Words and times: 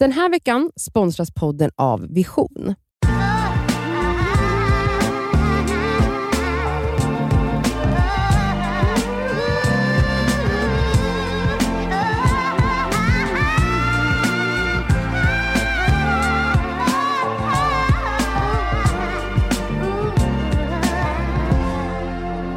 Den 0.00 0.12
här 0.12 0.28
veckan 0.28 0.70
sponsras 0.76 1.34
podden 1.34 1.70
av 1.76 2.06
Vision. 2.14 2.74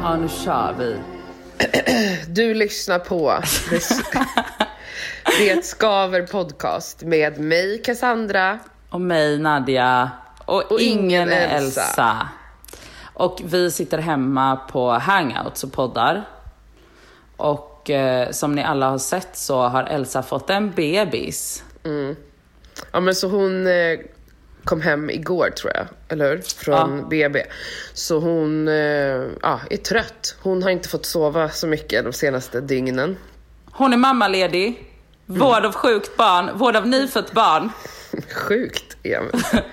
Ja, 0.02 0.16
nu 0.16 0.28
kör 0.28 0.74
vi. 0.78 0.96
Du 2.34 2.54
lyssnar 2.54 2.98
på 2.98 3.32
Det, 5.24 5.64
skaver 5.64 6.22
podcast 6.22 7.02
med 7.02 7.40
mig 7.40 7.82
Cassandra. 7.84 8.58
Och 8.90 9.00
mig 9.00 9.38
Nadja. 9.38 10.10
Och, 10.44 10.72
Och 10.72 10.80
ingen, 10.80 11.28
Elsa. 11.28 11.80
Elsa. 11.82 12.28
Och 13.14 13.40
vi 13.44 13.70
sitter 13.70 13.98
hemma 13.98 14.56
på 14.56 14.90
hangouts 14.90 15.64
och 15.64 15.72
poddar. 15.72 16.28
Och 17.36 17.90
eh, 17.90 18.30
som 18.30 18.54
ni 18.54 18.62
alla 18.64 18.90
har 18.90 18.98
sett 18.98 19.36
så 19.36 19.62
har 19.62 19.84
Elsa 19.84 20.22
fått 20.22 20.50
en 20.50 20.70
bebis. 20.70 21.64
Ja 22.92 23.00
men 23.00 23.14
så 23.14 23.28
hon 23.28 23.66
eh, 23.66 23.98
kom 24.64 24.80
hem 24.80 25.10
igår 25.10 25.50
tror 25.50 25.72
jag, 25.74 25.86
eller 26.08 26.28
hur? 26.30 26.42
Från 26.42 26.98
Ja. 26.98 27.04
BB. 27.04 27.42
Så 27.94 28.18
hon 28.18 28.68
eh, 28.68 28.74
ja, 29.42 29.60
är 29.70 29.76
trött. 29.76 30.36
Hon 30.42 30.62
har 30.62 30.70
inte 30.70 30.88
fått 30.88 31.06
sova 31.06 31.48
så 31.48 31.66
mycket 31.66 32.04
de 32.04 32.12
senaste 32.12 32.60
dygnen. 32.60 33.16
Hon 33.72 33.92
är 33.92 33.96
mammaledig. 33.96 34.90
Vård 35.26 35.64
av 35.64 35.72
sjukt 35.72 36.16
barn, 36.16 36.58
vård 36.58 36.76
av 36.76 36.86
nyfött 36.88 37.32
barn. 37.32 37.70
Sjukt, 38.34 38.96
Emil. 39.02 39.30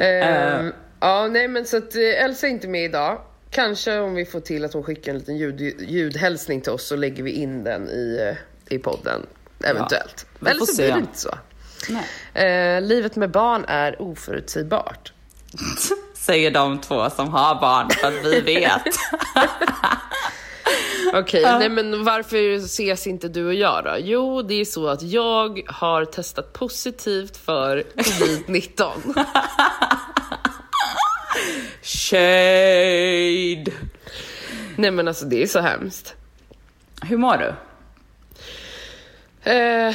Ehm, 0.00 0.72
ja, 1.00 1.28
nej 1.28 1.48
men 1.48 1.66
så 1.66 1.76
att 1.76 1.94
eh, 1.94 2.24
Elsa 2.24 2.46
är 2.46 2.50
inte 2.50 2.68
med 2.68 2.84
idag. 2.84 3.20
Kanske 3.50 3.98
om 3.98 4.14
vi 4.14 4.24
får 4.24 4.40
till 4.40 4.64
att 4.64 4.72
hon 4.72 4.82
skickar 4.82 5.12
en 5.12 5.18
liten 5.18 5.36
ljud, 5.36 5.60
ljudhälsning 5.80 6.60
till 6.60 6.72
oss 6.72 6.86
så 6.86 6.96
lägger 6.96 7.22
vi 7.22 7.30
in 7.30 7.64
den 7.64 7.88
i, 7.88 8.18
eh, 8.30 8.74
i 8.74 8.78
podden. 8.78 9.26
Eventuellt. 9.64 10.26
vi 10.38 10.50
Eller 10.50 10.60
så 10.60 10.66
se. 10.66 10.82
blir 10.82 10.92
det 10.92 10.98
inte 10.98 11.18
så. 11.18 11.34
Eh, 12.38 12.80
livet 12.82 13.16
med 13.16 13.30
barn 13.30 13.64
är 13.68 14.02
oförutsägbart. 14.02 15.12
Säger 16.14 16.50
de 16.50 16.80
två 16.80 17.10
som 17.10 17.28
har 17.28 17.60
barn 17.60 17.90
för 17.90 18.08
att 18.08 18.24
vi 18.24 18.40
vet. 18.54 18.84
Okej, 21.12 21.42
nej 21.42 21.68
men 21.68 22.04
varför 22.04 22.56
ses 22.56 23.06
inte 23.06 23.28
du 23.28 23.46
och 23.46 23.54
jag 23.54 23.84
då? 23.84 23.96
Jo, 23.98 24.42
det 24.42 24.54
är 24.54 24.64
så 24.64 24.88
att 24.88 25.02
jag 25.02 25.60
har 25.66 26.04
testat 26.04 26.52
positivt 26.52 27.36
för 27.36 27.84
covid-19. 27.96 29.24
Shade. 31.82 33.72
nej 34.76 34.90
men 34.90 35.08
alltså 35.08 35.24
det 35.24 35.42
är 35.42 35.46
så 35.46 35.60
hemskt. 35.60 36.14
Hur 37.02 37.16
mår 37.16 37.36
du? 37.36 37.54
Eh, 39.50 39.94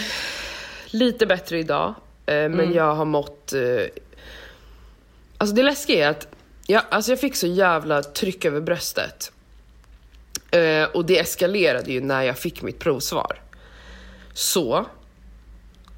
lite 0.88 1.26
bättre 1.26 1.60
idag, 1.60 1.94
eh, 2.26 2.50
men 2.50 2.74
jag 2.74 2.96
har 2.96 3.06
mått... 3.06 3.54
Eh, 3.54 3.86
alltså 5.38 5.56
det 5.56 5.64
läskiga 5.64 6.06
är 6.06 6.10
att 6.10 6.28
jag, 6.68 6.84
alltså 6.90 7.12
jag 7.12 7.20
fick 7.20 7.36
så 7.36 7.48
jävla 7.48 8.04
tryck 8.04 8.46
över 8.46 8.62
bröstet. 8.62 9.32
Eh, 10.56 10.88
och 10.94 11.06
det 11.06 11.20
eskalerade 11.20 11.92
ju 11.92 12.02
när 12.02 12.24
jag 12.24 12.38
fick 12.38 12.62
mitt 12.62 12.80
provsvar. 12.80 13.42
Så, 14.34 14.86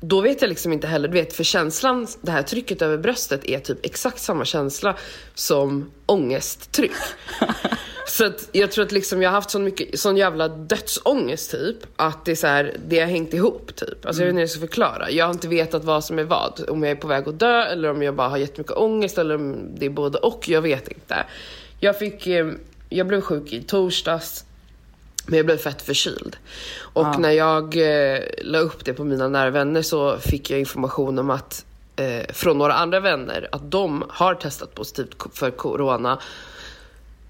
då 0.01 0.21
vet 0.21 0.41
jag 0.41 0.49
liksom 0.49 0.73
inte 0.73 0.87
heller, 0.87 1.07
du 1.07 1.13
vet 1.13 1.33
för 1.33 1.43
känslan, 1.43 2.07
det 2.21 2.31
här 2.31 2.43
trycket 2.43 2.81
över 2.81 2.97
bröstet 2.97 3.45
är 3.45 3.59
typ 3.59 3.85
exakt 3.85 4.19
samma 4.19 4.45
känsla 4.45 4.95
som 5.33 5.91
ångesttryck. 6.05 6.91
Så 8.07 8.25
att 8.25 8.49
jag 8.51 8.71
tror 8.71 8.85
att 8.85 8.91
liksom 8.91 9.21
jag 9.21 9.29
har 9.29 9.35
haft 9.35 9.49
sån, 9.49 9.63
mycket, 9.63 9.99
sån 9.99 10.17
jävla 10.17 10.47
dödsångest 10.47 11.51
typ, 11.51 11.77
att 11.95 12.25
det 12.25 12.31
är 12.31 12.35
så 12.35 12.47
här, 12.47 12.77
det 12.87 12.99
har 12.99 13.07
hängt 13.07 13.33
ihop 13.33 13.75
typ. 13.75 14.05
Alltså 14.05 14.21
jag 14.21 14.25
vet 14.25 14.29
inte 14.29 14.37
hur 14.37 14.41
jag 14.41 14.49
ska 14.49 14.59
förklara. 14.59 15.11
Jag 15.11 15.25
har 15.25 15.33
inte 15.33 15.47
vetat 15.47 15.83
vad 15.83 16.05
som 16.05 16.19
är 16.19 16.23
vad. 16.23 16.69
Om 16.69 16.83
jag 16.83 16.91
är 16.91 16.95
på 16.95 17.07
väg 17.07 17.27
att 17.27 17.39
dö 17.39 17.63
eller 17.63 17.91
om 17.91 18.01
jag 18.01 18.15
bara 18.15 18.29
har 18.29 18.37
jättemycket 18.37 18.77
ångest 18.77 19.17
eller 19.17 19.35
om 19.35 19.75
det 19.75 19.85
är 19.85 19.89
både 19.89 20.17
och, 20.17 20.49
jag 20.49 20.61
vet 20.61 20.87
inte. 20.87 21.25
Jag 21.79 21.99
fick, 21.99 22.27
eh, 22.27 22.51
jag 22.89 23.07
blev 23.07 23.21
sjuk 23.21 23.53
i 23.53 23.63
torsdags. 23.63 24.43
Men 25.25 25.37
jag 25.37 25.45
blev 25.45 25.57
fett 25.57 25.81
förkyld. 25.81 26.37
Och 26.79 27.19
när 27.19 27.31
jag 27.31 27.75
eh, 27.75 28.19
la 28.41 28.59
upp 28.59 28.85
det 28.85 28.93
på 28.93 29.03
mina 29.03 29.27
nära 29.27 29.49
vänner 29.49 29.81
så 29.81 30.17
fick 30.17 30.49
jag 30.49 30.59
information 30.59 31.19
om 31.19 31.29
att 31.29 31.65
eh, 31.95 32.33
från 32.33 32.57
några 32.57 32.73
andra 32.73 32.99
vänner 32.99 33.49
att 33.51 33.71
de 33.71 34.03
har 34.09 34.35
testat 34.35 34.75
positivt 34.75 35.15
för 35.33 35.51
corona. 35.51 36.19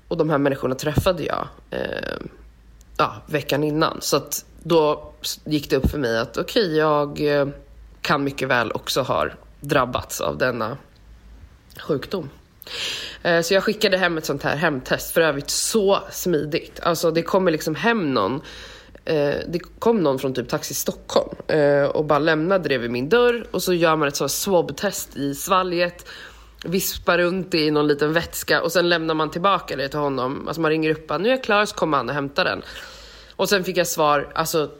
Och 0.08 0.18
de 0.18 0.30
här 0.30 0.38
människorna 0.38 0.76
träffade 0.76 1.24
jag 1.24 1.48
eh, 1.70 2.18
ja, 2.98 3.16
veckan 3.26 3.64
innan. 3.64 3.98
Så 4.02 4.18
att 4.18 4.46
då 4.64 5.14
gick 5.46 5.70
det 5.70 5.76
upp 5.76 5.90
för 5.90 5.98
mig 5.98 6.20
att 6.20 6.38
okej, 6.38 6.78
jag 6.78 7.22
eh, 7.22 7.48
kan 8.02 8.24
mycket 8.24 8.48
väl 8.48 8.72
också 8.72 9.02
ha 9.02 9.28
drabbats 9.60 10.22
av 10.22 10.38
denna 10.38 10.78
sjukdom. 11.80 12.30
Eh, 13.24 13.42
så 13.42 13.54
jag 13.54 13.64
skickade 13.64 13.98
hem 13.98 14.18
ett 14.18 14.26
sånt 14.26 14.44
här 14.44 14.56
hemtest, 14.56 15.14
för 15.14 15.22
övrigt 15.22 15.50
så 15.50 16.00
smidigt. 16.12 16.80
Alltså 16.84 17.12
det 17.12 17.22
kommer 17.22 17.52
liksom 17.52 17.76
hem 17.76 18.14
någon, 18.14 18.42
eh, 19.06 19.36
det 19.48 19.60
kom 19.80 20.04
någon 20.04 20.20
från 20.20 20.34
typ 20.34 20.50
Taxi 20.50 20.74
Stockholm 20.74 21.36
eh, 21.48 21.84
och 21.84 22.06
bara 22.06 22.20
lämnade 22.20 22.70
det 22.70 22.78
vid 22.78 22.92
min 22.92 23.10
dörr 23.10 23.48
och 23.52 23.64
så 23.64 23.74
gör 23.74 23.96
man 23.96 24.08
ett 24.08 24.16
sånt 24.16 24.32
swab-test 24.32 25.18
i 25.18 25.36
svalget, 25.36 26.06
vispar 26.66 27.18
runt 27.18 27.52
det 27.52 27.60
i 27.60 27.72
någon 27.72 27.88
liten 27.88 28.14
vätska 28.14 28.62
och 28.62 28.72
sen 28.72 28.90
lämnar 28.90 29.14
man 29.14 29.32
tillbaka 29.32 29.76
det 29.76 29.90
till 29.90 30.00
honom. 30.00 30.48
Alltså 30.48 30.62
man 30.62 30.72
ringer 30.72 30.92
upp 30.92 31.08
bara, 31.08 31.18
nu 31.18 31.28
är 31.28 31.34
jag 31.34 31.44
klar, 31.44 31.66
så 31.66 31.76
kommer 31.76 31.98
han 31.98 32.10
och 32.10 32.16
hämtar 32.16 32.46
den. 32.46 32.62
Och 33.36 33.50
sen 33.50 33.64
fick 33.64 33.78
jag 33.78 33.88
svar, 33.88 34.32
alltså 34.36 34.72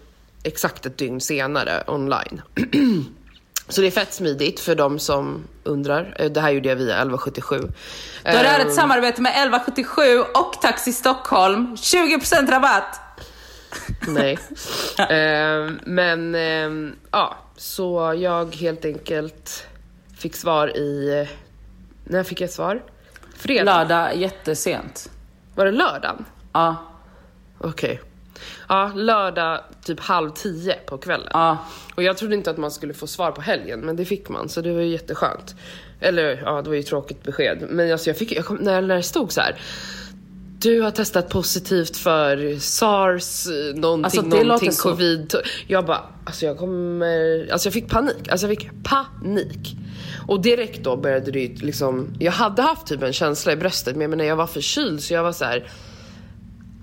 exakt 0.44 0.86
ett 0.86 0.98
dygn 0.98 1.22
senare 1.22 1.84
online. 1.88 2.42
Så 3.70 3.82
det 3.82 3.88
är 3.88 3.92
fett 3.92 4.14
smidigt 4.14 4.60
för 4.60 4.76
de 4.76 5.00
som 5.00 5.44
undrar. 5.64 6.16
Eh, 6.20 6.32
Det 6.32 6.42
här 6.42 6.50
gjorde 6.52 6.70
jag 6.70 6.76
via 6.76 6.94
1177. 6.96 7.58
Då 7.60 7.68
är 8.30 8.44
det 8.44 8.50
här 8.50 8.60
Ehm, 8.60 8.68
ett 8.68 8.74
samarbete 8.76 9.22
med 9.22 9.32
1177 9.32 10.02
och 10.20 10.62
Taxi 10.62 10.94
Stockholm. 10.94 11.76
20% 11.76 12.52
rabatt! 12.52 13.00
Nej. 14.08 14.40
Ehm, 15.10 15.80
men 15.86 16.36
ehm, 16.36 16.96
ja, 17.12 17.36
så 17.58 18.16
jag 18.18 18.56
helt 18.56 18.86
enkelt 18.86 19.66
fick 20.18 20.36
svar 20.36 20.78
i... 20.78 21.28
När 22.04 22.24
fick 22.24 22.42
jag 22.42 22.50
svar? 22.50 22.82
Fredag? 23.38 23.64
Lördag 23.78 24.16
jättesent. 24.18 25.10
Var 25.56 25.66
det 25.66 25.72
lördagen? 25.72 26.26
Ja, 26.54 26.76
Okej. 27.60 28.02
Ja, 28.70 28.92
lördag 28.96 29.60
typ 29.86 30.00
halv 30.00 30.30
tio 30.30 30.74
på 30.86 30.98
kvällen. 30.98 31.28
ja. 31.34 31.58
Och 31.96 32.04
jag 32.04 32.18
trodde 32.18 32.36
inte 32.36 32.52
att 32.52 32.58
man 32.58 32.72
skulle 32.72 32.94
få 32.94 33.08
svar 33.08 33.32
på 33.32 33.42
helgen, 33.42 33.80
men 33.80 33.96
det 33.96 34.06
fick 34.06 34.30
man, 34.30 34.50
så 34.50 34.62
det 34.62 34.74
var 34.74 34.82
ju 34.82 34.88
jätteskönt. 34.88 35.56
Eller 36.00 36.42
ja, 36.46 36.62
det 36.62 36.70
var 36.70 36.74
ju 36.76 36.80
ett 36.80 36.88
tråkigt 36.88 37.24
besked. 37.24 37.68
Men 37.70 37.92
alltså 37.92 38.10
jag 38.10 38.18
fick, 38.18 38.32
jag 38.32 38.46
kom, 38.46 38.56
när 38.58 38.82
när 38.82 38.96
det 38.96 39.04
stod 39.04 39.32
så 39.32 39.42
här. 39.42 39.56
Du 40.60 40.82
har 40.82 40.92
testat 40.92 41.30
positivt 41.30 41.98
för 41.98 42.60
sars, 42.60 43.48
någonting, 43.76 44.06
Alltså, 44.06 44.22
det 44.22 44.28
någonting, 44.28 44.48
låter 44.48 44.72
så- 44.72 44.90
covid. 44.90 45.36
Jag 45.68 45.86
bara, 45.86 46.02
alltså 46.26 46.46
jag 46.46 46.58
kommer, 46.58 47.48
alltså 47.52 47.68
jag 47.68 47.74
fick 47.74 47.90
panik. 47.90 48.30
Alltså 48.30 48.48
jag 48.48 48.58
fick 48.58 48.70
panik. 48.84 49.76
Och 50.28 50.42
direkt 50.42 50.84
då 50.84 50.96
började 50.98 51.32
det 51.32 51.40
ju 51.40 51.56
liksom, 51.56 52.08
jag 52.20 52.32
hade 52.32 52.62
haft 52.62 52.88
typ 52.88 53.04
en 53.04 53.14
känsla 53.14 53.52
i 53.52 53.56
bröstet, 53.56 53.94
men 53.96 54.02
jag 54.02 54.10
menar 54.10 54.24
jag 54.26 54.36
var 54.36 54.48
förkyld 54.48 55.04
så 55.04 55.14
jag 55.14 55.24
var 55.24 55.32
så 55.32 55.46
här. 55.46 55.70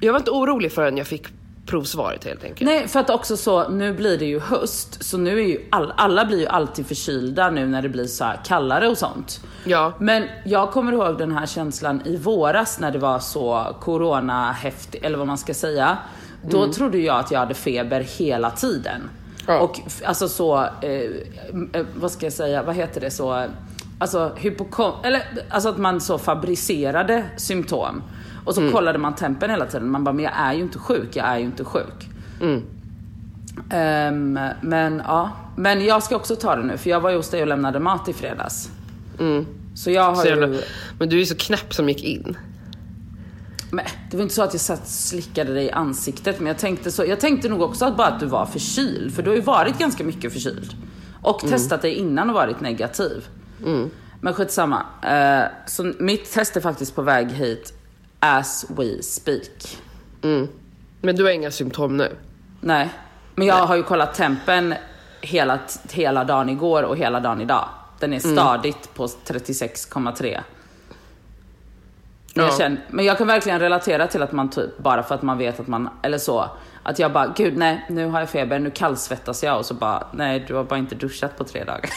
Jag 0.01 0.12
var 0.12 0.21
inte 0.21 0.31
orolig 0.31 0.72
förrän 0.72 0.97
jag 0.97 1.06
fick 1.06 1.25
provsvaret 1.67 2.25
helt 2.25 2.45
enkelt. 2.45 2.71
Nej, 2.71 2.89
för 2.89 3.01
att 3.01 3.11
också 3.11 3.37
så, 3.37 3.69
nu 3.69 3.93
blir 3.93 4.19
det 4.19 4.25
ju 4.25 4.41
höst, 4.41 5.05
så 5.05 5.19
nu 5.19 5.39
är 5.39 5.47
ju 5.49 5.69
all, 5.71 5.93
alla 5.97 6.25
blir 6.25 6.41
ju 6.41 6.47
alltid 6.47 6.87
förkylda 6.87 7.51
nu 7.51 7.66
när 7.66 7.83
det 7.83 7.89
blir 7.89 8.07
så 8.07 8.33
kallare 8.45 8.89
och 8.89 8.99
sånt. 8.99 9.41
Ja. 9.65 9.93
Men 9.99 10.25
jag 10.45 10.71
kommer 10.71 10.93
ihåg 10.93 11.19
den 11.19 11.33
här 11.33 11.47
känslan 11.47 12.03
i 12.05 12.16
våras 12.16 12.81
när 12.81 12.91
det 12.91 12.99
var 12.99 13.19
så 13.19 13.77
corona 13.81 14.53
häftigt, 14.53 15.05
eller 15.05 15.19
vad 15.19 15.27
man 15.27 15.39
ska 15.39 15.55
säga. 15.55 15.99
Då 16.51 16.72
trodde 16.72 16.99
jag 16.99 17.19
att 17.19 17.31
jag 17.31 17.39
hade 17.39 17.55
feber 17.55 18.01
hela 18.01 18.51
tiden. 18.51 19.10
Ja. 19.47 19.60
Och 19.60 19.81
alltså 20.05 20.28
så, 20.28 20.59
eh, 20.81 20.91
eh, 21.72 21.87
vad 21.95 22.10
ska 22.10 22.27
jag 22.27 22.33
säga, 22.33 22.63
vad 22.63 22.75
heter 22.75 23.01
det 23.01 23.10
så, 23.10 23.47
alltså 23.99 24.33
hypokom, 24.37 24.93
eller 25.03 25.22
alltså 25.49 25.69
att 25.69 25.78
man 25.78 26.01
så 26.01 26.19
fabricerade 26.19 27.25
symptom. 27.37 28.03
Och 28.45 28.55
så 28.55 28.71
kollade 28.73 28.99
man 28.99 29.15
tempen 29.15 29.51
hela 29.51 29.67
tiden. 29.67 29.91
Man 29.91 30.05
bara, 30.05 30.13
men 30.13 30.25
jag 30.25 30.33
är 30.37 30.53
ju 30.53 30.61
inte 30.61 30.79
sjuk, 30.79 31.17
jag 31.17 31.27
är 31.27 31.39
ju 31.39 31.45
inte 31.45 31.65
sjuk. 31.65 32.09
Ehm, 33.71 34.39
men 34.61 35.03
ja, 35.05 35.31
men 35.57 35.85
jag 35.85 36.03
ska 36.03 36.17
också 36.17 36.37
ta 36.37 36.57
det 36.57 36.63
nu 36.63 36.77
för 36.79 36.91
jag 36.91 37.01
var 37.01 37.11
ju 37.11 37.17
hos 37.17 37.31
dig 37.31 37.43
och 37.43 37.49
lämnade 37.49 37.81
mat 37.81 38.09
i 38.09 38.13
fredags. 38.13 38.71
Så 39.75 39.91
jag 39.91 40.03
har 40.03 40.23
Så 40.23 40.29
jävla, 40.29 40.47
ju, 40.47 40.61
men 40.99 41.09
du 41.09 41.21
är 41.21 41.25
så 41.25 41.35
knäpp 41.35 41.75
som 41.75 41.89
gick 41.89 42.05
in. 42.05 42.37
men 43.71 43.85
det 44.11 44.17
var 44.17 44.23
inte 44.23 44.35
så 44.35 44.43
att 44.43 44.55
jag 44.55 44.61
satt 44.61 44.89
slickade 44.89 45.55
dig 45.55 45.65
i 45.65 45.71
ansiktet 45.71 46.39
men 46.39 46.47
jag 46.47 46.59
tänkte, 46.59 46.91
så, 46.91 47.05
jag 47.05 47.21
tänkte 47.21 47.49
nog 47.49 47.63
också 47.63 47.85
att 47.85 47.97
bara 47.97 48.07
att 48.07 48.21
du 48.21 48.27
var 48.27 48.47
förkyld 48.47 49.15
för 49.15 49.23
du 49.23 49.31
har 49.31 49.37
ju 49.37 49.43
varit 49.43 49.79
ganska 49.79 50.05
mycket 50.05 50.33
förkyld. 50.33 50.75
Och 51.23 51.41
testat 51.41 51.83
det 51.83 51.95
innan 51.95 52.29
och 52.29 52.35
varit 52.35 52.61
negativ. 52.61 53.25
Men 54.21 54.35
skitsamma. 54.35 54.83
Uh, 55.05 55.49
så 55.67 55.93
mitt 55.99 56.33
test 56.33 56.57
är 56.57 56.61
faktiskt 56.61 56.95
på 56.95 57.03
väg 57.03 57.31
hit 57.31 57.73
as 58.26 58.66
we 58.68 59.03
speak. 59.03 59.76
Men 61.00 61.16
du 61.16 61.24
har 61.24 61.30
inga 61.30 61.50
symptom 61.50 61.97
nu? 61.97 62.16
Nej. 62.60 62.88
Men 63.34 63.47
jag 63.47 63.54
har 63.66 63.76
ju 63.76 63.82
kollat 63.82 64.15
tempen 64.15 64.74
hela, 65.21 65.59
hela 65.92 66.24
dagen 66.24 66.48
igår 66.48 66.82
och 66.82 66.97
hela 66.97 67.21
dagen 67.21 67.41
idag. 67.41 67.68
Den 67.98 68.12
är 68.12 68.18
stadigt 68.18 68.94
på 68.94 69.06
36,3. 69.06 70.41
Men, 72.34 72.44
jag 72.44 72.53
Ja. 72.54 72.59
känner, 72.59 72.80
men 72.91 73.04
jag 73.04 73.18
kan 73.18 73.26
verkligen 73.26 73.60
relatera 73.60 74.06
till 74.06 74.22
att 74.22 74.32
man 74.32 74.50
typ, 74.50 74.78
bara 74.78 75.03
för 75.03 75.15
att 75.15 75.22
man 75.22 75.38
vet 75.38 75.60
att 75.60 75.66
man, 75.66 75.88
eller 76.03 76.18
så, 76.18 76.50
att 76.84 76.98
jag 76.98 77.13
bara, 77.13 77.34
gud 77.36 77.57
nej, 77.57 77.86
nu 77.89 78.07
har 78.07 78.21
jag 78.21 78.31
feber, 78.31 78.59
nu 78.59 78.71
kallsvettas 78.71 79.45
jag 79.45 79.59
och 79.59 79.66
så 79.66 79.75
bara, 79.75 80.07
nej 80.13 80.45
du 80.48 80.54
har 80.54 80.65
bara 80.65 80.78
inte 80.78 80.95
duschat 80.95 81.39
på 81.39 81.45
tre 81.45 81.65
dagar. 81.65 81.91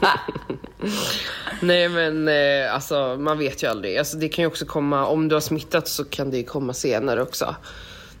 Nej 1.60 1.88
men 1.88 2.28
eh, 2.28 2.74
alltså 2.74 3.16
man 3.18 3.38
vet 3.38 3.62
ju 3.62 3.66
aldrig. 3.66 3.98
Alltså, 3.98 4.16
det 4.16 4.28
kan 4.28 4.42
ju 4.42 4.46
också 4.46 4.66
komma, 4.66 5.06
om 5.06 5.28
du 5.28 5.34
har 5.36 5.40
smittat 5.40 5.88
så 5.88 6.04
kan 6.04 6.30
det 6.30 6.36
ju 6.36 6.44
komma 6.44 6.72
senare 6.72 7.22
också. 7.22 7.44
Om 7.44 7.54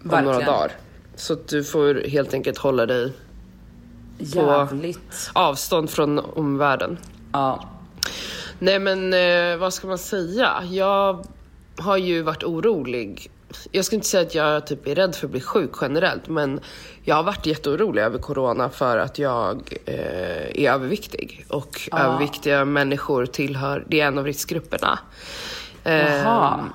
några 0.08 0.22
Verkligen. 0.22 0.52
dagar. 0.52 0.72
Så 1.14 1.32
att 1.32 1.48
du 1.48 1.64
får 1.64 2.08
helt 2.08 2.34
enkelt 2.34 2.58
hålla 2.58 2.86
dig 2.86 3.12
Jävligt. 4.18 5.30
avstånd 5.32 5.90
från 5.90 6.18
omvärlden. 6.18 6.98
Ja. 7.32 7.68
Nej 8.58 8.78
men 8.78 9.14
eh, 9.14 9.56
vad 9.56 9.74
ska 9.74 9.86
man 9.86 9.98
säga? 9.98 10.50
Jag 10.70 11.26
har 11.78 11.96
ju 11.96 12.22
varit 12.22 12.44
orolig. 12.44 13.30
Jag 13.70 13.84
ska 13.84 13.96
inte 13.96 14.08
säga 14.08 14.22
att 14.22 14.34
jag 14.34 14.66
typ 14.66 14.86
är 14.86 14.94
rädd 14.94 15.14
för 15.14 15.26
att 15.26 15.30
bli 15.30 15.40
sjuk 15.40 15.70
generellt 15.80 16.28
men 16.28 16.60
jag 17.02 17.16
har 17.16 17.22
varit 17.22 17.46
jätteorolig 17.46 18.02
över 18.02 18.18
corona 18.18 18.70
för 18.70 18.98
att 18.98 19.18
jag 19.18 19.78
eh, 19.84 20.64
är 20.64 20.70
överviktig. 20.70 21.46
Och 21.48 21.88
överviktiga 21.92 22.64
människor 22.64 23.26
tillhör, 23.26 23.84
det 23.88 24.00
är 24.00 24.06
en 24.06 24.18
av 24.18 24.24
riskgrupperna. 24.24 24.98
Eh, 25.84 26.16
Jaha. 26.16 26.68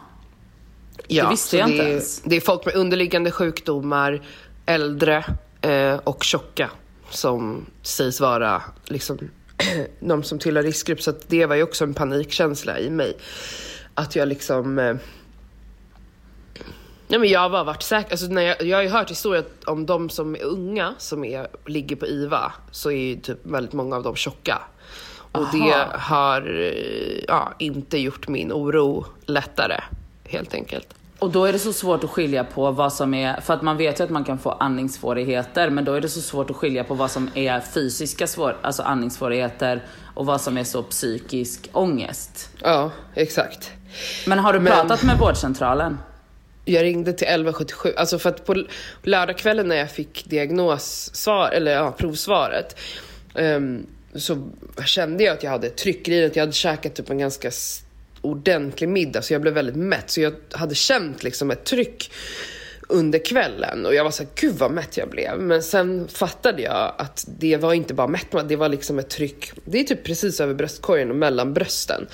Ja, 1.07 1.23
Det 1.23 1.29
visste 1.29 1.57
jag 1.57 1.67
det 1.67 1.71
inte 1.71 1.85
är, 1.85 1.89
ens. 1.89 2.21
Det 2.21 2.35
är 2.35 2.41
folk 2.41 2.65
med 2.65 2.75
underliggande 2.75 3.31
sjukdomar, 3.31 4.21
äldre 4.65 5.25
eh, 5.61 5.95
och 6.03 6.23
tjocka 6.23 6.69
som 7.09 7.65
sägs 7.81 8.21
vara 8.21 8.61
liksom, 8.85 9.19
de 9.99 10.23
som 10.23 10.39
tillhör 10.39 10.63
riskgrupp. 10.63 11.01
Så 11.01 11.13
det 11.27 11.45
var 11.45 11.55
ju 11.55 11.63
också 11.63 11.83
en 11.83 11.93
panikkänsla 11.93 12.79
i 12.79 12.89
mig. 12.89 13.17
Att 13.93 14.15
jag 14.15 14.27
liksom... 14.27 14.99
Nej, 17.07 17.19
men 17.19 17.29
jag 17.29 17.39
har 17.39 17.49
bara 17.49 17.63
varit 17.63 17.83
säker. 17.83 18.11
Alltså, 18.11 18.25
när 18.27 18.41
jag, 18.41 18.61
jag 18.61 18.77
har 18.77 18.83
ju 18.83 18.89
hört 18.89 19.11
historier 19.11 19.45
om 19.65 19.85
de 19.85 20.09
som 20.09 20.35
är 20.35 20.43
unga 20.43 20.93
som 20.97 21.25
är, 21.25 21.47
ligger 21.65 21.95
på 21.95 22.07
IVA 22.07 22.53
så 22.71 22.91
är 22.91 22.95
ju 22.97 23.15
typ 23.15 23.39
väldigt 23.43 23.73
många 23.73 23.95
av 23.95 24.03
dem 24.03 24.15
tjocka. 24.15 24.61
Och 25.31 25.41
Aha. 25.41 25.51
det 25.53 25.97
har 25.99 26.59
eh, 26.59 27.23
ja, 27.27 27.53
inte 27.59 27.97
gjort 27.97 28.27
min 28.27 28.51
oro 28.53 29.05
lättare 29.25 29.79
helt 30.23 30.53
enkelt. 30.53 30.87
Och 31.19 31.31
då 31.31 31.45
är 31.45 31.53
det 31.53 31.59
så 31.59 31.73
svårt 31.73 32.03
att 32.03 32.09
skilja 32.09 32.43
på 32.43 32.71
vad 32.71 32.93
som 32.93 33.13
är, 33.13 33.41
för 33.41 33.53
att 33.53 33.61
man 33.61 33.77
vet 33.77 33.99
ju 33.99 34.03
att 34.03 34.09
man 34.09 34.23
kan 34.23 34.39
få 34.39 34.51
andningssvårigheter, 34.51 35.69
men 35.69 35.85
då 35.85 35.93
är 35.93 36.01
det 36.01 36.09
så 36.09 36.21
svårt 36.21 36.49
att 36.49 36.55
skilja 36.55 36.83
på 36.83 36.93
vad 36.93 37.11
som 37.11 37.29
är 37.35 37.59
fysiska 37.59 38.27
svår, 38.27 38.57
alltså 38.61 38.83
andningssvårigheter 38.83 39.83
och 40.13 40.25
vad 40.25 40.41
som 40.41 40.57
är 40.57 40.63
så 40.63 40.83
psykisk 40.83 41.69
ångest. 41.73 42.49
Ja, 42.61 42.91
exakt. 43.13 43.71
Men 44.27 44.39
har 44.39 44.53
du 44.53 44.59
Men- 44.59 44.73
pratat 44.73 45.03
med 45.03 45.17
vårdcentralen? 45.19 45.97
Jag 46.65 46.83
ringde 46.83 47.13
till 47.13 47.27
1177, 47.27 47.93
alltså 47.97 48.19
för 48.19 48.29
att 48.29 48.45
på 48.45 48.63
lördagskvällen 49.03 49.67
när 49.67 49.75
jag 49.75 49.91
fick 49.91 50.25
diagnossvar, 50.25 51.51
eller 51.51 51.71
ja, 51.71 51.91
provsvaret, 51.91 52.77
um, 53.33 53.85
så 54.15 54.49
kände 54.85 55.23
jag 55.23 55.33
att 55.33 55.43
jag 55.43 55.51
hade 55.51 55.69
tryck 55.69 55.95
tryckeriet, 55.95 56.35
jag 56.35 56.43
hade 56.43 56.53
käkat 56.53 56.95
typ 56.95 57.09
en 57.09 57.17
ganska 57.17 57.51
ordentlig 58.21 58.89
middag 58.89 59.21
så 59.21 59.33
jag 59.33 59.41
blev 59.41 59.53
väldigt 59.53 59.75
mätt. 59.75 60.09
Så 60.09 60.21
jag 60.21 60.33
hade 60.51 60.75
känt 60.75 61.23
liksom 61.23 61.51
ett 61.51 61.63
tryck 61.63 62.11
under 62.89 63.25
kvällen 63.25 63.85
och 63.85 63.95
jag 63.95 64.03
var 64.03 64.11
så 64.11 64.23
här, 64.23 64.29
gud 64.35 64.55
vad 64.55 64.71
mätt 64.71 64.97
jag 64.97 65.09
blev. 65.09 65.39
Men 65.39 65.63
sen 65.63 66.07
fattade 66.07 66.61
jag 66.61 66.93
att 66.97 67.25
det 67.39 67.57
var 67.57 67.73
inte 67.73 67.93
bara 67.93 68.07
mättnad, 68.07 68.47
det 68.47 68.55
var 68.55 68.69
liksom 68.69 68.99
ett 68.99 69.09
tryck, 69.09 69.51
det 69.65 69.79
är 69.79 69.83
typ 69.83 70.03
precis 70.03 70.41
över 70.41 70.53
bröstkorgen 70.53 71.09
och 71.09 71.15
mellan 71.15 71.53
brösten. 71.53 72.07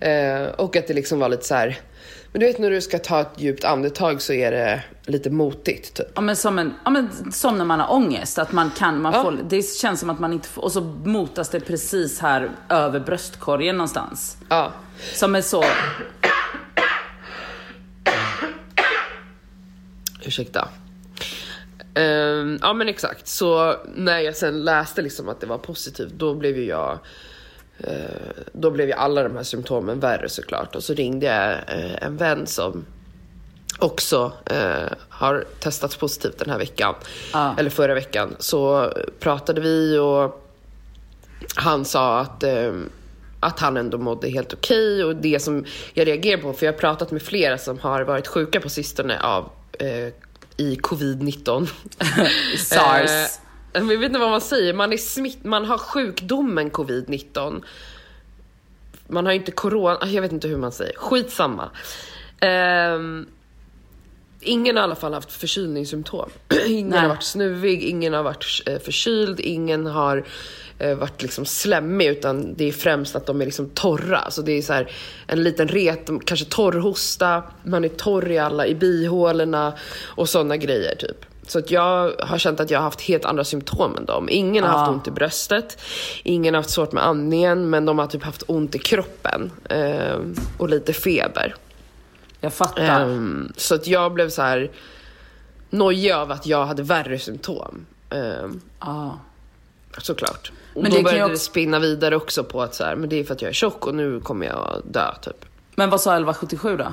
Eh, 0.00 0.42
och 0.42 0.76
att 0.76 0.86
det 0.86 0.94
liksom 0.94 1.18
var 1.18 1.28
lite 1.28 1.44
så 1.44 1.54
här, 1.54 1.80
men 2.32 2.40
du 2.40 2.46
vet 2.46 2.58
när 2.58 2.70
du 2.70 2.80
ska 2.80 2.98
ta 2.98 3.20
ett 3.20 3.28
djupt 3.36 3.64
andetag 3.64 4.22
så 4.22 4.32
är 4.32 4.50
det 4.50 4.82
lite 5.06 5.30
motigt 5.30 5.94
typ. 5.94 6.06
Ja 6.14 6.20
men 6.20 6.36
som, 6.36 6.58
en, 6.58 6.74
ja, 6.84 6.90
men 6.90 7.32
som 7.32 7.58
när 7.58 7.64
man 7.64 7.80
har 7.80 7.92
ångest, 7.94 8.38
att 8.38 8.52
man 8.52 8.70
kan, 8.70 9.02
man 9.02 9.12
Ja. 9.12 9.22
får, 9.22 9.38
det 9.48 9.62
känns 9.62 10.00
som 10.00 10.10
att 10.10 10.18
man 10.18 10.32
inte 10.32 10.48
får, 10.48 10.62
och 10.62 10.72
så 10.72 10.80
motas 11.04 11.48
det 11.48 11.60
precis 11.60 12.20
här 12.20 12.50
över 12.68 13.00
bröstkorgen 13.00 13.76
någonstans. 13.76 14.36
Ja. 14.48 14.72
Som 15.14 15.34
är 15.34 15.42
så, 15.42 15.64
Ursäkta. 20.24 20.68
Ehm, 21.94 22.58
ja 22.62 22.72
men 22.72 22.88
exakt, 22.88 23.28
så 23.28 23.76
när 23.94 24.18
jag 24.18 24.36
sen 24.36 24.64
läste 24.64 25.02
liksom 25.02 25.28
att 25.28 25.40
det 25.40 25.46
var 25.46 25.58
positivt 25.58 26.12
då 26.16 26.34
blev 26.34 26.56
ju 26.58 26.64
jag 26.64 26.98
då 28.52 28.70
blev 28.70 28.88
ju 28.88 28.92
alla 28.92 29.22
de 29.22 29.36
här 29.36 29.42
symptomen 29.42 30.00
värre 30.00 30.28
såklart 30.28 30.76
och 30.76 30.84
så 30.84 30.94
ringde 30.94 31.26
jag 31.26 31.52
eh, 31.52 32.02
en 32.02 32.16
vän 32.16 32.46
som 32.46 32.84
också 33.78 34.32
eh, 34.46 34.92
har 35.08 35.44
testats 35.60 35.96
positivt 35.96 36.38
den 36.38 36.50
här 36.50 36.58
veckan. 36.58 36.94
Ja. 37.32 37.54
Eller 37.58 37.70
förra 37.70 37.94
veckan. 37.94 38.36
Så 38.38 38.92
pratade 39.20 39.60
vi 39.60 39.98
och 39.98 40.48
han 41.54 41.84
sa 41.84 42.20
att, 42.20 42.42
eh, 42.42 42.72
att 43.40 43.60
han 43.60 43.76
ändå 43.76 43.98
mådde 43.98 44.28
helt 44.28 44.52
okej. 44.52 45.04
Och 45.04 45.16
det 45.16 45.42
som 45.42 45.64
jag 45.94 46.06
reagerar 46.06 46.40
på, 46.40 46.52
för 46.52 46.66
jag 46.66 46.72
har 46.72 46.78
pratat 46.78 47.10
med 47.10 47.22
flera 47.22 47.58
som 47.58 47.78
har 47.78 48.02
varit 48.02 48.26
sjuka 48.26 48.60
på 48.60 48.68
sistone 48.68 49.20
av 49.20 49.50
eh, 49.78 50.08
i 50.56 50.76
covid-19. 50.76 51.68
sars. 52.58 53.38
Men 53.72 53.88
jag 53.88 53.98
vet 53.98 54.06
inte 54.06 54.18
vad 54.18 54.30
man 54.30 54.40
säger, 54.40 54.74
man, 54.74 54.92
är 54.92 54.96
smitt, 54.96 55.44
man 55.44 55.64
har 55.64 55.78
sjukdomen 55.78 56.70
covid-19. 56.70 57.62
Man 59.06 59.26
har 59.26 59.32
inte 59.32 59.52
corona, 59.52 59.98
jag 60.06 60.22
vet 60.22 60.32
inte 60.32 60.48
hur 60.48 60.56
man 60.56 60.72
säger. 60.72 60.96
Skitsamma. 60.96 61.70
Ehm, 62.40 63.26
ingen 64.40 64.76
har 64.76 64.82
i 64.82 64.84
alla 64.84 64.94
fall 64.94 65.14
haft 65.14 65.32
förkylningssymptom. 65.32 66.30
ingen 66.66 66.88
Nej. 66.88 67.00
har 67.00 67.08
varit 67.08 67.22
snuvig, 67.22 67.82
ingen 67.82 68.12
har 68.12 68.22
varit 68.22 68.62
eh, 68.66 68.78
förkyld, 68.78 69.40
ingen 69.40 69.86
har 69.86 70.24
eh, 70.78 70.94
varit 70.94 71.22
liksom 71.22 71.44
slemmig 71.44 72.06
utan 72.06 72.54
det 72.54 72.68
är 72.68 72.72
främst 72.72 73.16
att 73.16 73.26
de 73.26 73.40
är 73.40 73.44
liksom 73.44 73.68
torra. 73.68 74.30
Så 74.30 74.42
det 74.42 74.52
är 74.52 74.62
så 74.62 74.72
här 74.72 74.90
en 75.26 75.42
liten 75.42 75.68
ret, 75.68 76.10
kanske 76.24 76.46
torrhosta, 76.46 77.42
man 77.62 77.84
är 77.84 77.88
torr 77.88 78.30
i 78.30 78.38
alla, 78.38 78.66
i 78.66 78.74
bihålorna 78.74 79.74
och 80.02 80.28
sådana 80.28 80.56
grejer 80.56 80.94
typ. 80.94 81.31
Så 81.46 81.58
att 81.58 81.70
jag 81.70 82.12
har 82.20 82.38
känt 82.38 82.60
att 82.60 82.70
jag 82.70 82.78
har 82.78 82.84
haft 82.84 83.00
helt 83.00 83.24
andra 83.24 83.44
symptom 83.44 83.96
än 83.96 84.04
dem. 84.04 84.28
Ingen 84.30 84.64
har 84.64 84.70
haft 84.78 84.88
Ah. 84.88 84.92
ont 84.92 85.08
i 85.08 85.10
bröstet, 85.10 85.78
ingen 86.22 86.54
har 86.54 86.58
haft 86.62 86.70
svårt 86.70 86.92
med 86.92 87.06
andningen 87.06 87.70
men 87.70 87.86
de 87.86 87.98
har 87.98 88.06
typ 88.06 88.22
haft 88.22 88.42
ont 88.46 88.74
i 88.74 88.78
kroppen 88.78 89.50
eh, 89.68 90.16
och 90.58 90.68
lite 90.68 90.92
feber. 90.92 91.54
Jag 92.40 92.52
fattar. 92.52 93.00
Ehm, 93.02 93.52
så 93.56 93.74
att 93.74 93.86
jag 93.86 94.12
blev 94.12 94.28
så 94.30 94.42
här 94.42 94.70
nojig 95.70 96.12
av 96.12 96.32
att 96.32 96.46
jag 96.46 96.66
hade 96.66 96.82
värre 96.82 97.18
symptom. 97.18 97.86
Um, 98.10 98.60
Ja. 98.80 99.18
såklart. 99.98 100.52
Och 100.74 100.82
Men 100.82 100.90
då 100.92 101.02
började 101.02 101.18
det 101.18 101.24
också- 101.34 101.44
spinna 101.50 101.78
vidare 101.78 102.16
också 102.16 102.44
på 102.44 102.62
att 102.62 102.74
så 102.74 102.84
här, 102.84 102.96
men 102.96 103.08
det 103.08 103.16
är 103.20 103.24
för 103.24 103.34
att 103.34 103.42
jag 103.42 103.48
är 103.48 103.52
tjock 103.52 103.86
och 103.86 103.94
nu 103.94 104.20
kommer 104.20 104.46
jag 104.46 104.82
dö 104.84 105.14
typ. 105.22 105.44
Men 105.74 105.90
vad 105.90 106.00
sa 106.00 106.10
1177 106.10 106.76
då? 106.76 106.92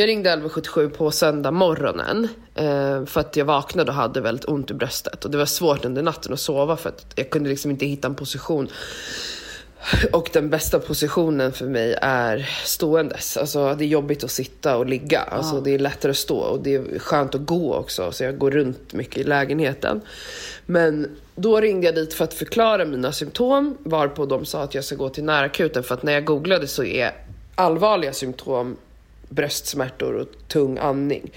Jag 0.00 0.08
ringde 0.08 0.30
1177 0.30 0.88
på 0.88 1.10
söndag 1.10 1.50
morgonen 1.50 2.28
eh, 2.54 3.04
för 3.04 3.20
att 3.20 3.36
jag 3.36 3.44
vaknade 3.44 3.90
och 3.90 3.96
hade 3.96 4.20
väldigt 4.20 4.48
ont 4.48 4.70
i 4.70 4.74
bröstet. 4.74 5.24
Och 5.24 5.30
det 5.30 5.38
var 5.38 5.46
svårt 5.46 5.84
under 5.84 6.02
natten 6.02 6.32
att 6.32 6.40
sova 6.40 6.76
för 6.76 6.88
att 6.88 7.06
jag 7.14 7.30
kunde 7.30 7.50
liksom 7.50 7.70
inte 7.70 7.86
hitta 7.86 8.08
en 8.08 8.14
position. 8.14 8.68
Och 10.12 10.30
den 10.32 10.50
bästa 10.50 10.78
positionen 10.78 11.52
för 11.52 11.66
mig 11.66 11.98
är 12.02 12.50
ståendes. 12.64 13.36
Alltså 13.36 13.74
det 13.74 13.84
är 13.84 13.88
jobbigt 13.88 14.24
att 14.24 14.30
sitta 14.30 14.76
och 14.76 14.86
ligga. 14.86 15.20
Alltså 15.20 15.60
det 15.60 15.74
är 15.74 15.78
lättare 15.78 16.10
att 16.10 16.16
stå 16.16 16.38
och 16.38 16.60
det 16.60 16.74
är 16.74 16.98
skönt 16.98 17.34
att 17.34 17.46
gå 17.46 17.74
också. 17.74 18.12
Så 18.12 18.24
jag 18.24 18.38
går 18.38 18.50
runt 18.50 18.92
mycket 18.92 19.18
i 19.18 19.24
lägenheten. 19.24 20.00
Men 20.66 21.16
då 21.34 21.60
ringde 21.60 21.86
jag 21.86 21.94
dit 21.94 22.14
för 22.14 22.24
att 22.24 22.34
förklara 22.34 22.84
mina 22.84 23.12
symptom. 23.12 23.76
Varpå 23.80 24.26
de 24.26 24.44
sa 24.44 24.62
att 24.62 24.74
jag 24.74 24.84
ska 24.84 24.96
gå 24.96 25.08
till 25.08 25.24
närakuten. 25.24 25.82
För 25.82 25.94
att 25.94 26.02
när 26.02 26.12
jag 26.12 26.24
googlade 26.24 26.66
så 26.66 26.84
är 26.84 27.12
allvarliga 27.54 28.12
symptom 28.12 28.76
bröstsmärtor 29.30 30.14
och 30.14 30.28
tung 30.48 30.78
andning. 30.78 31.30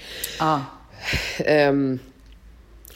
Ehm, 1.38 1.98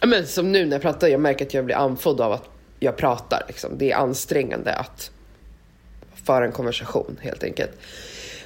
ja, 0.01 0.07
men 0.07 0.27
som 0.27 0.53
nu 0.53 0.65
när 0.65 0.73
jag 0.73 0.83
pratar, 0.83 1.09
jag 1.09 1.21
märker 1.21 1.47
att 1.47 1.55
jag 1.55 1.65
blir 1.65 1.77
andfådd 1.77 2.21
av 2.21 2.33
att 2.33 2.49
jag 2.81 2.97
pratar. 2.97 3.45
Liksom. 3.49 3.79
Det 3.79 3.93
är 3.93 3.97
ansträngande 3.97 4.75
att 4.75 5.11
föra 6.25 6.45
en 6.45 6.53
konversation 6.53 7.19
helt 7.23 7.45
enkelt. 7.45 7.71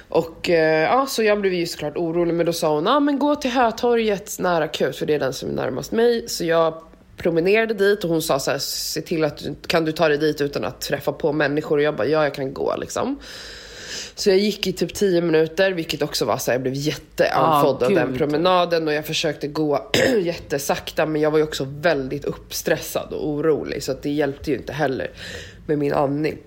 Och 0.09 0.49
eh, 0.49 0.83
ja, 0.83 1.05
så 1.05 1.23
jag 1.23 1.41
blev 1.41 1.53
ju 1.53 1.65
såklart 1.65 1.97
orolig, 1.97 2.33
men 2.33 2.45
då 2.45 2.53
sa 2.53 2.75
hon, 2.75 2.87
ah, 2.87 2.99
men 2.99 3.19
gå 3.19 3.35
till 3.35 3.51
Hötorget 3.51 4.39
nära 4.39 4.63
akut, 4.63 4.95
för 4.95 5.05
det 5.05 5.13
är 5.13 5.19
den 5.19 5.33
som 5.33 5.49
är 5.49 5.53
närmast 5.53 5.91
mig. 5.91 6.29
Så 6.29 6.45
jag 6.45 6.83
promenerade 7.17 7.73
dit 7.73 8.03
och 8.03 8.09
hon 8.09 8.21
sa 8.21 8.39
så 8.39 8.51
här, 8.51 8.57
se 8.57 9.01
till 9.01 9.23
att 9.23 9.37
du, 9.37 9.55
kan 9.67 9.85
du 9.85 9.91
ta 9.91 10.07
dig 10.07 10.17
dit 10.17 10.41
utan 10.41 10.63
att 10.63 10.81
träffa 10.81 11.11
på 11.11 11.31
människor? 11.31 11.77
Och 11.77 11.83
jag 11.83 11.95
bara, 11.95 12.07
ja 12.07 12.23
jag 12.23 12.33
kan 12.33 12.53
gå 12.53 12.75
liksom. 12.77 13.19
Så 14.15 14.29
jag 14.29 14.37
gick 14.37 14.67
i 14.67 14.73
typ 14.73 14.93
10 14.93 15.21
minuter, 15.21 15.71
vilket 15.71 16.01
också 16.01 16.25
var 16.25 16.37
så 16.37 16.51
här, 16.51 16.55
jag 16.55 16.61
blev 16.61 16.73
jätteandfådd 16.73 17.83
Ah, 17.83 17.85
av 17.85 17.93
den 17.93 18.17
promenaden 18.17 18.87
och 18.87 18.93
jag 18.93 19.05
försökte 19.05 19.47
gå 19.47 19.91
jättesakta 20.21 21.05
men 21.05 21.21
jag 21.21 21.31
var 21.31 21.37
ju 21.37 21.43
också 21.43 21.67
väldigt 21.69 22.25
uppstressad 22.25 23.13
och 23.13 23.29
orolig 23.29 23.83
så 23.83 23.93
det 24.01 24.09
hjälpte 24.09 24.51
ju 24.51 24.57
inte 24.57 24.73
heller 24.73 25.11
med 25.65 25.77
min 25.77 25.93
andning. 25.93 26.37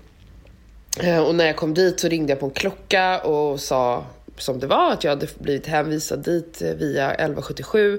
Eh, 1.03 1.19
Och 1.19 1.35
när 1.35 1.47
jag 1.47 1.57
kom 1.57 1.75
dit 1.75 2.01
så 2.01 2.09
ringde 2.09 2.33
jag 2.33 2.41
på 2.41 2.47
en 2.47 2.53
klocka 2.53 3.19
och 3.19 3.61
sa 3.61 4.05
som 4.39 4.59
det 4.61 4.67
var 4.67 4.93
att 4.93 5.05
jag 5.05 5.11
hade 5.11 5.27
blivit 5.39 5.67
hänvisad 5.67 6.25
dit 6.25 6.63
eh, 6.63 6.71
via 6.75 7.11
1177 7.11 7.99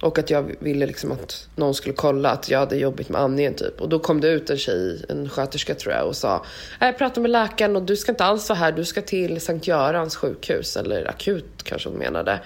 och 0.00 0.18
att 0.18 0.30
jag 0.30 0.54
ville 0.58 0.86
liksom 0.86 1.12
att 1.12 1.48
någon 1.56 1.74
skulle 1.74 1.94
kolla 1.94 2.30
att 2.30 2.48
jag 2.48 2.58
hade 2.58 2.76
jobbigt 2.76 3.08
med 3.08 3.20
andningen 3.20 3.54
typ. 3.54 3.80
Och 3.80 3.88
då 3.88 3.98
kom 3.98 4.20
det 4.20 4.28
ut 4.28 4.50
en 4.50 4.58
tjej, 4.58 5.04
en 5.08 5.28
sköterska 5.28 5.74
tror 5.74 5.94
jag 5.94 6.06
och 6.06 6.16
sa 6.16 6.44
"Nej, 6.80 6.88
jag 6.88 6.98
pratade 6.98 7.20
med 7.20 7.30
läkaren 7.30 7.76
och 7.76 7.82
du 7.82 7.96
ska 7.96 8.12
inte 8.12 8.24
alls 8.24 8.48
vara 8.48 8.58
här, 8.58 8.72
du 8.72 8.84
ska 8.84 9.02
till 9.02 9.40
Sankt 9.40 9.66
Görans 9.66 10.16
sjukhus 10.16 10.76
eller 10.76 11.08
akut 11.10 11.62
kanske 11.62 11.88
hon 11.88 11.98
menade. 11.98 12.40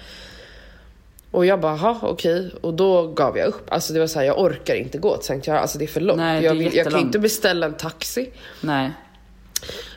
Och 1.31 1.45
jag 1.45 1.59
bara, 1.59 1.77
jaha 1.77 1.97
okej. 2.01 2.51
Och 2.61 2.73
då 2.73 3.07
gav 3.07 3.37
jag 3.37 3.47
upp. 3.47 3.71
Alltså 3.71 3.93
det 3.93 3.99
var 3.99 4.07
så 4.07 4.19
här, 4.19 4.25
jag 4.25 4.39
orkar 4.39 4.75
inte 4.75 4.97
gå 4.97 5.17
till 5.17 5.25
Sankt 5.25 5.47
Göran. 5.47 5.61
Alltså 5.61 5.77
det 5.77 5.85
är 5.85 5.87
för 5.87 6.01
långt. 6.01 6.17
Nej, 6.17 6.37
är 6.45 6.53
jag, 6.53 6.73
jag 6.75 6.91
kan 6.91 6.99
inte 6.99 7.19
beställa 7.19 7.65
en 7.65 7.73
taxi. 7.73 8.29
Nej. 8.61 8.91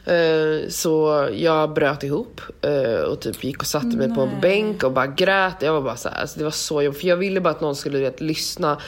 Eh, 0.08 0.68
Så 0.68 1.28
jag 1.32 1.72
bröt 1.72 2.02
ihop 2.02 2.40
eh, 2.62 3.00
och 3.00 3.20
typ 3.20 3.44
gick 3.44 3.60
och 3.60 3.66
satte 3.66 3.86
mig 3.96 4.14
på 4.14 4.20
en 4.20 4.40
bänk 4.40 4.82
och 4.84 4.92
bara 4.92 5.06
grät. 5.06 5.54
Jag 5.60 5.72
var 5.72 5.80
bara 5.82 5.96
så 5.96 6.08
här, 6.08 6.20
alltså 6.20 6.38
det 6.38 6.44
var 6.44 6.50
så 6.50 6.82
jobbigt. 6.82 7.00
För 7.00 7.08
jag 7.08 7.16
ville 7.16 7.40
bara 7.40 7.50
att 7.50 7.60
någon 7.60 7.76
skulle 7.76 7.98
vet, 7.98 8.20
lyssna 8.20 8.78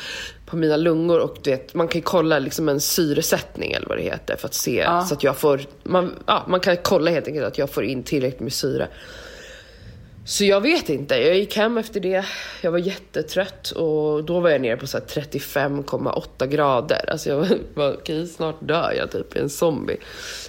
på 0.47 0.57
mina 0.57 0.77
lungor 0.77 1.19
och 1.21 1.37
du 1.43 1.51
vet, 1.51 1.75
man 1.75 1.89
kan 1.89 1.99
ju 1.99 2.03
kolla 2.03 2.39
liksom 2.39 2.69
en 2.69 2.81
syresättning 2.81 3.73
eller 3.73 3.87
vad 3.89 3.99
det 3.99 4.03
heter 4.03 4.37
för 4.37 4.47
att 4.49 4.55
se 4.55 4.77
Ja. 4.77 5.03
så 5.05 5.15
att 5.15 5.23
jag 5.25 5.37
får, 5.37 5.61
man, 5.83 6.15
ja, 6.27 6.45
man 6.49 6.61
kan 6.61 6.77
kolla 6.77 7.11
helt 7.11 7.27
enkelt 7.27 7.47
att 7.47 7.59
jag 7.59 7.71
får 7.71 7.85
in 7.85 8.03
tillräckligt 8.03 8.41
med 8.41 8.53
syre. 8.53 8.89
Så 10.25 10.45
jag 10.45 10.61
vet 10.61 10.89
inte, 10.89 11.15
jag 11.15 11.37
gick 11.37 11.57
hem 11.57 11.79
efter 11.79 12.01
det, 12.01 12.25
jag 12.61 12.71
var 12.71 12.79
jättetrött 12.79 13.71
och 13.71 14.25
då 14.25 14.41
var 14.41 14.51
jag 14.51 14.61
nere 14.61 14.77
på 14.77 14.87
så 14.87 14.99
här 14.99 15.05
35,8 15.05 16.47
grader. 16.47 17.11
Alltså 17.11 17.29
jag 17.29 17.39
var, 17.75 17.93
okej 17.93 18.27
snart 18.27 18.57
dör 18.61 18.93
jag 18.97 19.11
typ, 19.11 19.27
jag 19.31 19.37
är 19.37 19.43
en 19.43 19.51
zombie. 19.51 19.97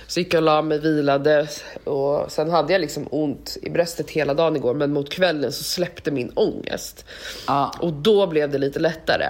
Så 0.07 0.19
gick 0.19 0.33
jag 0.33 0.39
och 0.39 0.45
la 0.45 0.61
mig, 0.61 0.79
vilade 0.79 1.47
och 1.83 2.31
sen 2.31 2.49
hade 2.49 2.73
jag 2.73 2.81
liksom 2.81 3.07
ont 3.11 3.57
i 3.61 3.69
bröstet 3.69 4.09
hela 4.09 4.33
dagen 4.33 4.55
igår 4.55 4.73
men 4.73 4.93
mot 4.93 5.09
kvällen 5.09 5.51
så 5.51 5.63
släppte 5.63 6.11
min 6.11 6.31
ångest. 6.35 7.05
Ja. 7.47 7.73
Och 7.79 7.93
då 7.93 8.27
blev 8.27 8.49
det 8.49 8.57
lite 8.57 8.79
lättare. 8.79 9.25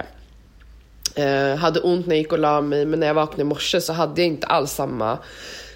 Eh, 1.15 1.55
hade 1.55 1.79
ont 1.79 2.07
när 2.07 2.15
jag 2.15 2.21
gick 2.21 2.31
och 2.31 2.39
la 2.39 2.61
mig 2.61 2.85
men 2.85 2.99
när 2.99 3.07
jag 3.07 3.13
vaknade 3.13 3.41
i 3.41 3.45
morse 3.45 3.81
så 3.81 3.93
hade 3.93 4.21
jag 4.21 4.27
inte 4.27 4.47
alls 4.47 4.71
samma 4.71 5.17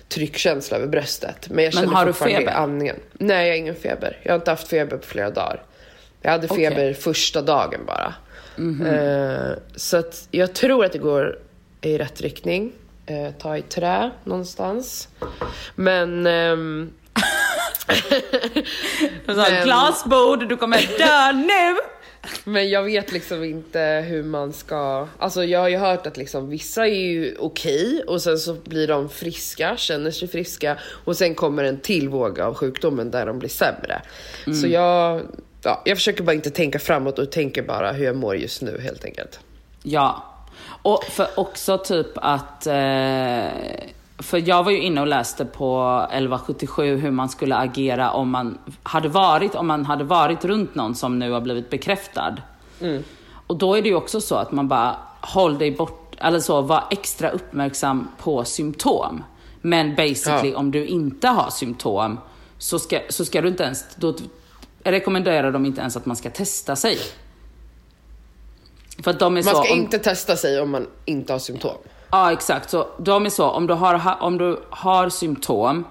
tryckkänsla 0.10 0.78
över 0.78 0.88
bröstet. 0.88 1.50
Men 1.50 1.64
jag 1.66 1.74
Men 1.74 1.82
kände 1.84 1.96
har 1.96 2.06
du 2.06 2.14
fortfarande 2.14 2.38
feber? 2.40 2.52
i 2.52 2.56
andningen. 2.56 2.96
Nej, 3.14 3.48
jag 3.48 3.54
har 3.54 3.58
ingen 3.58 3.76
feber. 3.76 4.20
Jag 4.24 4.32
har 4.32 4.36
inte 4.36 4.52
haft 4.52 4.68
feber 4.68 4.98
på 4.98 5.06
flera 5.06 5.30
dagar. 5.30 5.64
Jag 6.22 6.32
hade 6.32 6.48
feber 6.48 6.94
första 6.94 7.42
dagen 7.42 7.80
bara. 7.88 8.14
Mhm. 8.56 8.86
Eh, 8.86 9.52
så 9.76 9.98
att 9.98 10.28
jag 10.32 10.54
tror 10.54 10.86
att 10.86 10.92
det 10.92 10.98
går 11.00 11.40
i 11.82 11.98
rätt 11.98 12.22
riktning. 12.22 12.72
Eh, 13.06 13.32
ta 13.40 13.58
i 13.58 13.62
trä 13.62 14.12
någonstans. 14.24 15.08
Men... 15.76 16.28
ehm, 16.28 16.92
Men- 19.26 19.64
Glasbord, 19.64 20.50
du 20.50 20.58
kommer 20.58 20.98
dö 20.98 21.32
nu! 21.32 21.76
Men 22.44 22.70
jag 22.70 22.84
vet 22.84 23.12
liksom 23.12 23.44
inte 23.44 24.06
hur 24.08 24.24
man 24.24 24.54
ska... 24.54 25.08
Alltså 25.18 25.44
jag 25.44 25.60
har 25.60 25.70
ju 25.70 25.78
hört 25.78 26.08
att 26.08 26.18
liksom 26.18 26.50
vissa 26.50 26.88
är 26.88 27.04
ju 27.04 27.36
okej 27.40 28.04
och 28.08 28.22
sen 28.22 28.38
så 28.38 28.54
blir 28.54 28.88
de 28.88 29.10
friska, 29.10 29.78
känner 29.78 30.12
sig 30.12 30.28
friska 30.28 30.78
och 31.06 31.18
sen 31.18 31.36
kommer 31.36 31.64
en 31.64 31.80
till 31.80 32.10
våg 32.10 32.40
av 32.40 32.54
sjukdomen 32.54 33.12
där 33.12 33.26
de 33.26 33.40
blir 33.40 33.50
sämre. 33.50 34.02
Så 34.62 34.68
jag, 34.68 35.22
ja, 35.64 35.82
jag 35.86 35.98
försöker 35.98 36.24
bara 36.24 36.34
inte 36.34 36.50
tänka 36.50 36.80
framåt 36.80 37.20
och 37.20 37.32
tänker 37.32 37.64
bara 37.64 37.92
hur 37.92 38.06
jag 38.06 38.16
mår 38.16 38.36
just 38.36 38.62
nu 38.62 38.80
helt 38.82 39.06
enkelt. 39.06 39.40
Ja. 39.84 40.32
Och 40.82 41.04
för 41.04 41.28
också 41.36 41.78
typ 41.78 42.12
att... 42.16 42.68
Eh, 42.68 43.46
för 44.18 44.50
jag 44.50 44.64
var 44.64 44.72
ju 44.72 44.82
inne 44.82 45.02
och 45.02 45.08
läste 45.08 45.46
på 45.46 46.00
1177 46.10 46.98
hur 46.98 47.12
man 47.12 47.30
skulle 47.30 47.56
agera 47.56 48.12
om 48.12 48.30
man 48.30 48.58
hade 48.84 49.10
varit, 49.10 49.56
om 49.56 49.68
man 49.68 49.86
hade 49.86 50.04
varit 50.04 50.46
runt 50.46 50.76
någon 50.76 50.96
som 50.96 51.20
nu 51.20 51.32
har 51.32 51.42
blivit 51.42 51.70
bekräftad. 51.70 52.36
Och 53.48 53.58
då 53.58 53.76
är 53.76 53.82
det 53.82 53.90
ju 53.90 53.96
också 53.96 54.22
så 54.22 54.36
att 54.36 54.52
man 54.52 54.68
bara, 54.68 54.96
håll 55.22 55.58
dig 55.58 55.72
bort, 55.72 56.16
eller 56.18 56.40
så, 56.40 56.62
var 56.62 56.84
extra 56.92 57.30
uppmärksam 57.30 58.08
på 58.18 58.44
symptom. 58.44 59.24
Men 59.62 59.96
basically 59.96 60.52
Ja. 60.52 60.58
om 60.58 60.72
du 60.72 60.86
inte 60.86 61.28
har 61.28 61.50
symptom 61.50 62.18
så 62.58 62.80
ska, 62.80 63.00
så 63.10 63.26
ska 63.26 63.42
du 63.42 63.48
inte 63.48 63.64
ens, 63.64 63.96
då 63.96 64.14
rekommenderar 64.84 65.52
de 65.52 65.66
inte 65.66 65.82
ens 65.82 65.98
att 65.98 66.06
man 66.06 66.16
ska 66.16 66.30
testa 66.30 66.76
sig. 66.76 66.98
För 69.04 69.12
att 69.12 69.20
de 69.20 69.38
är 69.38 69.44
Man 69.44 69.56
så, 69.56 69.64
ska 69.64 69.74
om, 69.74 69.80
inte 69.80 70.00
testa 70.00 70.36
sig 70.36 70.62
om 70.62 70.72
man 70.72 70.88
inte 71.06 71.34
har 71.34 71.40
symptom. 71.40 71.78
Ja, 72.12 72.32
exakt. 72.32 72.70
Så 72.70 72.88
de 72.98 73.26
är 73.26 73.30
så, 73.30 73.50
om 73.50 73.68
du 73.68 73.74
har, 73.74 74.18
om 74.22 74.38
du 74.38 74.60
har 74.70 75.10
symptom 75.10 75.84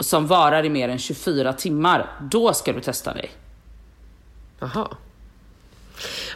som 0.00 0.26
varar 0.26 0.64
i 0.64 0.70
mer 0.70 0.88
än 0.88 0.98
24 0.98 1.52
timmar, 1.52 2.10
då 2.20 2.52
ska 2.52 2.72
du 2.72 2.80
testa 2.80 3.14
dig. 3.14 3.30
Jaha. 4.58 4.88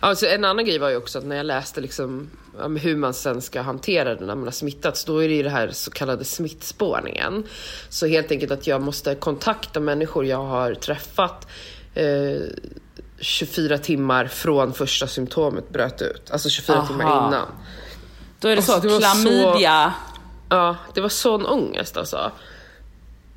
Alltså 0.01 0.27
en 0.27 0.45
annan 0.45 0.65
grej 0.65 0.79
var 0.79 0.91
ju 0.91 0.97
också 0.97 1.19
att 1.19 1.25
när 1.25 1.37
jag 1.37 1.47
läste 1.47 1.81
liksom, 1.81 2.31
men 2.59 2.77
hur 2.77 2.97
man 2.97 3.15
sen 3.15 3.43
ska 3.43 3.61
hantera 3.61 4.15
det 4.15 4.27
när 4.27 4.35
man 4.35 4.45
har 4.45 4.51
smittats, 4.51 5.05
då 5.05 5.25
är 5.25 5.29
det 5.29 5.35
ju 5.35 5.43
det 5.43 5.51
här 5.51 5.71
så 5.71 5.91
kallade 5.91 6.25
smittspårningen. 6.25 7.45
Så 7.89 8.07
helt 8.07 8.31
enkelt 8.31 8.53
att 8.53 8.67
jag 8.67 8.83
måste 8.83 9.15
kontakta 9.15 9.81
människor 9.81 10.27
jag 10.27 10.45
har 10.45 10.75
träffat 10.75 11.47
eh, 11.95 12.41
24 13.21 13.79
timmar 13.79 14.27
från 14.27 14.73
första 14.73 15.07
symptomet 15.07 15.71
bröt 15.71 16.03
ut. 16.03 16.31
Alltså 16.31 16.49
24 16.49 16.77
Aha. 16.77 16.87
timmar 16.87 17.05
innan. 17.05 17.47
Då 18.41 18.49
är 18.49 18.53
det 18.53 18.59
Alltså, 18.59 18.73
så, 18.73 18.81
det 18.81 18.89
var 18.89 19.01
så- 19.01 19.23
klamydia. 19.23 19.93
Ja, 20.49 20.77
det 20.95 21.01
var 21.01 21.09
sån 21.09 21.47
ångest 21.47 21.97
alltså. 21.97 22.31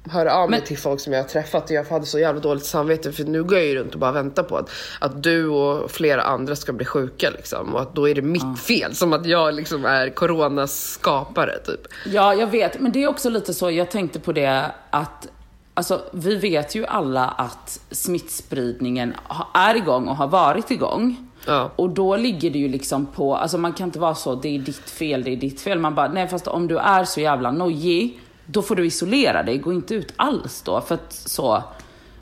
Höra 0.10 0.34
av 0.36 0.50
mig 0.50 0.60
Men- 0.60 0.68
till 0.68 0.78
folk 0.78 1.00
som 1.00 1.14
jag 1.14 1.20
har 1.24 1.28
träffat 1.30 1.64
och 1.64 1.72
jag 1.72 1.84
hade 1.84 2.06
så 2.06 2.20
jävla 2.20 2.42
dåligt 2.42 2.66
samvete 2.66 3.12
för 3.12 3.24
nu 3.24 3.44
går 3.44 3.58
jag 3.58 3.68
ju 3.68 3.76
runt 3.76 3.94
och 3.94 4.00
bara 4.00 4.12
väntar 4.12 4.44
på 4.44 4.58
att, 4.58 4.70
att 5.00 5.24
du 5.24 5.48
och 5.48 5.92
flera 5.92 6.22
andra 6.22 6.56
ska 6.56 6.74
bli 6.74 6.86
sjuka 6.86 7.30
liksom 7.30 7.76
och 7.76 7.82
att 7.82 7.96
då 7.96 8.10
är 8.10 8.16
det 8.16 8.22
mitt 8.22 8.60
fel 8.60 8.96
som 8.96 9.14
att 9.14 9.26
jag 9.26 9.54
liksom 9.54 9.86
är 9.86 10.10
coronas 10.10 10.92
skapare 10.92 11.60
typ. 11.66 11.82
Ja, 12.06 12.34
jag 12.34 12.48
vet. 12.48 12.80
Men 12.80 12.92
det 12.92 13.04
är 13.04 13.08
också 13.08 13.30
lite 13.30 13.54
så, 13.54 13.72
jag 13.72 13.92
tänkte 13.92 14.20
på 14.20 14.32
det 14.32 14.72
att 14.90 15.28
Alltså, 15.74 16.02
vi 16.14 16.36
vet 16.36 16.76
ju 16.76 16.86
alla 16.86 17.26
att 17.28 17.80
smittspridningen 17.92 19.14
är 19.54 19.76
igång 19.76 20.08
och 20.08 20.16
har 20.16 20.28
varit 20.28 20.72
igång. 20.72 21.31
Ja. 21.46 21.72
Och 21.76 21.90
då 21.90 22.16
ligger 22.16 22.52
det 22.52 22.60
ju 22.60 22.70
liksom 22.70 23.06
på, 23.06 23.36
alltså 23.36 23.58
man 23.58 23.74
kan 23.74 23.88
inte 23.88 24.00
vara 24.00 24.16
så, 24.16 24.36
det 24.36 24.56
är 24.56 24.60
ditt 24.60 24.90
fel, 24.90 25.24
det 25.24 25.32
är 25.32 25.36
ditt 25.36 25.62
fel. 25.62 25.80
Man 25.80 25.96
bara, 25.96 26.08
nej 26.08 26.28
fast 26.28 26.48
om 26.48 26.68
du 26.68 26.78
är 26.78 27.04
så 27.04 27.22
jävla 27.22 27.52
nojig, 27.52 28.20
då 28.46 28.62
får 28.62 28.76
du 28.76 28.86
isolera 28.86 29.44
dig, 29.44 29.58
gå 29.58 29.74
inte 29.74 29.96
ut 29.96 30.14
alls 30.16 30.62
då. 30.62 30.82
För 30.82 30.96
att 30.96 31.14
så, 31.14 31.64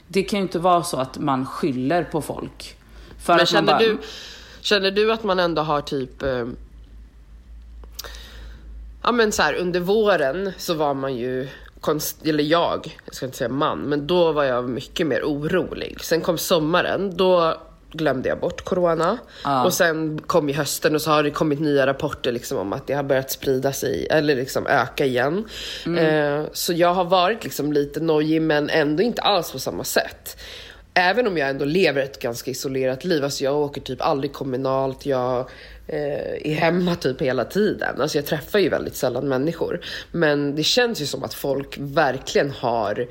det 0.08 0.22
kan 0.22 0.38
ju 0.38 0.42
inte 0.42 0.58
vara 0.58 0.82
så 0.82 0.96
att 0.96 1.18
man 1.18 1.46
skyller 1.46 2.04
på 2.04 2.22
folk. 2.22 2.76
För 3.24 3.36
Men 3.36 3.46
känner 3.46 3.72
bara, 3.72 3.78
du, 3.78 3.98
känner 4.60 4.90
du 4.90 5.12
att 5.12 5.24
man 5.24 5.38
ändå 5.38 5.62
har 5.62 5.80
typ 5.80 6.22
eh, 6.22 6.46
Ja 9.02 9.12
men 9.12 9.32
så 9.32 9.42
här, 9.42 9.54
under 9.54 9.80
våren 9.80 10.52
så 10.58 10.74
var 10.74 10.94
man 10.94 11.16
ju, 11.16 11.48
konst, 11.80 12.26
eller 12.26 12.44
jag, 12.44 12.98
jag 13.04 13.14
ska 13.14 13.26
inte 13.26 13.38
säga 13.38 13.48
man, 13.48 13.78
men 13.78 14.06
då 14.06 14.32
var 14.32 14.44
jag 14.44 14.68
mycket 14.68 15.06
mer 15.06 15.22
orolig. 15.22 16.00
Sen 16.00 16.20
kom 16.20 16.38
sommaren, 16.38 17.16
då 17.16 17.56
glömde 17.92 18.28
jag 18.28 18.40
bort 18.40 18.64
corona. 18.64 19.18
Ja. 19.44 19.64
Och 19.64 19.74
sen 19.74 20.20
kom 20.20 20.48
ju 20.48 20.54
hösten 20.54 20.94
och 20.94 21.02
så 21.02 21.10
har 21.10 21.22
det 21.22 21.30
kommit 21.30 21.60
nya 21.60 21.86
rapporter 21.86 22.32
liksom 22.32 22.58
om 22.58 22.72
att 22.72 22.86
det 22.86 22.94
har 22.94 23.02
börjat 23.02 23.30
sprida 23.30 23.72
sig, 23.72 24.06
eller 24.10 24.36
liksom 24.36 24.66
öka 24.66 25.04
igen. 25.04 25.44
Eh, 25.98 26.44
så 26.52 26.72
jag 26.72 26.94
har 26.94 27.04
varit 27.04 27.44
liksom 27.44 27.72
lite 27.72 28.00
nojig 28.00 28.42
men 28.42 28.70
ändå 28.70 29.02
inte 29.02 29.22
alls 29.22 29.52
på 29.52 29.58
samma 29.58 29.84
sätt. 29.84 30.40
Även 30.94 31.26
om 31.26 31.38
jag 31.38 31.50
ändå 31.50 31.64
lever 31.64 32.02
ett 32.02 32.22
ganska 32.22 32.50
isolerat 32.50 33.04
liv, 33.04 33.24
alltså 33.24 33.44
jag 33.44 33.56
åker 33.56 33.80
typ 33.80 34.02
aldrig 34.02 34.32
kommunalt, 34.32 35.06
jag 35.06 35.38
eh, 35.86 36.52
är 36.52 36.54
hemma 36.54 36.94
typ 36.94 37.22
hela 37.22 37.44
tiden. 37.44 38.00
Alltså 38.00 38.18
jag 38.18 38.26
träffar 38.26 38.58
ju 38.58 38.68
väldigt 38.68 38.96
sällan 38.96 39.28
människor. 39.28 39.80
Men 40.12 40.54
det 40.54 40.62
känns 40.62 41.02
ju 41.02 41.06
som 41.06 41.24
att 41.24 41.34
folk 41.34 41.76
verkligen 41.78 42.50
har 42.50 43.06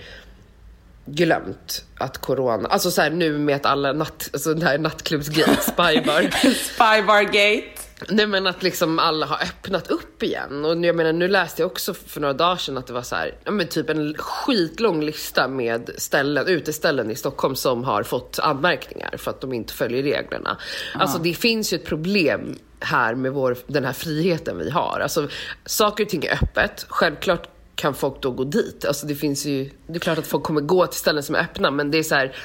glömt 1.15 1.85
att 1.97 2.17
corona, 2.17 2.69
alltså 2.69 2.91
så 2.91 3.01
här 3.01 3.09
nu 3.09 3.37
med 3.37 3.55
att 3.55 3.65
alla 3.65 3.93
natt, 3.93 4.29
alltså 4.33 4.53
det 4.53 4.65
här 4.65 4.77
nattklubbsgrejen, 4.77 5.55
spybar. 5.61 6.29
Spybargate. 6.53 7.89
Nej 8.09 8.27
men 8.27 8.47
att 8.47 8.63
liksom 8.63 8.99
alla 8.99 9.25
har 9.25 9.37
öppnat 9.43 9.87
upp 9.87 10.23
igen. 10.23 10.65
Och 10.65 10.85
jag 10.85 10.95
menar 10.95 11.13
nu 11.13 11.27
läste 11.27 11.61
jag 11.61 11.71
också 11.71 11.93
för 11.93 12.21
några 12.21 12.33
dagar 12.33 12.55
sedan 12.55 12.77
att 12.77 12.87
det 12.87 12.93
var 12.93 13.01
så 13.01 13.15
här, 13.15 13.35
ja 13.43 13.51
men 13.51 13.67
typ 13.67 13.89
en 13.89 14.15
skitlång 14.17 15.01
lista 15.01 15.47
med 15.47 15.89
ställen, 15.97 16.47
uteställen 16.47 17.11
i 17.11 17.15
Stockholm 17.15 17.55
som 17.55 17.83
har 17.83 18.03
fått 18.03 18.39
anmärkningar 18.39 19.17
för 19.17 19.31
att 19.31 19.41
de 19.41 19.53
inte 19.53 19.73
följer 19.73 20.03
reglerna. 20.03 20.57
Alltså 20.93 21.17
det 21.17 21.33
finns 21.33 21.73
ju 21.73 21.75
ett 21.75 21.85
problem 21.85 22.55
här 22.79 23.15
med 23.15 23.31
vår, 23.31 23.57
den 23.67 23.85
här 23.85 23.93
friheten 23.93 24.57
vi 24.57 24.69
har. 24.69 24.99
Alltså 24.99 25.27
saker 25.65 26.03
och 26.03 26.09
ting 26.09 26.25
är 26.25 26.33
öppet, 26.43 26.85
självklart 26.89 27.47
kan 27.79 27.93
folk 27.93 28.21
då 28.21 28.31
gå 28.31 28.43
dit. 28.43 28.85
Alltså 28.85 29.07
det 29.07 29.15
finns 29.15 29.45
ju, 29.45 29.69
det 29.87 29.95
är 29.95 29.99
klart 29.99 30.17
att 30.17 30.27
folk 30.27 30.43
kommer 30.43 30.61
gå 30.61 30.87
till 30.87 30.99
ställen 30.99 31.23
som 31.23 31.35
är 31.35 31.39
öppna 31.39 31.71
men 31.71 31.91
det 31.91 31.97
är 31.97 32.03
så 32.03 32.15
här, 32.15 32.35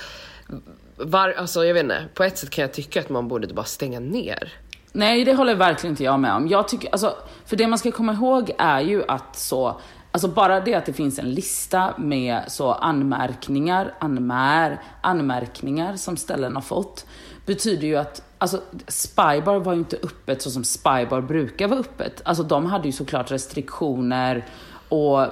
var, 0.96 1.28
alltså 1.32 1.64
jag 1.64 1.74
vet 1.74 1.82
inte, 1.82 2.04
på 2.14 2.24
ett 2.24 2.38
sätt 2.38 2.50
kan 2.50 2.62
jag 2.62 2.72
tycka 2.72 3.00
att 3.00 3.08
man 3.08 3.28
borde 3.28 3.54
bara 3.54 3.64
stänga 3.64 4.00
ner. 4.00 4.52
Nej, 4.92 5.24
det 5.24 5.34
håller 5.34 5.54
verkligen 5.54 5.92
inte 5.92 6.04
jag 6.04 6.20
med 6.20 6.34
om. 6.34 6.48
Jag 6.48 6.68
tycker, 6.68 6.88
alltså, 6.92 7.16
för 7.46 7.56
det 7.56 7.66
man 7.66 7.78
ska 7.78 7.92
komma 7.92 8.12
ihåg 8.12 8.54
är 8.58 8.80
ju 8.80 9.04
att 9.08 9.36
så, 9.36 9.80
alltså 10.10 10.28
bara 10.28 10.60
det 10.60 10.74
att 10.74 10.86
det 10.86 10.92
finns 10.92 11.18
en 11.18 11.30
lista 11.30 11.94
med 11.98 12.42
så 12.48 12.72
anmärkningar, 12.72 13.94
anmär, 13.98 14.80
anmärkningar 15.00 15.96
som 15.96 16.16
ställen 16.16 16.54
har 16.54 16.62
fått, 16.62 17.06
betyder 17.46 17.86
ju 17.86 17.96
att 17.96 18.22
Alltså, 18.38 18.60
Spybar 18.88 19.58
var 19.58 19.72
ju 19.72 19.78
inte 19.78 19.96
öppet 19.96 20.42
så 20.42 20.50
som 20.50 20.64
Spybar 20.64 21.20
brukar 21.20 21.68
vara 21.68 21.80
öppet. 21.80 22.22
Alltså 22.24 22.42
de 22.42 22.66
hade 22.66 22.88
ju 22.88 22.92
såklart 22.92 23.30
restriktioner 23.30 24.44
och 24.94 25.26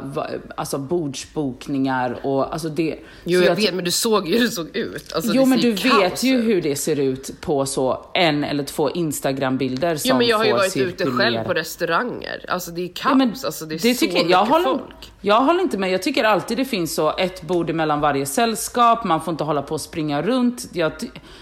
alltså 0.57 0.78
bordsbokningar 0.78 2.19
och 2.23 2.52
alltså 2.52 2.69
det... 2.69 2.99
Jo 3.25 3.40
så 3.40 3.47
jag 3.47 3.57
vet, 3.57 3.75
men 3.75 3.85
du 3.85 3.90
såg 3.90 4.28
ju 4.28 4.35
hur 4.38 4.45
det 4.45 4.50
såg 4.50 4.76
ut. 4.76 5.12
Alltså, 5.12 5.33
jo 5.35 5.45
men 5.45 5.61
du 5.61 5.73
vet 5.73 6.23
ju 6.23 6.38
ut. 6.38 6.45
hur 6.45 6.62
det 6.62 6.76
ser 6.76 7.00
ut 7.00 7.40
på 7.40 7.66
så 7.66 8.07
en 8.14 8.45
eller 8.45 8.64
två 8.64 8.90
Instagram-bilder 8.90 9.97
som 9.97 10.09
Jo 10.11 10.16
men 10.16 10.26
jag 10.26 10.38
har 10.38 10.45
ju 10.45 10.52
varit 10.52 10.76
ute 10.76 11.04
cirkulera. 11.04 11.25
själv 11.25 11.45
på 11.45 11.54
restauranger. 11.54 12.45
Alltså 12.49 12.71
det 12.71 12.83
är 12.83 12.88
kaos, 12.88 13.04
Ja, 13.04 13.14
men 13.14 13.28
alltså 13.28 13.66
det 13.66 13.75
är 13.75 13.78
det 13.78 13.95
så 13.95 14.04
jag, 14.04 14.12
mycket 14.12 14.31
jag 14.31 14.45
håller, 14.45 14.64
folk. 14.64 15.12
Jag 15.21 15.40
håller 15.40 15.61
inte 15.61 15.78
med. 15.78 15.90
Jag 15.90 16.02
tycker 16.02 16.25
alltid 16.25 16.57
det 16.57 16.64
finns 16.64 16.95
så 16.95 17.16
ett 17.16 17.42
bord 17.42 17.71
mellan 17.75 18.00
varje 18.00 18.26
sällskap. 18.26 19.04
Man 19.04 19.21
får 19.21 19.33
inte 19.33 19.45
hålla 19.45 19.62
på 19.62 19.75
och 19.75 19.81
springa 19.81 20.23
runt. 20.23 20.69
Jag, 20.73 20.92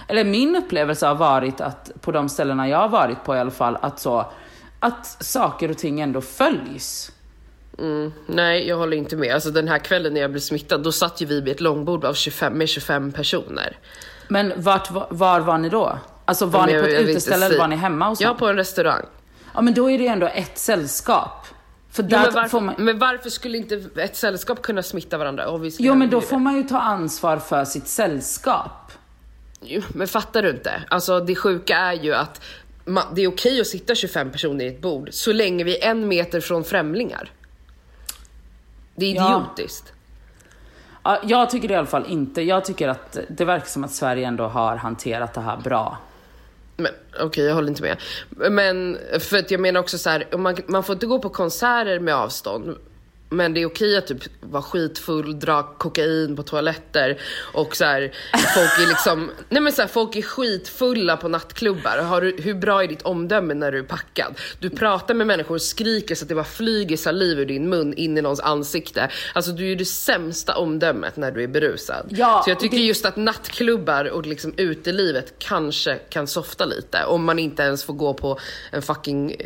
eller 0.08 0.24
min 0.24 0.56
upplevelse 0.56 1.06
har 1.06 1.14
varit 1.14 1.60
att 1.60 1.90
på 2.00 2.12
de 2.12 2.28
ställena 2.28 2.68
jag 2.68 2.78
har 2.78 2.88
varit 2.88 3.24
på 3.24 3.36
i 3.36 3.38
alla 3.38 3.50
fall, 3.50 3.76
att 3.80 4.00
så 4.00 4.26
att 4.80 5.06
saker 5.24 5.70
och 5.70 5.78
ting 5.78 6.00
ändå 6.00 6.20
följs. 6.20 7.12
Nej, 8.26 8.68
jag 8.68 8.76
håller 8.76 8.96
inte 8.96 9.16
med. 9.16 9.34
Alltså 9.34 9.50
den 9.50 9.68
här 9.68 9.78
kvällen 9.78 10.14
när 10.14 10.20
jag 10.20 10.30
blev 10.30 10.40
smittad, 10.40 10.82
då 10.82 10.92
satt 10.92 11.20
ju 11.20 11.26
vi 11.26 11.40
vid 11.40 11.48
ett 11.48 11.60
långbord 11.60 12.04
av 12.04 12.14
25, 12.14 12.52
med 12.58 12.68
25 12.68 13.12
personer. 13.12 13.78
Men 14.28 14.52
vart, 14.56 14.90
var, 14.90 15.06
var 15.10 15.40
var 15.40 15.58
ni 15.58 15.68
då? 15.68 15.98
Alltså 16.24 16.46
var 16.46 16.66
Men 16.66 16.74
ni 16.74 16.80
på 16.80 16.86
ett 16.86 16.92
jag 16.92 17.00
inte 17.00 17.12
uteställe 17.12 17.46
eller 17.46 17.58
var 17.58 17.68
ni 17.68 17.76
hemma 17.76 18.08
hos 18.08 18.20
Ja, 18.20 18.28
någon? 18.28 18.38
på 18.38 18.48
en 18.48 18.56
restaurang. 18.56 19.04
Ja 19.54 19.60
men 19.60 19.74
då 19.74 19.90
är 19.90 19.98
det 19.98 20.06
ändå 20.06 20.26
ett 20.26 20.58
sällskap. 20.58 21.46
För 21.90 22.02
Jo, 22.02 22.08
men, 22.10 22.34
varför, 22.34 22.60
man... 22.60 22.74
men 22.78 22.98
varför 22.98 23.30
skulle 23.30 23.58
inte 23.58 23.82
ett 23.96 24.16
sällskap 24.16 24.62
kunna 24.62 24.82
smitta 24.82 25.18
varandra? 25.18 25.48
Obviously 25.50 25.86
Jo 25.86 25.94
men 25.94 26.10
då 26.10 26.20
får 26.20 26.38
man 26.38 26.56
ju 26.56 26.62
ta 26.62 26.78
ansvar 26.78 27.36
för 27.36 27.64
sitt 27.64 27.88
sällskap. 27.88 28.92
Jo, 29.60 29.82
Men 29.88 30.08
fattar 30.08 30.42
du 30.42 30.50
inte? 30.50 30.82
Alltså 30.88 31.20
det 31.20 31.34
sjuka 31.36 31.76
är 31.76 31.92
ju 31.92 32.14
att 32.14 32.40
ma- 32.84 33.14
det 33.14 33.22
är 33.22 33.28
okej 33.28 33.60
att 33.60 33.66
sitta 33.66 33.94
25 33.94 34.30
personer 34.30 34.64
i 34.64 34.68
ett 34.68 34.80
bord 34.80 35.08
så 35.12 35.32
länge 35.32 35.64
vi 35.64 35.78
är 35.78 35.90
en 35.90 36.08
meter 36.08 36.40
från 36.40 36.64
främlingar. 36.64 37.30
Det 39.00 39.06
är 39.06 39.10
idiotiskt. 39.10 39.92
Ja, 41.02 41.18
jag 41.24 41.50
tycker 41.50 41.68
det 41.68 41.74
i 41.74 41.76
alla 41.76 41.86
fall 41.86 42.06
inte. 42.08 42.42
Jag 42.42 42.64
tycker 42.64 42.88
att 42.88 43.18
det 43.28 43.44
verkar 43.44 43.66
som 43.66 43.84
att 43.84 43.92
Sverige 43.92 44.26
ändå 44.26 44.44
har 44.44 44.76
hanterat 44.76 45.34
det 45.34 45.40
här 45.40 45.56
bra. 45.56 45.98
Men 46.76 46.92
okej, 47.20 47.44
jag 47.44 47.54
håller 47.54 47.68
inte 47.68 47.82
med. 47.82 47.96
Men 48.50 48.98
för 49.20 49.38
att 49.38 49.50
jag 49.50 49.60
menar 49.60 49.80
också 49.80 49.98
så 49.98 50.10
här, 50.10 50.36
man, 50.36 50.56
man 50.66 50.82
får 50.82 50.92
inte 50.92 51.06
gå 51.06 51.18
på 51.18 51.28
konserter 51.28 52.00
med 52.00 52.14
avstånd. 52.14 52.76
Men 53.32 53.54
det 53.54 53.62
är 53.62 53.66
okej 53.66 53.96
att 53.96 54.06
typ 54.06 54.22
vara 54.40 54.62
skitfull, 54.62 55.40
dra 55.40 55.62
kokain 55.62 56.36
på 56.36 56.42
toaletter 56.42 57.18
och 57.52 57.76
så 57.76 57.84
här, 57.84 58.00
folk 58.54 58.78
är 58.78 58.88
liksom, 58.88 59.30
nej 59.48 59.62
men 59.62 59.72
så 59.72 59.82
här, 59.82 59.88
folk 59.88 60.16
är 60.16 60.22
skitfulla 60.22 61.16
på 61.16 61.28
nattklubbar. 61.28 61.98
Har 61.98 62.20
du, 62.20 62.36
hur 62.42 62.54
bra 62.54 62.82
är 62.82 62.88
ditt 62.88 63.02
omdöme 63.02 63.54
när 63.54 63.72
du 63.72 63.78
är 63.78 63.82
packad? 63.82 64.34
Du 64.58 64.70
pratar 64.70 65.14
med 65.14 65.26
människor 65.26 65.54
och 65.54 65.62
skriker 65.62 66.14
så 66.14 66.24
att 66.24 66.28
det 66.28 66.34
bara 66.34 66.44
flyger 66.44 66.96
saliv 66.96 67.38
ur 67.40 67.46
din 67.46 67.68
mun 67.68 67.94
in 67.94 68.18
i 68.18 68.22
någons 68.22 68.40
ansikte. 68.40 69.10
Alltså 69.34 69.50
du 69.52 69.72
är 69.72 69.76
det 69.76 69.84
sämsta 69.84 70.56
omdömet 70.56 71.16
när 71.16 71.30
du 71.30 71.42
är 71.42 71.48
berusad. 71.48 72.06
Ja, 72.10 72.42
så 72.44 72.50
jag 72.50 72.60
tycker 72.60 72.76
det- 72.76 72.82
just 72.82 73.04
att 73.04 73.16
nattklubbar 73.16 74.04
och 74.10 74.26
liksom 74.26 74.54
utelivet 74.56 75.34
kanske 75.38 75.94
kan 75.94 76.26
softa 76.26 76.64
lite 76.64 77.04
om 77.04 77.24
man 77.24 77.38
inte 77.38 77.62
ens 77.62 77.84
får 77.84 77.94
gå 77.94 78.14
på 78.14 78.38
en 78.72 78.82
fucking, 78.82 79.30
eh, 79.30 79.36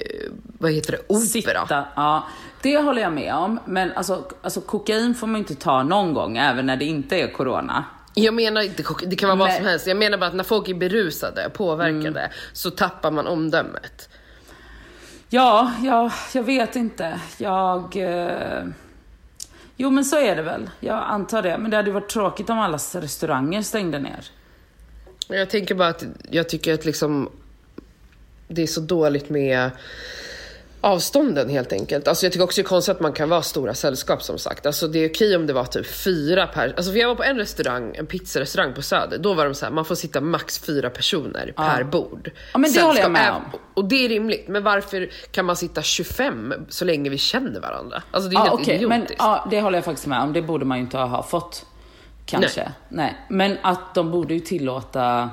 vad 0.58 0.72
heter 0.72 0.92
det, 0.92 0.98
opera. 1.06 1.20
Sitta, 1.20 1.84
ja. 1.96 2.28
Det 2.64 2.78
håller 2.78 3.02
jag 3.02 3.12
med 3.12 3.34
om. 3.34 3.60
Men 3.64 3.92
alltså, 3.92 4.24
alltså 4.42 4.60
kokain 4.60 5.14
får 5.14 5.26
man 5.26 5.36
inte 5.38 5.54
ta 5.54 5.82
någon 5.82 6.14
gång, 6.14 6.36
även 6.36 6.66
när 6.66 6.76
det 6.76 6.84
inte 6.84 7.16
är 7.16 7.28
corona. 7.32 7.84
Jag 8.14 8.34
menar 8.34 8.62
inte 8.62 8.84
det 9.06 9.16
kan 9.16 9.28
vara 9.28 9.38
vad 9.38 9.48
Nej. 9.48 9.56
som 9.56 9.66
helst. 9.66 9.86
Jag 9.86 9.96
menar 9.96 10.18
bara 10.18 10.26
att 10.26 10.34
när 10.34 10.44
folk 10.44 10.68
är 10.68 10.74
berusade, 10.74 11.50
påverkade, 11.50 12.20
Mm. 12.20 12.32
så 12.52 12.70
tappar 12.70 13.10
man 13.10 13.26
omdömet. 13.26 14.08
Ja, 15.28 15.72
ja 15.82 16.12
jag 16.34 16.42
vet 16.42 16.76
inte. 16.76 17.20
Jag... 17.38 17.96
Eh... 17.96 18.64
Jo, 19.76 19.90
men 19.90 20.04
så 20.04 20.16
är 20.18 20.36
det 20.36 20.42
väl. 20.42 20.70
Jag 20.80 21.04
antar 21.06 21.42
det. 21.42 21.58
Men 21.58 21.70
det 21.70 21.76
hade 21.76 21.90
varit 21.90 22.08
tråkigt 22.08 22.50
om 22.50 22.58
alla 22.58 22.78
restauranger 22.92 23.62
stängde 23.62 23.98
ner. 23.98 24.24
Jag 25.28 25.50
tänker 25.50 25.74
bara 25.74 25.88
att 25.88 26.04
jag 26.30 26.48
tycker 26.48 26.74
att 26.74 26.84
liksom 26.84 27.30
det 28.48 28.62
är 28.62 28.66
så 28.66 28.80
dåligt 28.80 29.30
med 29.30 29.70
avstånden 30.84 31.48
helt 31.48 31.72
enkelt. 31.72 32.08
Alltså 32.08 32.26
jag 32.26 32.32
tycker 32.32 32.44
också 32.44 32.60
det 32.60 32.66
är 32.66 32.68
konstigt 32.68 32.94
att 32.94 33.00
man 33.00 33.12
kan 33.12 33.28
vara 33.28 33.42
stora 33.42 33.74
sällskap 33.74 34.22
som 34.22 34.38
sagt. 34.38 34.66
Alltså 34.66 34.88
det 34.88 34.98
är 34.98 35.10
okej 35.10 35.36
om 35.36 35.46
det 35.46 35.52
var 35.52 35.64
typ 35.64 35.86
fyra 35.86 36.46
per... 36.46 36.74
Alltså 36.76 36.92
för 36.92 36.98
jag 36.98 37.08
var 37.08 37.14
på 37.14 37.22
en 37.24 37.36
restaurang, 37.36 37.96
en 37.96 38.06
pizzarestaurang 38.06 38.74
på 38.74 38.82
Söder. 38.82 39.18
Då 39.18 39.34
var 39.34 39.44
de 39.44 39.54
så 39.54 39.64
här, 39.66 39.72
man 39.72 39.84
får 39.84 39.94
sitta 39.94 40.20
max 40.20 40.58
fyra 40.58 40.90
personer 40.90 41.52
per 41.56 41.84
bord. 41.84 42.30
Ja, 42.52 42.58
men 42.58 42.72
det 42.72 42.82
håller 42.82 43.00
jag 43.00 43.10
med 43.10 43.30
om. 43.32 43.42
Och 43.74 43.84
det 43.84 44.04
är 44.04 44.08
rimligt. 44.08 44.48
Men 44.48 44.62
varför 44.64 45.10
kan 45.30 45.44
man 45.44 45.56
sitta 45.56 45.82
25 45.82 46.54
så 46.68 46.84
länge 46.84 47.10
vi 47.10 47.18
känner 47.18 47.60
varandra? 47.60 48.02
Alltså 48.10 48.30
det 48.30 48.36
är 48.36 48.46
Ja, 48.46 48.56
helt. 48.66 48.88
Men 48.88 48.98
idiotiskt. 49.00 49.16
ja, 49.18 49.46
det 49.50 49.60
håller 49.60 49.78
jag 49.78 49.84
faktiskt 49.84 50.06
med 50.06 50.20
om. 50.22 50.32
Det 50.32 50.42
borde 50.42 50.64
man 50.64 50.78
ju 50.78 50.84
inte 50.84 50.98
ha 50.98 51.22
fått. 51.22 51.66
Kanske. 52.26 52.72
Nej. 52.88 53.16
Men 53.30 53.58
att 53.62 53.94
de 53.94 54.10
borde 54.10 54.34
ju 54.34 54.40
tillåta 54.40 55.30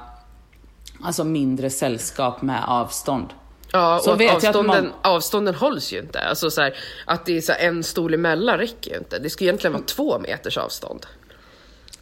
alltså 1.03 1.23
mindre 1.23 1.69
sällskap 1.69 2.41
med 2.41 2.63
avstånd. 2.67 3.33
Ja, 3.71 3.99
och 4.07 4.19
vet 4.21 4.27
jag 4.27 4.36
avstånden, 4.36 4.86
man- 4.86 4.93
avstånden 5.13 5.55
hålls 5.55 5.93
ju 5.93 5.99
inte. 5.99 6.19
Alltså 6.19 6.51
så 6.51 6.62
här, 6.62 6.75
att 7.05 7.25
det 7.25 7.38
är 7.38 7.41
så 7.41 7.53
en 7.60 7.84
stol 7.84 8.13
emellan 8.13 8.57
räcker 8.57 8.91
ju 8.91 8.97
inte. 8.97 9.19
Det 9.19 9.29
ska 9.29 9.43
egentligen 9.43 9.73
vara 9.73 9.84
två 9.84 10.19
meters 10.19 10.57
avstånd. 10.57 11.05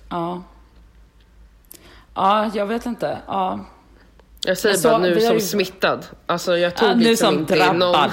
Ja. 0.09 0.43
Ja, 2.15 2.51
jag 2.53 2.65
vet 2.65 2.85
inte. 2.85 3.17
Ja. 3.27 3.65
Jag 4.45 4.57
säger 4.57 4.75
så- 4.75 4.89
bara 4.89 4.97
nu 4.97 5.19
som 5.19 5.33
ju- 5.33 5.39
smittad. 5.41 6.05
Alltså 6.25 6.57
jag 6.57 6.75
tog 6.77 6.89
Ja, 6.89 6.95
nu 6.95 7.03
liksom 7.03 7.33
som 7.33 7.39
inte 7.39 7.55
i 7.55 7.57
någon. 7.59 7.79
drabbad. 7.79 8.11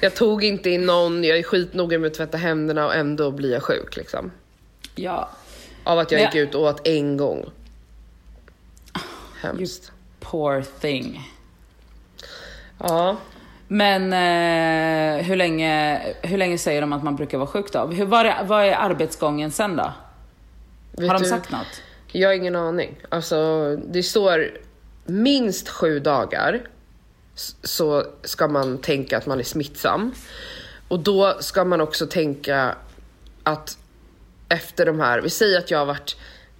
Jag 0.00 0.14
tog 0.16 0.44
inte 0.44 0.70
i 0.70 0.78
någon, 0.78 1.24
jag 1.24 1.38
är 1.38 1.42
skitnoga 1.42 1.98
med 1.98 2.06
att 2.08 2.14
tvätta 2.14 2.36
händerna 2.36 2.86
och 2.86 2.94
ändå 2.94 3.30
blir 3.30 3.52
jag 3.52 3.62
sjuk 3.62 3.96
liksom. 3.96 4.30
Ja. 4.94 5.28
Av 5.84 5.98
att 5.98 6.12
jag 6.12 6.18
Men 6.18 6.26
gick 6.26 6.34
ut 6.48 6.54
och 6.54 6.62
åt 6.62 6.86
en 6.88 7.16
gång. 7.16 7.50
Hemskt. 9.40 9.92
Poor 10.20 10.62
thing. 10.80 11.30
Ja. 12.78 13.16
Men 13.68 14.12
eh, 14.12 15.24
hur, 15.24 15.36
länge, 15.36 16.00
hur 16.22 16.38
länge 16.38 16.58
säger 16.58 16.80
de 16.80 16.92
att 16.92 17.02
man 17.02 17.16
brukar 17.16 17.38
vara 17.38 17.48
sjuk 17.48 17.72
då? 17.72 17.86
Hur, 17.86 18.04
vad, 18.04 18.26
är, 18.26 18.44
vad 18.44 18.64
är 18.64 18.72
arbetsgången 18.72 19.50
sen 19.50 19.76
då? 19.76 19.92
Vet 20.92 21.08
Har 21.08 21.14
de 21.14 21.22
du, 21.22 21.28
sagt 21.28 21.50
något? 21.50 21.82
Jag 22.12 22.28
har 22.28 22.34
ingen 22.34 22.56
aning. 22.56 22.98
Alltså 23.08 23.76
det 23.76 24.02
står 24.02 24.50
minst 25.06 25.68
sju 25.68 25.98
dagar 25.98 26.62
så 27.62 28.04
ska 28.22 28.48
man 28.48 28.78
tänka 28.78 29.16
att 29.16 29.26
man 29.26 29.38
är 29.38 29.44
smittsam. 29.44 30.14
Och 30.88 31.00
då 31.00 31.36
ska 31.40 31.64
man 31.64 31.80
också 31.80 32.06
tänka 32.06 32.74
att 33.42 33.78
efter 34.48 34.86
de 34.86 35.00
här, 35.00 35.20
vi 35.20 35.30
säger 35.30 35.58
att 35.58 35.70
jag 35.70 35.78
har 35.78 35.86
varit 35.86 36.16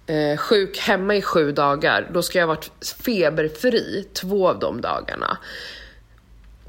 eh, 0.07 0.37
sjuk 0.37 0.77
hemma 0.77 1.15
i 1.15 1.21
sju 1.21 1.51
dagar, 1.51 2.09
då 2.13 2.21
ska 2.21 2.39
jag 2.39 2.47
ha 2.47 2.55
varit 2.55 2.71
feberfri 3.05 4.07
två 4.13 4.49
av 4.49 4.59
de 4.59 4.81
dagarna. 4.81 5.37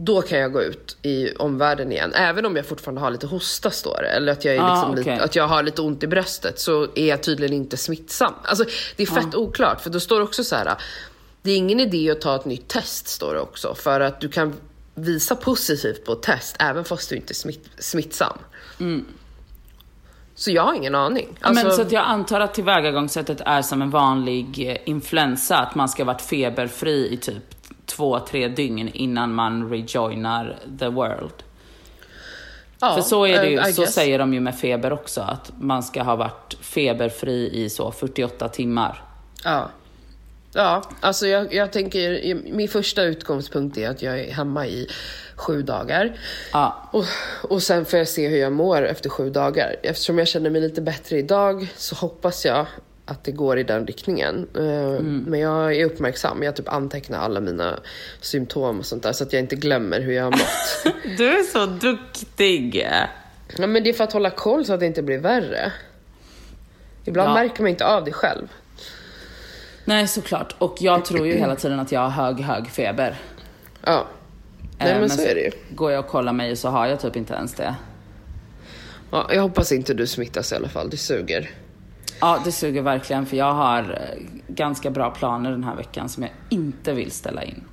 Då 0.02 0.22
kan 0.22 0.38
jag 0.38 0.52
gå 0.52 0.62
ut 0.62 0.96
i 1.02 1.34
omvärlden 1.36 1.92
igen, 1.92 2.12
även 2.14 2.46
om 2.46 2.56
jag 2.56 2.66
fortfarande 2.66 3.00
har 3.00 3.10
lite 3.10 3.26
hosta 3.26 3.70
står 3.70 3.98
det, 4.02 4.08
eller 4.08 4.32
att 4.32 4.44
jag, 4.44 4.54
är 4.54 4.60
Ah, 4.60 4.74
liksom 4.74 4.90
okej. 4.90 5.12
lite, 5.14 5.24
att 5.24 5.36
jag 5.36 5.48
har 5.48 5.62
lite 5.62 5.82
ont 5.82 6.02
i 6.02 6.06
bröstet, 6.06 6.60
så 6.60 6.88
är 6.94 7.06
jag 7.08 7.22
tydligen 7.22 7.56
inte 7.56 7.76
smittsam. 7.76 8.32
Alltså 8.44 8.64
det 8.96 9.02
är 9.02 9.06
fett 9.06 9.34
oklart, 9.34 9.80
för 9.80 9.90
då 9.90 10.00
står 10.00 10.16
det 10.18 10.22
också 10.24 10.44
så 10.44 10.56
här. 10.56 10.74
det 11.42 11.50
är 11.50 11.56
ingen 11.56 11.80
idé 11.80 12.10
att 12.10 12.20
ta 12.20 12.36
ett 12.36 12.44
nytt 12.44 12.68
test, 12.68 13.08
står 13.08 13.34
det 13.34 13.40
också, 13.40 13.74
för 13.74 14.00
att 14.00 14.20
du 14.20 14.28
kan 14.28 14.54
visa 14.94 15.36
positivt 15.36 16.04
på 16.04 16.12
ett 16.12 16.22
test, 16.22 16.56
även 16.58 16.84
fast 16.84 17.10
du 17.10 17.16
inte 17.16 17.32
är 17.32 17.34
smitt, 17.34 17.64
smittsam. 17.78 18.38
Så 20.34 20.50
jag 20.50 20.62
har 20.62 20.74
ingen 20.74 20.94
aning. 20.94 21.28
Ja, 21.40 21.52
men 21.52 21.66
Alltså- 21.66 21.76
så 21.76 21.82
att 21.82 21.92
jag 21.92 22.04
antar 22.04 22.40
att 22.40 22.54
tillvägagångssättet 22.54 23.40
är 23.46 23.62
som 23.62 23.82
en 23.82 23.90
vanlig 23.90 24.68
eh, 24.70 24.76
influensa, 24.90 25.58
att 25.58 25.74
man 25.74 25.88
ska 25.88 26.02
ha 26.02 26.12
varit 26.12 26.22
feberfri 26.22 27.12
i 27.12 27.16
typ 27.16 27.59
två, 27.90 28.20
tre 28.20 28.48
dygn 28.48 28.90
innan 28.94 29.34
man 29.34 29.70
rejoinar 29.70 30.58
the 30.78 30.88
world. 30.88 31.32
Ja, 32.80 32.94
För 32.94 33.02
så 33.02 33.26
är 33.26 33.42
det 33.42 33.48
ju, 33.48 33.58
eh, 33.58 33.64
så 33.64 33.86
säger 33.86 34.18
de 34.18 34.34
ju 34.34 34.40
med 34.40 34.58
feber 34.58 34.92
också, 34.92 35.20
att 35.20 35.52
man 35.58 35.82
ska 35.82 36.02
ha 36.02 36.16
varit 36.16 36.56
feberfri 36.60 37.50
i 37.52 37.70
så 37.70 37.92
48 37.92 38.48
timmar. 38.48 39.02
Ja. 39.44 39.70
Ja, 40.52 40.82
alltså 41.00 41.26
jag, 41.26 41.54
jag 41.54 41.72
tänker, 41.72 42.34
min 42.34 42.68
första 42.68 43.02
utgångspunkt 43.02 43.78
är 43.78 43.90
att 43.90 44.02
jag 44.02 44.20
är 44.20 44.32
hemma 44.32 44.66
i 44.66 44.88
sju 45.36 45.62
dagar. 45.62 46.12
Ja, 46.52 46.88
Och, 46.92 47.04
och 47.42 47.62
sen 47.62 47.84
får 47.84 47.98
jag 47.98 48.08
se 48.08 48.28
hur 48.28 48.38
jag 48.38 48.52
mår 48.52 48.82
efter 48.86 49.10
sju 49.10 49.30
dagar. 49.30 49.76
Eftersom 49.82 50.18
jag 50.18 50.28
känner 50.28 50.50
mig 50.50 50.60
lite 50.60 50.80
bättre 50.80 51.18
idag 51.18 51.68
så 51.76 51.94
hoppas 51.94 52.44
jag 52.44 52.66
att 53.10 53.24
det 53.24 53.32
går 53.32 53.58
i 53.58 53.62
den 53.62 53.86
riktningen. 53.86 54.48
Eh, 54.54 55.02
Men 55.02 55.40
jag 55.40 55.74
är 55.76 55.84
uppmärksam. 55.84 56.42
Jag 56.42 56.56
typ 56.56 56.68
antecknar 56.68 57.18
alla 57.18 57.40
mina 57.40 57.80
symptom 58.20 58.78
och 58.78 58.86
sånt 58.86 59.02
där 59.02 59.12
så 59.12 59.24
att 59.24 59.32
jag 59.32 59.40
inte 59.40 59.56
glömmer 59.56 60.00
hur 60.00 60.12
jag 60.12 60.24
har 60.24 60.30
mått. 60.30 60.94
du 61.18 61.28
är 61.38 61.42
så 61.42 61.66
duktig. 61.66 62.86
ja, 63.58 63.66
men 63.66 63.82
det 63.84 63.90
är 63.90 63.94
för 63.94 64.04
att 64.04 64.12
hålla 64.12 64.30
koll 64.30 64.64
så 64.64 64.72
att 64.74 64.80
det 64.80 64.86
inte 64.86 65.02
blir 65.02 65.18
värre. 65.18 65.72
Ibland 67.04 67.30
Ja. 67.30 67.34
märker 67.34 67.62
man 67.62 67.70
inte 67.70 67.86
av 67.86 68.04
det 68.04 68.12
själv. 68.12 68.48
Nej, 69.84 70.08
såklart. 70.08 70.54
Och 70.58 70.76
jag 70.80 71.04
tror 71.04 71.26
ju 71.26 71.32
hela 71.32 71.56
tiden 71.56 71.80
att 71.80 71.92
jag 71.92 72.00
har 72.00 72.08
hög, 72.24 72.40
hög 72.40 72.68
feber. 72.70 73.18
Ja. 73.84 74.06
Nej 74.78 74.92
Eh, 74.92 75.00
men 75.00 75.10
så 75.10 75.22
är 75.22 75.34
det 75.34 75.40
ju. 75.40 75.50
Går 75.70 75.92
jag 75.92 76.04
och 76.04 76.10
kollar 76.10 76.32
mig 76.32 76.56
så 76.56 76.68
har 76.68 76.86
jag 76.86 77.00
typ 77.00 77.16
inte 77.16 77.34
ens 77.34 77.54
det. 77.54 77.74
Ja, 79.10 79.30
jag 79.34 79.42
hoppas 79.42 79.72
inte 79.72 79.94
du 79.94 80.06
smittas 80.06 80.52
i 80.52 80.54
alla 80.54 80.68
fall. 80.68 80.90
Det 80.90 80.96
suger. 80.96 81.50
Ja, 82.20 82.42
det 82.44 82.52
suger 82.52 82.82
verkligen 82.82 83.26
för 83.26 83.36
jag 83.36 83.52
har 83.52 83.82
eh, 83.82 84.22
ganska 84.48 84.90
bra 84.90 85.10
planer 85.10 85.50
den 85.50 85.64
här 85.64 85.76
veckan 85.76 86.08
som 86.08 86.22
jag 86.22 86.32
inte 86.48 86.92
vill 86.92 87.10
ställa 87.10 87.44
in. 87.44 87.64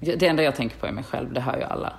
Det 0.00 0.26
enda 0.26 0.42
jag 0.42 0.56
tänker 0.56 0.76
på 0.76 0.86
är 0.86 0.92
mig 0.92 1.04
själv, 1.04 1.32
det 1.32 1.40
hör 1.40 1.56
ju 1.56 1.62
alla. 1.62 1.92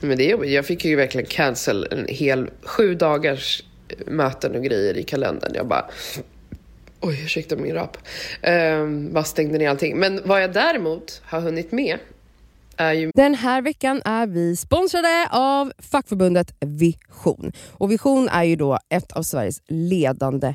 Men 0.00 0.18
det 0.18 0.26
är 0.26 0.30
jobbigt. 0.30 0.50
Jag 0.50 0.66
fick 0.66 0.84
ju 0.84 0.96
verkligen 0.96 1.26
cancel 1.26 1.88
en 1.90 2.06
hel 2.08 2.50
sju 2.62 2.94
dagars 2.94 3.62
möten 4.06 4.54
och 4.56 4.62
grejer 4.62 4.96
i 4.96 5.02
kalendern. 5.02 5.52
Jag 5.54 5.66
bara... 5.66 5.84
Oj, 7.00 7.24
ursäkta 7.24 7.56
min 7.56 7.74
rap. 7.74 7.96
Um, 8.42 9.12
bara 9.12 9.24
stängde 9.24 9.58
ner 9.58 9.70
allting. 9.70 9.98
Men 9.98 10.20
vad 10.24 10.42
jag 10.42 10.52
däremot 10.52 11.22
har 11.24 11.40
hunnit 11.40 11.72
med 11.72 11.98
är 12.76 12.92
ju... 12.92 13.10
Den 13.14 13.34
här 13.34 13.62
veckan 13.62 14.02
är 14.04 14.26
vi 14.26 14.56
sponsrade 14.56 15.28
av 15.30 15.72
fackförbundet 15.78 16.54
Vision. 16.60 17.52
Och 17.70 17.90
Vision 17.90 18.28
är 18.28 18.44
ju 18.44 18.56
då 18.56 18.78
ett 18.88 19.12
av 19.12 19.22
Sveriges 19.22 19.62
ledande 19.68 20.54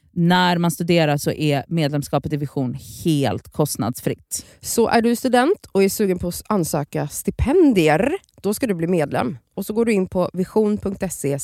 när 0.11 0.57
man 0.57 0.71
studerar 0.71 1.17
så 1.17 1.31
är 1.31 1.65
medlemskapet 1.67 2.33
i 2.33 2.37
Vision 2.37 2.77
helt 3.05 3.51
kostnadsfritt. 3.51 4.45
Så 4.59 4.87
är 4.87 5.01
du 5.01 5.15
student 5.15 5.65
och 5.71 5.83
är 5.83 5.89
sugen 5.89 6.19
på 6.19 6.27
att 6.27 6.43
ansöka 6.47 7.07
stipendier, 7.07 8.15
då 8.41 8.53
ska 8.53 8.67
du 8.67 8.73
bli 8.73 8.87
medlem. 8.87 9.37
Och 9.53 9.65
så 9.65 9.73
går 9.73 9.85
du 9.85 9.93
in 9.93 10.07
på 10.07 10.29
vision.se 10.33 11.39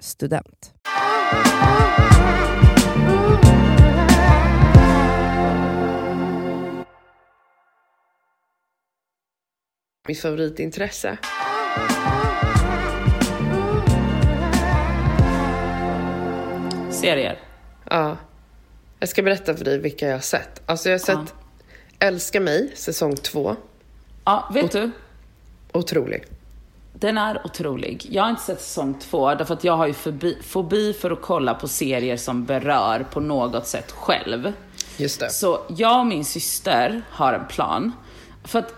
student. 0.00 0.72
Mitt 10.08 10.20
favoritintresse. 10.20 11.18
Serier. 16.90 17.51
Ja. 17.92 18.16
Jag 19.00 19.08
ska 19.08 19.22
berätta 19.22 19.56
för 19.56 19.64
dig 19.64 19.78
vilka 19.78 20.06
jag 20.06 20.14
har 20.14 20.20
sett. 20.20 20.62
Alltså 20.66 20.88
jag 20.88 20.94
har 20.94 21.04
sett 21.04 21.34
Älska 21.98 22.40
mig, 22.40 22.72
säsong 22.74 23.16
två. 23.16 23.56
Ja, 24.24 24.50
vet 24.54 24.72
du? 24.72 24.90
Otrolig. 25.72 26.24
Den 26.92 27.18
är 27.18 27.46
otrolig. 27.46 28.06
Jag 28.10 28.22
har 28.22 28.30
inte 28.30 28.42
sett 28.42 28.60
säsong 28.60 28.94
två, 29.00 29.34
därför 29.34 29.54
att 29.54 29.64
jag 29.64 29.76
har 29.76 29.86
ju 29.86 29.92
fobi, 29.92 30.38
fobi 30.42 30.92
för 30.92 31.10
att 31.10 31.22
kolla 31.22 31.54
på 31.54 31.68
serier 31.68 32.16
som 32.16 32.44
berör 32.44 33.06
på 33.12 33.20
något 33.20 33.66
sätt 33.66 33.90
själv. 33.90 34.52
Just 34.96 35.20
det. 35.20 35.30
Så 35.30 35.60
jag 35.68 36.00
och 36.00 36.06
min 36.06 36.24
syster 36.24 37.02
har 37.10 37.32
en 37.32 37.46
plan. 37.46 37.92
För 38.44 38.58
att 38.58 38.74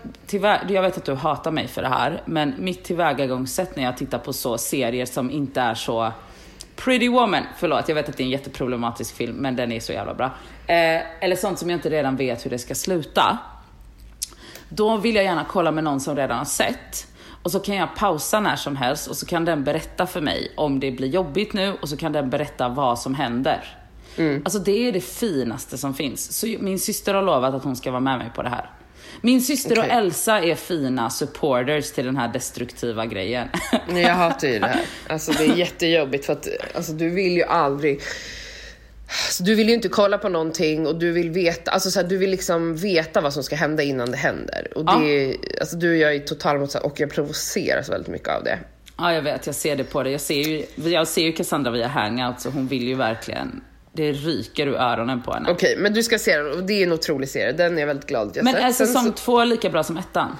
jag 0.69 0.81
vet 0.81 0.97
att 0.97 1.05
du 1.05 1.13
hatar 1.13 1.51
mig 1.51 1.67
för 1.67 1.81
det 1.81 1.87
här, 1.87 2.21
men 2.25 2.53
mitt 2.57 2.83
tillvägagångssätt 2.83 3.75
när 3.75 3.83
jag 3.83 3.97
tittar 3.97 4.19
på 4.19 4.33
så 4.33 4.57
serier 4.57 5.05
som 5.05 5.31
inte 5.31 5.61
är 5.61 5.75
så 5.75 6.11
Pretty 6.75 7.09
Woman, 7.09 7.43
förlåt 7.57 7.87
jag 7.87 7.95
vet 7.95 8.09
att 8.09 8.17
det 8.17 8.23
är 8.23 8.25
en 8.25 8.31
jätteproblematisk 8.31 9.15
film 9.15 9.35
men 9.35 9.55
den 9.55 9.71
är 9.71 9.79
så 9.79 9.93
jävla 9.93 10.13
bra. 10.13 10.25
Eh, 10.67 11.23
eller 11.23 11.35
sånt 11.35 11.59
som 11.59 11.69
jag 11.69 11.77
inte 11.77 11.89
redan 11.89 12.15
vet 12.15 12.45
hur 12.45 12.49
det 12.49 12.59
ska 12.59 12.75
sluta. 12.75 13.37
Då 14.69 14.97
vill 14.97 15.15
jag 15.15 15.23
gärna 15.23 15.45
kolla 15.49 15.71
med 15.71 15.83
någon 15.83 15.99
som 15.99 16.15
redan 16.15 16.37
har 16.37 16.45
sett. 16.45 17.07
Och 17.43 17.51
så 17.51 17.59
kan 17.59 17.75
jag 17.75 17.95
pausa 17.95 18.39
när 18.39 18.55
som 18.55 18.75
helst 18.75 19.07
och 19.07 19.17
så 19.17 19.25
kan 19.25 19.45
den 19.45 19.63
berätta 19.63 20.05
för 20.05 20.21
mig 20.21 20.51
om 20.57 20.79
det 20.79 20.91
blir 20.91 21.07
jobbigt 21.07 21.53
nu 21.53 21.73
och 21.81 21.89
så 21.89 21.97
kan 21.97 22.11
den 22.11 22.29
berätta 22.29 22.69
vad 22.69 22.99
som 22.99 23.15
händer. 23.15 23.77
Alltså 24.45 24.59
det 24.59 24.87
är 24.87 24.91
det 24.91 25.01
finaste 25.01 25.77
som 25.77 25.93
finns. 25.93 26.39
Så 26.39 26.47
min 26.59 26.79
syster 26.79 27.13
har 27.13 27.21
lovat 27.21 27.53
att 27.53 27.63
hon 27.63 27.75
ska 27.75 27.91
vara 27.91 28.01
med 28.01 28.17
mig 28.17 28.31
på 28.35 28.43
det 28.43 28.49
här. 28.49 28.69
Min 29.21 29.41
syster 29.41 29.71
och 29.79 29.85
Okej. 29.85 29.97
Elsa 29.97 30.39
är 30.39 30.55
fina 30.55 31.09
supporters 31.09 31.91
till 31.91 32.05
den 32.05 32.17
här 32.17 32.27
destruktiva 32.33 33.05
grejen. 33.05 33.47
Nej, 33.89 34.01
jag 34.03 34.13
hatar 34.13 34.47
ju 34.47 34.59
det 34.59 34.67
här. 34.67 34.81
Alltså 35.07 35.31
det 35.31 35.43
är 35.45 35.55
jättejobbigt 35.55 36.25
för 36.25 36.33
att 36.33 36.47
alltså, 36.73 36.91
du 36.93 37.09
vill 37.09 37.31
ju 37.33 37.43
aldrig... 37.43 38.01
Alltså, 39.25 39.43
du 39.43 39.55
vill 39.55 39.67
ju 39.67 39.73
inte 39.73 39.89
kolla 39.89 40.17
på 40.17 40.29
någonting 40.29 40.87
och 40.87 40.99
du 40.99 41.11
vill 41.11 41.29
veta, 41.31 41.71
alltså 41.71 41.91
så 41.91 41.99
här, 42.01 42.07
du 42.07 42.17
vill 42.17 42.29
liksom 42.31 42.75
veta 42.75 43.21
vad 43.21 43.33
som 43.33 43.43
ska 43.43 43.55
hända 43.55 43.83
innan 43.83 44.11
det 44.11 44.17
händer. 44.17 44.67
Och 44.75 44.85
det, 44.85 44.91
är- 45.31 45.35
alltså, 45.59 45.75
du 45.77 45.89
och 45.89 45.97
jag 45.97 46.15
är 46.15 46.19
total 46.19 46.59
motsatt 46.59 46.83
och 46.83 46.99
jag 46.99 47.09
provoceras 47.11 47.89
väldigt 47.89 48.09
mycket 48.11 48.29
av 48.29 48.43
det. 48.43 48.59
Ja, 48.97 49.13
jag 49.13 49.21
vet. 49.21 49.45
Jag 49.45 49.55
ser 49.55 49.75
det 49.75 49.83
på 49.83 50.03
dig. 50.03 50.11
Jag 50.11 50.21
ser 50.21 50.41
ju, 50.41 50.65
jag 50.75 51.07
ser 51.07 51.21
ju 51.21 51.31
Cassandra 51.31 51.71
via 51.71 51.87
Hangouts 51.87 52.45
och 52.45 52.53
hon 52.53 52.67
vill 52.67 52.87
ju 52.87 52.95
verkligen... 52.95 53.61
Det 53.95 54.11
ryker 54.11 54.67
ur 54.67 54.75
öronen 54.75 55.21
på 55.21 55.33
henne. 55.33 55.49
Okej, 55.51 55.75
men 55.77 55.93
du 55.93 56.03
ska 56.03 56.19
se 56.19 56.37
den 56.37 56.51
och 56.51 56.63
det 56.63 56.73
är 56.73 56.83
en 56.83 56.91
otrolig 56.91 57.29
serie. 57.29 57.51
Den 57.51 57.75
är 57.75 57.79
jag 57.79 57.87
väldigt 57.87 58.07
glad 58.09 58.27
att 58.27 58.35
jag 58.35 58.45
Men 58.45 58.53
sett. 58.53 58.63
är 58.63 58.71
säsong 58.71 59.05
så- 59.05 59.11
två 59.11 59.43
lika 59.43 59.69
bra 59.69 59.83
som 59.83 59.97
ettan? 59.97 60.37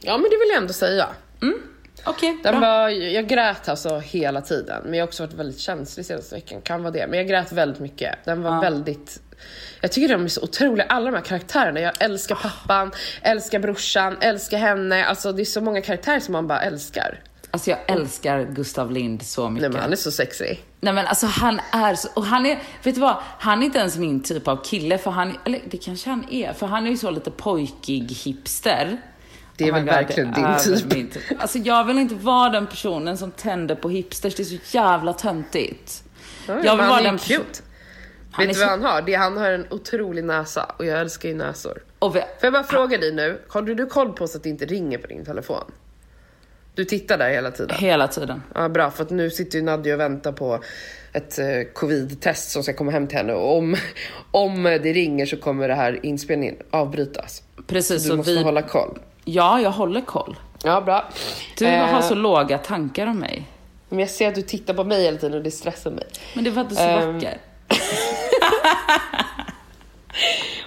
Ja, 0.00 0.12
men 0.18 0.22
det 0.30 0.36
vill 0.36 0.48
jag 0.48 0.56
ändå 0.62 0.72
säga. 0.72 1.08
Okej, 2.04 2.38
Den 2.42 2.60
bra. 2.60 2.60
var, 2.60 2.88
jag 2.88 3.28
grät 3.28 3.68
alltså 3.68 3.98
hela 3.98 4.40
tiden, 4.40 4.82
men 4.84 4.94
jag 4.94 5.02
har 5.02 5.08
också 5.08 5.22
varit 5.22 5.34
väldigt 5.34 5.58
känslig 5.60 6.06
senaste 6.06 6.34
veckan. 6.34 6.60
Kan 6.62 6.82
vara 6.82 6.90
det, 6.92 7.06
men 7.06 7.18
jag 7.18 7.28
grät 7.28 7.52
väldigt 7.52 7.80
mycket. 7.80 8.14
Den 8.24 8.42
var 8.42 8.54
Ja. 8.54 8.60
väldigt... 8.60 9.20
Jag 9.80 9.92
tycker 9.92 10.08
de 10.14 10.24
är 10.24 10.28
så 10.28 10.42
otroliga, 10.42 10.86
alla 10.88 11.10
de 11.10 11.16
här 11.16 11.24
karaktärerna. 11.24 11.80
Jag 11.80 11.92
älskar 12.02 12.34
pappan, 12.34 12.90
älskar 13.22 13.58
brorsan, 13.58 14.16
älskar 14.20 14.58
henne. 14.58 15.04
Alltså 15.04 15.32
det 15.32 15.42
är 15.42 15.44
så 15.44 15.60
många 15.60 15.80
karaktärer 15.80 16.20
som 16.20 16.32
man 16.32 16.46
bara 16.46 16.60
älskar. 16.62 17.20
Alltså 17.54 17.70
jag 17.70 17.78
älskar 17.86 18.44
Gustav 18.44 18.90
Lind 18.90 19.22
så 19.22 19.50
mycket. 19.50 19.60
Nej 19.62 19.70
men 19.70 19.80
han 19.80 19.92
är 19.92 19.96
så 19.96 20.10
sexy. 20.10 20.56
Nej 20.80 20.92
men 20.92 21.06
alltså 21.06 21.26
han 21.26 21.60
är 21.72 21.94
så, 21.94 22.08
och 22.14 22.24
han 22.24 22.46
är, 22.46 22.58
vet 22.82 22.94
du 22.94 23.00
vad? 23.00 23.16
Han 23.38 23.62
är 23.62 23.66
inte 23.66 23.78
ens 23.78 23.96
min 23.96 24.22
typ 24.22 24.48
av 24.48 24.64
kille 24.64 24.98
för 24.98 25.10
han, 25.10 25.38
eller 25.44 25.60
det 25.70 25.76
kanske 25.76 26.10
han 26.10 26.24
är, 26.30 26.52
för 26.52 26.66
han 26.66 26.86
är 26.86 26.90
ju 26.90 26.96
så 26.96 27.10
lite 27.10 27.30
pojkig 27.30 28.10
hipster. 28.24 29.00
Det 29.56 29.64
är 29.64 29.70
Oh 29.70 29.74
väl 29.74 29.84
God, 29.84 29.94
verkligen 29.94 30.32
din 30.32 30.46
typ. 30.64 30.94
min 30.94 31.08
typ. 31.10 31.22
Alltså 31.38 31.58
jag 31.58 31.84
vill 31.84 31.98
inte 31.98 32.14
vara 32.14 32.48
den 32.50 32.66
personen 32.66 33.18
som 33.18 33.30
tänder 33.30 33.74
på 33.74 33.88
hipsters, 33.88 34.34
det 34.34 34.42
är 34.42 34.44
så 34.44 34.76
jävla 34.76 35.12
töntigt. 35.12 36.04
Ja, 36.46 36.54
jag 36.54 36.60
vill 36.60 36.68
han 36.68 36.78
vara 36.88 37.00
är 37.00 37.04
den 37.04 37.12
ju 37.14 37.18
person- 37.18 37.36
cute. 37.44 37.60
Han 38.30 38.46
Vet 38.46 38.54
du 38.54 38.60
vad 38.60 38.70
han 38.70 38.82
har? 38.82 39.02
Det, 39.02 39.14
han 39.14 39.36
har 39.36 39.50
en 39.50 39.66
otrolig 39.70 40.24
näsa 40.24 40.64
och 40.78 40.86
jag 40.86 41.00
älskar 41.00 41.28
ju 41.28 41.34
näsor. 41.34 41.78
Och 41.98 42.16
vi, 42.16 42.20
Får 42.20 42.26
jag 42.40 42.52
bara 42.52 42.64
fråga 42.64 42.98
dig 42.98 43.12
nu, 43.12 43.40
har 43.48 43.62
du, 43.62 43.74
du 43.74 43.86
koll 43.86 44.12
på 44.12 44.26
så 44.26 44.36
att 44.36 44.42
det 44.42 44.48
inte 44.48 44.64
ringer 44.66 44.98
på 44.98 45.06
din 45.06 45.24
telefon? 45.24 45.64
Du 46.74 46.84
tittar 46.84 47.18
där 47.18 47.30
hela 47.30 47.50
tiden? 47.50 47.76
hela 47.78 48.08
tiden. 48.08 48.42
Ja, 48.54 48.68
bra, 48.68 48.90
för 48.90 49.02
att 49.04 49.10
nu 49.10 49.30
sitter 49.30 49.58
ju 49.58 49.64
Nadja 49.64 49.94
och 49.94 50.00
väntar 50.00 50.32
på 50.32 50.60
ett 51.12 51.38
eh, 51.38 51.46
covid-test 51.74 52.50
som 52.50 52.62
ska 52.62 52.72
komma 52.72 52.90
hem 52.92 53.06
till 53.06 53.16
henne 53.18 53.32
och 53.32 53.56
om, 53.58 53.76
om 54.30 54.62
det 54.64 54.78
ringer 54.92 55.26
så 55.26 55.36
kommer 55.36 55.68
det 55.68 55.74
här 55.74 56.00
inspelningen 56.06 56.56
avbrytas. 56.70 57.42
Precis, 57.66 58.02
Du 58.02 58.08
så 58.08 58.16
måste 58.16 58.32
vi, 58.32 58.42
hålla 58.42 58.62
koll. 58.62 58.98
ja 59.24 59.60
jag 59.60 59.70
håller 59.70 60.00
koll. 60.00 60.36
Ja, 60.64 60.80
bra. 60.80 61.08
Du 61.58 61.66
Eh, 61.66 61.86
har 61.86 62.02
så 62.02 62.14
låga 62.14 62.58
tankar 62.58 63.06
om 63.06 63.18
mig. 63.18 63.48
Men 63.88 63.98
jag 63.98 64.10
ser 64.10 64.28
att 64.28 64.34
du 64.34 64.42
tittar 64.42 64.74
på 64.74 64.84
mig 64.84 65.02
hela 65.04 65.16
tiden 65.18 65.34
och 65.38 65.42
det 65.44 65.50
stressar 65.50 65.90
mig. 65.90 66.04
Men 66.34 66.44
det 66.44 66.50
var 66.50 66.62
inte 66.62 66.74
så 66.74 66.82
Ehm, 66.82 67.14
vacker. 67.14 67.38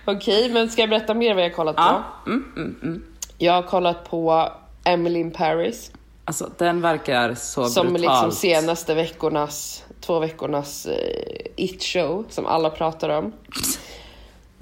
Okej, 0.05 0.49
men 0.51 0.69
ska 0.69 0.81
jag 0.81 0.89
berätta 0.89 1.13
mer 1.13 1.33
vad 1.33 1.43
jag 1.43 1.49
har 1.49 1.55
kollat 1.55 1.75
på? 1.75 1.81
Ja. 1.81 2.03
Mm, 2.25 2.45
mm, 2.55 2.75
mm. 2.83 3.03
Jag 3.37 3.53
har 3.53 3.63
kollat 3.63 4.09
på 4.09 4.51
Emily 4.86 5.19
in 5.19 5.32
Paris. 5.32 5.91
Alltså 6.26 6.52
den 6.58 6.82
verkar 6.82 7.34
så 7.34 7.65
Som 7.65 7.93
brutalt. 7.93 8.02
liksom 8.02 8.32
senaste 8.32 8.93
veckornas, 8.93 9.84
två 10.02 10.19
veckornas 10.19 10.86
eh, 10.86 11.45
it-show 11.56 12.26
som 12.30 12.45
alla 12.45 12.69
pratar 12.69 13.10
om. 13.10 13.34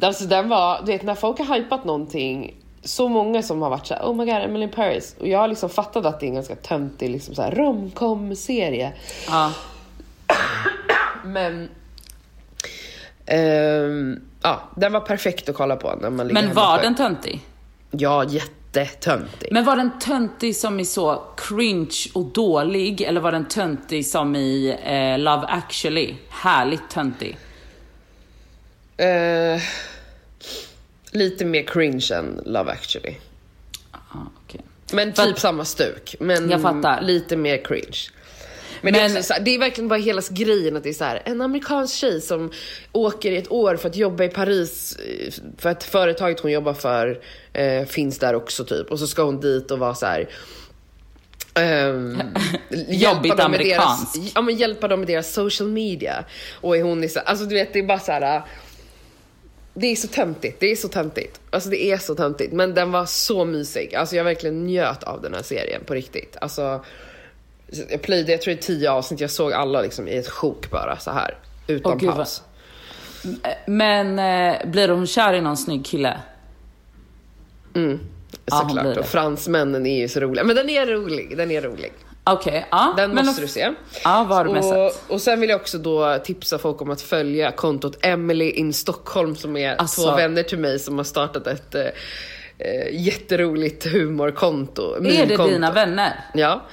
Alltså 0.01 0.23
den 0.25 0.49
var, 0.49 0.79
du 0.79 0.85
vet 0.85 1.03
när 1.03 1.15
folk 1.15 1.39
har 1.39 1.55
hypat 1.55 1.85
någonting, 1.85 2.55
så 2.83 3.07
många 3.09 3.43
som 3.43 3.61
har 3.61 3.69
varit 3.69 3.87
såhär 3.87 4.01
oh 4.03 4.15
my 4.15 4.25
god 4.25 4.35
Emily 4.35 4.63
in 4.63 4.71
Paris. 4.71 5.15
Och 5.19 5.27
jag 5.27 5.39
har 5.39 5.47
liksom 5.47 5.69
fattat 5.69 6.05
att 6.05 6.19
det 6.19 6.25
är 6.25 6.27
en 6.27 6.33
ganska 6.35 6.55
töntig 6.55 7.09
liksom 7.09 7.35
så 7.35 7.41
här 7.41 7.51
romcom-serie. 7.51 8.93
Ja. 9.27 9.51
Men 11.23 11.69
ehm, 13.25 14.21
ja, 14.41 14.61
den 14.75 14.93
var 14.93 14.99
perfekt 14.99 15.49
att 15.49 15.55
kolla 15.55 15.75
på 15.75 15.95
när 16.01 16.09
man 16.09 16.27
Men 16.27 16.53
var 16.53 16.81
den 16.81 16.95
töntig? 16.95 17.41
Ja, 17.91 18.25
jättetöntig. 18.79 19.49
Men 19.51 19.65
var 19.65 19.75
den 19.75 19.99
töntig 19.99 20.55
som 20.55 20.79
i 20.79 20.85
så 20.85 21.23
cringe 21.37 21.95
och 22.13 22.25
dålig 22.25 23.01
eller 23.01 23.21
var 23.21 23.31
den 23.31 23.45
töntig 23.47 24.05
som 24.07 24.35
i 24.35 24.77
eh, 24.83 25.19
Love 25.19 25.47
actually? 25.47 26.15
Härligt 26.29 26.89
töntig. 26.89 27.37
Eh, 28.97 29.61
lite 31.11 31.45
mer 31.45 31.63
cringe 31.63 32.07
än 32.13 32.41
Love 32.45 32.71
actually. 32.71 33.15
Ah, 33.91 33.97
okej. 34.43 34.61
Men 34.93 35.13
typ 35.13 35.27
att- 35.33 35.39
samma 35.39 35.65
stuk. 35.65 36.15
Men 36.19 36.49
Jag 36.49 36.61
fattar. 36.61 37.01
lite 37.01 37.37
mer 37.37 37.65
cringe. 37.65 37.97
Men, 38.83 38.93
det, 38.93 38.99
är 38.99 39.09
Men- 39.13 39.23
så 39.23 39.33
det 39.41 39.55
är 39.55 39.59
verkligen 39.59 39.87
bara 39.87 39.99
hela 39.99 40.21
grejen 40.29 40.77
att 40.77 40.83
det 40.83 40.89
är 40.89 40.93
så 40.93 41.03
här, 41.03 41.21
en 41.25 41.41
amerikansk 41.41 41.95
tjej 41.95 42.21
som 42.21 42.51
åker 42.91 43.31
i 43.31 43.37
ett 43.37 43.51
år 43.51 43.75
för 43.75 43.89
att 43.89 43.95
jobba 43.95 44.23
i 44.23 44.29
Paris 44.29 44.95
eh, 44.95 45.33
för 45.57 45.69
att 45.69 45.83
företaget 45.83 46.39
hon 46.39 46.51
jobbar 46.51 46.73
för 46.73 47.21
eh, 47.53 47.85
finns 47.85 48.19
där 48.19 48.35
också 48.35 48.65
typ. 48.65 48.91
Och 48.91 48.99
så 48.99 49.07
ska 49.07 49.23
hon 49.23 49.39
dit 49.39 49.71
och 49.71 49.79
vara 49.79 49.95
så 49.95 50.05
här. 50.05 50.29
ehm, 51.53 52.17
deras, 53.23 53.39
amerikanskt. 53.39 54.31
ja, 54.35 54.41
men 54.41 54.55
hjälpa 54.55 54.87
dem 54.87 54.99
med 54.99 55.07
deras 55.07 55.33
social 55.33 55.69
media. 55.69 56.25
Och 56.61 56.77
är 56.77 56.83
hon 56.83 57.03
är 57.03 57.07
så, 57.07 57.19
alltså 57.19 57.45
du 57.45 57.55
vet 57.55 57.73
det 57.73 57.79
är 57.79 57.83
bara 57.83 57.99
så 57.99 58.11
här. 58.11 58.41
Det 59.75 59.87
är 59.87 59.95
så 59.95 60.07
töntigt, 60.07 60.59
det 60.59 60.71
är 60.71 60.75
så 60.75 60.87
töntigt. 60.87 61.41
Alltså 61.49 61.69
det 61.69 61.83
är 61.83 61.97
så 61.97 62.15
töntigt. 62.15 62.53
Men 62.53 62.73
den 62.73 62.91
var 62.91 63.05
så 63.05 63.45
mysig. 63.45 63.95
Alltså 63.95 64.15
jag 64.15 64.23
verkligen 64.23 64.65
njöt 64.65 65.03
av 65.03 65.21
den 65.21 65.33
här 65.33 65.41
serien 65.43 65.81
på 65.85 65.93
riktigt. 65.93 66.37
Alltså, 66.41 66.85
jag 67.89 68.01
plöjde, 68.01 68.31
jag 68.31 68.41
tror 68.41 68.53
det 68.53 68.59
är 68.59 68.63
tio 68.63 68.91
avsnitt, 68.91 69.19
jag 69.19 69.29
såg 69.31 69.53
alla 69.53 69.81
liksom 69.81 70.07
i 70.07 70.17
ett 70.17 70.29
sjok 70.29 70.71
bara 70.71 70.97
så 70.99 71.11
här 71.11 71.37
Utan 71.67 71.91
Åh, 71.91 71.97
gud, 71.97 72.11
paus. 72.11 72.41
Men 73.65 74.19
eh, 74.19 74.65
blir 74.69 74.89
hon 74.89 75.07
kär 75.07 75.33
i 75.33 75.41
någon 75.41 75.57
snygg 75.57 75.85
kille? 75.85 76.17
Ja, 77.73 77.81
hon 77.81 77.99
Såklart. 78.69 78.83
det. 78.83 78.99
och 78.99 79.05
fransmännen 79.05 79.85
är 79.85 79.99
ju 79.99 80.07
så 80.07 80.19
roliga. 80.19 80.43
Men 80.43 80.55
den 80.55 80.69
är 80.69 80.85
rolig, 80.85 81.37
den 81.37 81.51
är 81.51 81.61
rolig. 81.61 81.91
Okej, 82.23 82.65
ja. 82.71 82.93
Den 82.97 83.15
måste 83.15 83.41
du 83.41 83.47
se. 83.47 83.71
Ja, 84.03 84.25
vad 84.29 84.37
har 84.37 84.45
du 84.45 84.49
och, 84.75 84.91
och 85.13 85.21
sen 85.21 85.39
vill 85.39 85.49
jag 85.49 85.61
också 85.61 85.77
då 85.77 86.17
tipsa 86.23 86.57
folk 86.57 86.81
om 86.81 86.91
att 86.91 87.01
följa 87.01 87.51
kontot 87.51 87.97
Emily 88.05 88.49
in 88.49 88.73
Stockholm 88.73 89.35
som 89.35 89.57
är 89.57 89.75
Alltså- 89.75 90.01
två 90.01 90.15
vänner 90.15 90.43
till 90.43 90.59
mig 90.59 90.79
som 90.79 90.97
har 90.97 91.03
startat 91.03 91.47
ett 91.47 91.75
eh, 92.63 93.01
jätteroligt 93.05 93.85
humorkonto. 93.85 94.95
Är 95.05 95.25
det 95.25 95.37
dina 95.37 95.71
vänner? 95.71 96.13
Ja. 96.33 96.65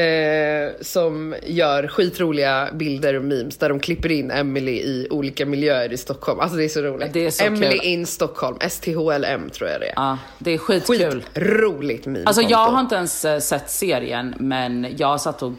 Eh, 0.00 0.70
som 0.80 1.34
gör 1.42 1.86
skitroliga 1.86 2.68
bilder 2.72 3.14
och 3.14 3.24
memes 3.24 3.56
där 3.56 3.68
de 3.68 3.80
klipper 3.80 4.12
in 4.12 4.30
Emily 4.30 4.72
i 4.72 5.08
olika 5.10 5.46
miljöer 5.46 5.92
i 5.92 5.96
Stockholm. 5.96 6.40
Alltså 6.40 6.56
det 6.56 6.64
är 6.64 6.68
så 6.68 6.82
roligt. 6.82 7.12
Det 7.12 7.26
är 7.26 7.30
så 7.30 7.44
Emily 7.44 7.78
kul. 7.78 7.88
in 7.88 8.06
Stockholm, 8.06 8.56
STHLM 8.68 9.50
tror 9.50 9.70
jag 9.70 9.80
det 9.80 9.86
är. 9.86 9.92
Ja, 9.96 10.18
det 10.38 10.50
är 10.50 10.58
skitkul. 10.58 11.24
Skitroligt 11.34 12.06
meme 12.06 12.24
Alltså 12.24 12.42
jag 12.42 12.70
har 12.70 12.80
inte 12.80 12.94
ens 12.94 13.24
eh, 13.24 13.38
sett 13.38 13.70
serien, 13.70 14.34
men 14.38 14.86
jag 14.98 15.20
satt 15.20 15.42
och 15.42 15.52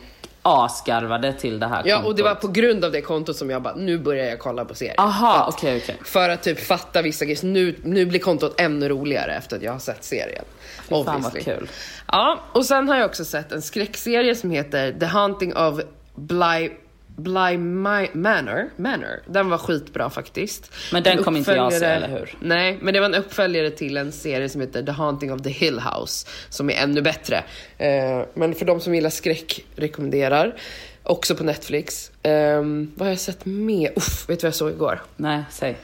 asgarvade 0.47 1.33
till 1.33 1.59
det 1.59 1.67
här 1.67 1.81
Ja, 1.85 2.03
och 2.03 2.15
det 2.15 2.23
var 2.23 2.29
kontot. 2.29 2.41
på 2.41 2.47
grund 2.61 2.85
av 2.85 2.91
det 2.91 3.01
kontot 3.01 3.35
som 3.35 3.49
jag 3.49 3.61
bara, 3.61 3.75
nu 3.75 3.97
börjar 3.97 4.25
jag 4.25 4.39
kolla 4.39 4.65
på 4.65 4.75
serien. 4.75 4.95
Aha, 4.97 5.45
okej, 5.53 5.81
okej. 5.83 5.97
För 6.05 6.29
att 6.29 6.43
typ 6.43 6.59
fatta 6.59 7.01
vissa 7.01 7.25
grejer. 7.25 7.45
Nu, 7.45 7.75
nu 7.83 8.05
blir 8.05 8.19
kontot 8.19 8.59
ännu 8.61 8.89
roligare 8.89 9.33
efter 9.35 9.55
att 9.57 9.63
jag 9.63 9.71
har 9.71 9.79
sett 9.79 10.03
serien. 10.03 10.45
Fy 10.89 11.03
fan 11.03 11.21
vad 11.21 11.39
kul. 11.43 11.69
Ja, 12.11 12.39
och 12.53 12.65
sen 12.65 12.89
har 12.89 12.95
jag 12.95 13.05
också 13.05 13.25
sett 13.25 13.51
en 13.51 13.61
skräckserie 13.61 14.35
som 14.35 14.51
heter 14.51 14.91
The 14.99 15.05
Haunting 15.05 15.55
of 15.55 15.79
Bly, 16.15 16.69
Bly 17.17 17.57
Ma- 17.57 18.15
Manor. 18.17 18.69
Manor. 18.75 19.19
Den 19.25 19.49
var 19.49 19.57
skitbra 19.57 20.09
faktiskt. 20.09 20.71
Men 20.93 21.03
den 21.03 21.17
En 21.17 21.23
kommer 21.23 21.39
inte 21.39 21.51
jag 21.51 21.73
se, 21.73 21.85
eller 21.85 22.07
hur? 22.07 22.35
Nej, 22.41 22.77
men 22.81 22.93
det 22.93 22.99
var 22.99 23.05
en 23.05 23.15
uppföljare 23.15 23.69
till 23.69 23.97
en 23.97 24.11
serie 24.11 24.49
som 24.49 24.61
heter 24.61 24.83
The 24.83 24.91
Haunting 24.91 25.33
of 25.33 25.41
the 25.41 25.49
Hill 25.49 25.79
House. 25.79 26.27
Som 26.49 26.69
är 26.69 26.73
ännu 26.73 27.01
bättre. 27.01 27.43
Eh, 27.77 28.21
men 28.33 28.55
för 28.55 28.65
de 28.65 28.79
som 28.79 28.95
gillar 28.95 29.09
skräck 29.09 29.65
rekommenderar. 29.75 30.55
Också 31.03 31.35
på 31.35 31.43
Netflix. 31.43 32.11
Ehm, 32.23 32.91
vad 32.95 33.05
har 33.07 33.11
jag 33.11 33.19
sett 33.19 33.45
mer? 33.45 33.91
Uff, 33.95 34.29
vet 34.29 34.39
du 34.39 34.43
vad 34.45 34.47
jag 34.49 34.55
såg 34.55 34.69
igår? 34.71 35.03
Nej, 35.15 35.43
säg. 35.51 35.77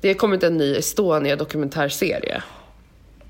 Det 0.00 0.08
har 0.08 0.14
kommit 0.14 0.42
en 0.42 0.56
ny 0.56 0.74
Estonia 0.76 1.36
dokumentärserie. 1.36 2.42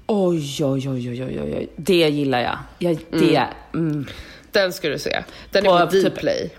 Oj, 0.07 0.65
oj, 0.65 0.89
oj, 0.89 1.11
oj, 1.11 1.25
oj, 1.25 1.41
oj. 1.43 1.69
Det 1.77 2.09
gillar 2.09 2.41
jag. 2.41 2.59
jag 2.79 2.99
det, 3.11 3.47
mm. 3.75 4.07
Den 4.53 4.73
ska 4.73 4.89
du 4.89 4.99
se. 4.99 5.23
Den 5.51 5.65
På 5.65 5.75
är 5.75 5.87
på 5.87 5.93
typ- 5.93 6.15
Dplay. 6.17 6.51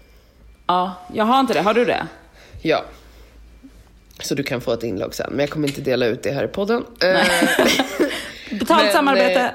Ja, 0.69 0.93
jag 1.13 1.25
har 1.25 1.39
inte 1.39 1.53
det. 1.53 1.61
Har 1.61 1.73
du 1.73 1.85
det? 1.85 2.07
Ja. 2.61 2.83
Så 4.19 4.35
du 4.35 4.43
kan 4.43 4.61
få 4.61 4.73
ett 4.73 4.83
inlogg 4.83 5.13
sen, 5.15 5.27
men 5.31 5.39
jag 5.39 5.49
kommer 5.49 5.67
inte 5.67 5.81
dela 5.81 6.05
ut 6.05 6.23
det 6.23 6.31
här 6.31 6.43
i 6.45 6.47
podden. 6.47 6.85
Eh, 8.51 8.59
Betalt 8.59 8.83
Men, 8.83 8.93
samarbete. 8.93 9.53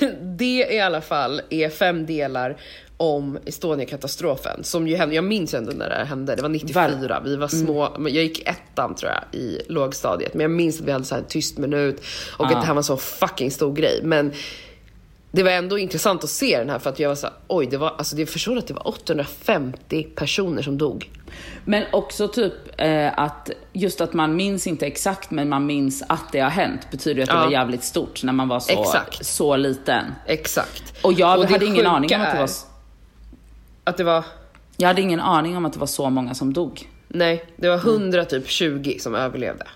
eh, 0.00 0.08
det 0.22 0.66
i 0.70 0.80
alla 0.80 1.00
fall 1.00 1.40
är 1.50 1.68
fem 1.68 2.06
delar 2.06 2.56
om 2.96 3.38
Estonia-katastrofen. 3.46 4.64
Som 4.64 4.88
ju 4.88 4.96
hände, 4.96 5.14
jag 5.14 5.24
minns 5.24 5.54
ändå 5.54 5.72
när 5.72 5.88
det 5.88 6.04
hände, 6.04 6.36
det 6.36 6.42
var 6.42 6.48
94, 6.48 7.22
vi 7.24 7.36
var 7.36 7.48
små, 7.48 7.88
men 7.98 8.14
jag 8.14 8.22
gick 8.24 8.48
ettan 8.48 8.94
tror 8.94 9.12
jag 9.12 9.40
i 9.40 9.60
lågstadiet. 9.68 10.34
Men 10.34 10.40
jag 10.40 10.50
minns 10.50 10.80
att 10.80 10.86
vi 10.86 10.92
hade 10.92 11.04
så 11.04 11.14
här 11.14 11.22
en 11.22 11.28
tyst 11.28 11.58
minut 11.58 12.02
och 12.36 12.46
att 12.46 12.52
det 12.60 12.66
här 12.66 12.74
var 12.74 12.80
en 12.80 12.84
så 12.84 12.96
fucking 12.96 13.50
stor 13.50 13.72
grej. 13.74 14.00
Men 14.02 14.32
det 15.32 15.42
var 15.42 15.50
ändå 15.50 15.78
intressant 15.78 16.24
att 16.24 16.30
se 16.30 16.58
den 16.58 16.70
här 16.70 16.78
för 16.78 16.90
att 16.90 16.98
jag 16.98 17.08
var 17.08 17.16
så 17.16 17.26
här, 17.26 17.36
oj, 17.48 17.66
det 17.66 17.76
var, 17.76 17.94
alltså 17.98 18.16
det 18.16 18.26
förstår 18.26 18.58
att 18.58 18.66
det 18.66 18.74
var 18.74 18.88
850 18.88 20.02
personer 20.14 20.62
som 20.62 20.78
dog. 20.78 21.10
Men 21.64 21.84
också 21.92 22.28
typ 22.28 22.52
eh, 22.76 23.18
att 23.18 23.50
just 23.72 24.00
att 24.00 24.12
man 24.12 24.36
minns 24.36 24.66
inte 24.66 24.86
exakt 24.86 25.30
men 25.30 25.48
man 25.48 25.66
minns 25.66 26.02
att 26.08 26.32
det 26.32 26.40
har 26.40 26.50
hänt 26.50 26.90
betyder 26.90 27.16
ju 27.16 27.22
att 27.22 27.28
det 27.28 27.34
Ja. 27.34 27.44
var 27.44 27.50
jävligt 27.52 27.84
stort 27.84 28.22
när 28.22 28.32
man 28.32 28.48
var 28.48 28.60
så, 28.60 28.82
Exakt. 28.82 29.26
så 29.26 29.56
liten. 29.56 30.04
Exakt. 30.26 30.94
Och 31.02 31.12
jag 31.12 31.40
det 31.40 31.46
hade 31.52 31.66
ingen 31.66 31.86
aning 31.86 32.14
om 32.14 32.20
att 32.22 32.32
det 32.32 32.38
var... 32.38 32.50
Att 33.84 33.96
det 33.96 34.04
var 34.04 34.24
Jag 34.76 34.88
hade 34.88 35.02
ingen 35.02 35.20
aning 35.20 35.56
om 35.56 35.64
att 35.66 35.72
det 35.72 35.78
var 35.78 35.86
så 35.86 36.10
många 36.10 36.34
som 36.34 36.52
dog. 36.52 36.88
Nej, 37.08 37.44
det 37.56 37.68
var 37.68 37.76
100 37.76 38.24
typ 38.24 38.48
20 38.48 38.98
som 38.98 39.14
överlevde. 39.14 39.66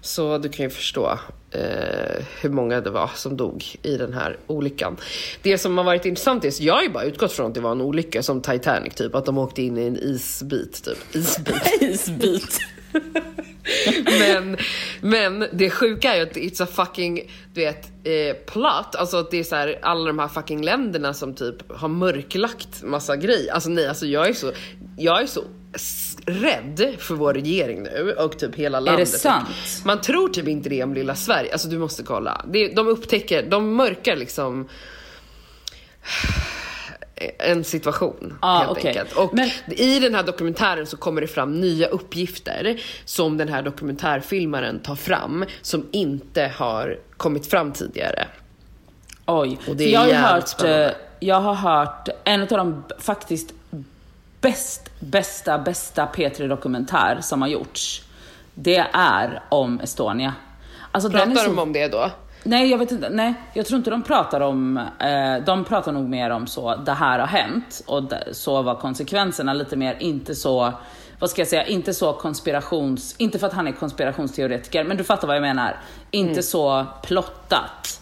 Så 0.00 0.38
du 0.38 0.48
kan 0.48 0.64
ju 0.64 0.70
förstå 0.70 1.18
eh, 1.50 2.24
hur 2.40 2.50
många 2.50 2.80
det 2.80 2.90
var 2.90 3.10
som 3.14 3.36
dog 3.36 3.64
i 3.82 3.96
den 3.96 4.12
här 4.12 4.36
olyckan. 4.46 4.96
Det 5.42 5.58
som 5.58 5.78
har 5.78 5.84
varit 5.84 6.04
intressant 6.04 6.44
är 6.44 6.48
att 6.48 6.60
jag 6.60 6.74
har 6.74 6.82
ju 6.82 6.90
bara 6.90 7.04
utgått 7.04 7.32
från 7.32 7.46
att 7.46 7.54
det 7.54 7.60
var 7.60 7.72
en 7.72 7.80
olycka 7.80 8.22
som 8.22 8.42
Titanic, 8.42 8.94
typ 8.94 9.14
att 9.14 9.24
de 9.24 9.38
åkte 9.38 9.62
in 9.62 9.78
i 9.78 9.86
en 9.86 9.96
isbit. 9.96 10.84
Typ. 10.84 11.16
Isbit. 11.16 11.62
Isbit. 11.80 12.60
men, 14.18 14.56
men 15.00 15.48
det 15.52 15.70
sjuka 15.70 16.14
är 16.14 16.16
ju 16.16 16.22
att 16.22 16.36
it's 16.36 16.62
a 16.62 16.66
fucking, 16.66 17.30
du 17.54 17.60
vet, 17.60 17.86
eh, 18.04 18.36
plot. 18.46 18.94
Alltså 18.94 19.16
att 19.16 19.30
det 19.30 19.38
är 19.38 19.44
så 19.44 19.56
här, 19.56 19.78
alla 19.82 20.06
de 20.06 20.18
här 20.18 20.28
fucking 20.28 20.64
länderna 20.64 21.14
som 21.14 21.34
typ 21.34 21.72
har 21.72 21.88
mörklagt 21.88 22.82
massa 22.82 23.16
grejer. 23.16 23.52
Alltså 23.52 23.70
nej, 23.70 23.88
alltså 23.88 24.06
jag 24.06 24.28
är 24.28 24.32
så, 24.32 24.52
jag 24.96 25.22
är 25.22 25.26
så 25.26 25.44
rädd 26.26 26.94
för 26.98 27.14
vår 27.14 27.34
regering 27.34 27.82
nu 27.82 28.12
och 28.18 28.38
typ 28.38 28.54
hela 28.54 28.80
landet. 28.80 29.08
sant? 29.08 29.48
Man 29.84 30.00
tror 30.00 30.28
typ 30.28 30.48
inte 30.48 30.68
det 30.68 30.82
om 30.82 30.94
lilla 30.94 31.14
Sverige. 31.14 31.52
Alltså 31.52 31.68
du 31.68 31.78
måste 31.78 32.02
kolla. 32.02 32.44
Det, 32.48 32.68
de 32.68 32.88
upptäcker, 32.88 33.42
de 33.42 33.74
mörkar 33.76 34.16
liksom 34.16 34.68
en 37.38 37.64
situation 37.64 38.38
Ah, 38.40 38.58
helt 38.58 38.70
okej. 38.70 38.88
enkelt. 38.88 39.12
Och 39.16 39.34
Men- 39.34 39.50
i 39.66 39.98
den 39.98 40.14
här 40.14 40.22
dokumentären 40.22 40.86
så 40.86 40.96
kommer 40.96 41.20
det 41.20 41.26
fram 41.26 41.60
nya 41.60 41.86
uppgifter 41.86 42.80
som 43.04 43.36
den 43.36 43.48
här 43.48 43.62
dokumentärfilmaren 43.62 44.80
tar 44.80 44.96
fram 44.96 45.44
som 45.62 45.86
inte 45.92 46.52
har 46.56 46.98
kommit 47.16 47.46
fram 47.46 47.72
tidigare. 47.72 48.26
Oj. 49.26 49.58
Och 49.68 49.76
det 49.76 49.84
är 49.84 49.92
jag, 49.92 50.00
har 50.00 50.34
hört, 50.34 50.48
spännande. 50.48 50.86
eh, 50.86 50.92
jag 51.20 51.40
har 51.40 51.54
hört 51.54 52.08
en 52.24 52.40
av 52.42 52.48
de 52.48 52.84
faktiskt 52.98 53.54
bäst, 54.40 54.90
bästa, 55.00 55.58
bästa 55.58 56.06
P3 56.14 56.48
Dokumentär 56.48 57.18
som 57.20 57.42
har 57.42 57.48
gjorts. 57.48 58.02
Det 58.54 58.86
är 58.92 59.42
om 59.48 59.80
Estonia. 59.80 60.34
Alltså, 60.92 61.10
Pratar 61.10 61.34
så 61.34 61.50
de 61.50 61.58
om 61.58 61.72
det 61.72 61.88
då? 61.88 62.10
Nej, 62.42 62.70
jag 62.70 62.78
vet 62.78 62.92
inte. 62.92 63.08
Nej, 63.10 63.34
jag 63.52 63.66
tror 63.66 63.78
inte 63.78 63.90
de 63.90 64.02
pratar 64.02 64.40
om... 64.40 64.76
Eh, 64.76 65.44
de 65.46 65.64
pratar 65.64 65.92
nog 65.92 66.08
mer 66.08 66.30
om 66.30 66.46
så, 66.46 66.76
det 66.76 66.92
här 66.92 67.18
har 67.18 67.26
hänt 67.26 67.82
och 67.86 68.02
d- 68.02 68.16
så 68.32 68.62
var 68.62 68.74
konsekvenserna 68.74 69.52
lite 69.52 69.76
mer, 69.76 69.96
inte 70.00 70.34
så, 70.34 70.72
vad 71.18 71.30
ska 71.30 71.40
jag 71.40 71.48
säga, 71.48 71.66
inte 71.66 71.94
så 71.94 72.12
konspirations... 72.12 73.14
Inte 73.18 73.38
för 73.38 73.46
att 73.46 73.52
han 73.52 73.66
är 73.68 73.72
konspirationsteoretiker, 73.72 74.84
men 74.84 74.96
du 74.96 75.04
fattar 75.04 75.26
vad 75.26 75.36
jag 75.36 75.42
menar. 75.42 75.76
Inte 76.10 76.42
så 76.42 76.86
plottat. 77.02 78.00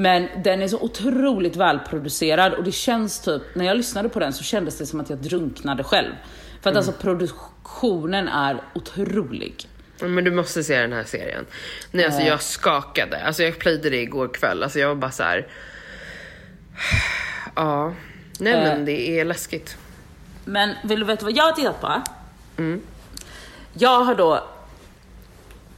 Men 0.00 0.28
den 0.42 0.62
är 0.62 0.68
så 0.68 0.80
otroligt 0.80 1.56
välproducerad 1.56 2.54
och 2.54 2.64
det 2.64 2.72
känns 2.72 3.20
typ, 3.20 3.42
när 3.54 3.64
jag 3.64 3.76
lyssnade 3.76 4.08
på 4.08 4.18
den 4.18 4.32
så 4.32 4.44
kändes 4.44 4.78
det 4.78 4.86
som 4.86 5.00
att 5.00 5.10
jag 5.10 5.18
drunknade 5.18 5.84
själv. 5.84 6.12
För 6.62 6.70
att 6.70 6.76
alltså 6.76 6.92
produktionen 6.92 8.28
är 8.28 8.62
otrolig. 8.74 9.68
Men 10.00 10.24
du 10.24 10.30
måste 10.30 10.64
se 10.64 10.80
den 10.80 10.92
här 10.92 11.04
serien. 11.04 11.46
Nej, 11.90 12.04
alltså 12.04 12.20
jag 12.20 12.42
skakade. 12.42 13.24
Alltså 13.26 13.42
jag 13.42 13.58
playade 13.58 13.90
det 13.90 14.02
igår 14.02 14.28
kväll. 14.28 14.62
Alltså 14.62 14.78
jag 14.78 14.88
var 14.88 14.94
bara 14.94 15.10
så 15.10 15.22
här. 15.22 15.46
Ja. 17.56 17.94
Nej 18.38 18.52
men 18.52 18.84
det 18.84 19.20
är 19.20 19.24
läskigt. 19.24 19.76
Men 20.44 20.74
vill 20.84 21.00
du 21.00 21.06
veta 21.06 21.24
vad 21.24 21.36
jag 21.36 21.44
har 21.44 21.52
tittat 21.52 21.80
på? 21.80 22.02
Jag 23.72 24.04
har 24.04 24.14
då... 24.14 24.48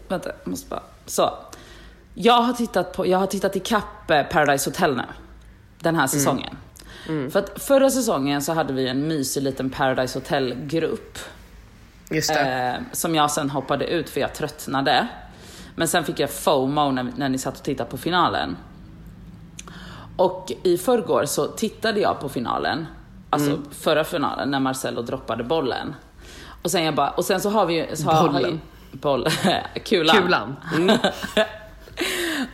Vänta, 0.08 0.32
jag 0.44 0.50
måste 0.50 0.70
bara... 0.70 0.82
Så. 1.06 1.38
Jag 2.14 2.42
har 2.42 2.52
tittat 2.52 2.92
på, 2.92 3.06
jag 3.06 3.18
har 3.18 3.26
tittat 3.26 3.56
ikapp 3.56 4.10
eh, 4.10 4.22
Paradise 4.22 4.70
Hotel 4.70 4.96
nu. 4.96 5.02
Den 5.78 5.96
här 5.96 6.06
säsongen. 6.06 6.56
För 7.30 7.38
att 7.38 7.62
förra 7.62 7.90
säsongen 7.90 8.42
så 8.42 8.52
hade 8.52 8.72
vi 8.72 8.88
en 8.88 9.08
mysig 9.08 9.42
liten 9.42 9.70
Paradise 9.70 10.18
Hotel-grupp. 10.18 11.18
Just. 12.10 12.30
Eh, 12.30 12.72
som 12.92 13.14
jag 13.14 13.30
sen 13.30 13.50
hoppade 13.50 13.86
ut 13.86 14.10
för 14.10 14.20
jag 14.20 14.34
tröttnade. 14.34 15.08
Men 15.76 15.88
sen 15.88 16.04
fick 16.04 16.20
jag 16.20 16.30
FOMO 16.30 16.90
när, 16.90 17.06
när 17.16 17.28
ni 17.28 17.38
satt 17.38 17.56
och 17.56 17.62
tittade 17.62 17.90
på 17.90 17.96
finalen. 17.98 18.56
Och 20.16 20.52
i 20.62 20.78
förrgår 20.78 21.24
så 21.24 21.46
tittade 21.46 22.00
jag 22.00 22.20
på 22.20 22.28
finalen. 22.28 22.86
Alltså 23.30 23.58
förra 23.70 24.04
finalen 24.04 24.50
när 24.50 24.60
Marcello 24.60 25.02
droppade 25.02 25.44
bollen. 25.44 25.94
Och 26.62 26.70
sen, 26.70 26.84
jag 26.84 26.94
bara, 26.94 27.10
och 27.10 27.24
sen 27.24 27.40
så 27.40 27.50
har 27.50 27.66
vi 27.66 27.74
ju... 27.74 27.96
Så 27.96 28.04
har, 28.04 28.28
har 28.28 28.40
ju, 28.40 28.44
Bollen. 28.44 28.60
boll, 28.92 29.26
kulan. 29.84 30.16
Kulan. 30.22 30.56
Mm. 30.76 30.98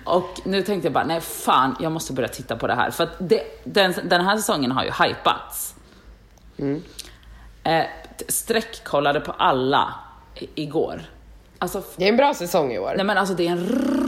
Och 0.04 0.40
nu 0.44 0.62
tänkte 0.62 0.86
jag 0.86 0.92
bara, 0.92 1.04
nej 1.04 1.20
fan, 1.20 1.76
jag 1.80 1.92
måste 1.92 2.12
börja 2.12 2.28
titta 2.28 2.56
på 2.56 2.66
det 2.66 2.74
här. 2.74 2.90
För 2.90 3.04
att 3.04 3.10
det, 3.18 3.42
den, 3.64 3.94
den 4.04 4.24
här 4.24 4.36
säsongen 4.36 4.70
har 4.72 4.84
ju 4.84 4.90
hypats. 4.90 5.74
Eh, 7.62 7.84
t- 8.18 8.24
sträckkollade 8.28 9.20
på 9.20 9.32
alla 9.32 9.94
i, 10.34 10.48
igår. 10.54 11.00
Alltså, 11.58 11.82
Det 11.96 12.04
är 12.04 12.08
en 12.08 12.16
bra 12.16 12.34
säsong 12.34 12.72
i 12.72 12.78
år. 12.78 12.92
nej 12.96 13.04
men 13.06 13.18
alltså 13.18 13.34
det 13.34 13.46
är 13.48 13.52
en 13.52 13.66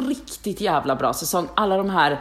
riktigt 0.09 0.61
jävla 0.61 0.97
bra 0.97 1.13
säsong. 1.13 1.49
Alla 1.55 1.77
de 1.77 1.91
här 1.91 2.21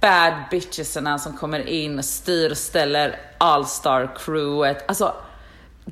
bad 0.00 0.32
bitchesarna 0.50 1.18
som 1.18 1.36
kommer 1.36 1.66
in 1.68 2.02
styr 2.02 2.54
ställer 2.54 3.20
all-star 3.38 4.10
crewet. 4.18 4.84
Alltså, 4.88 5.14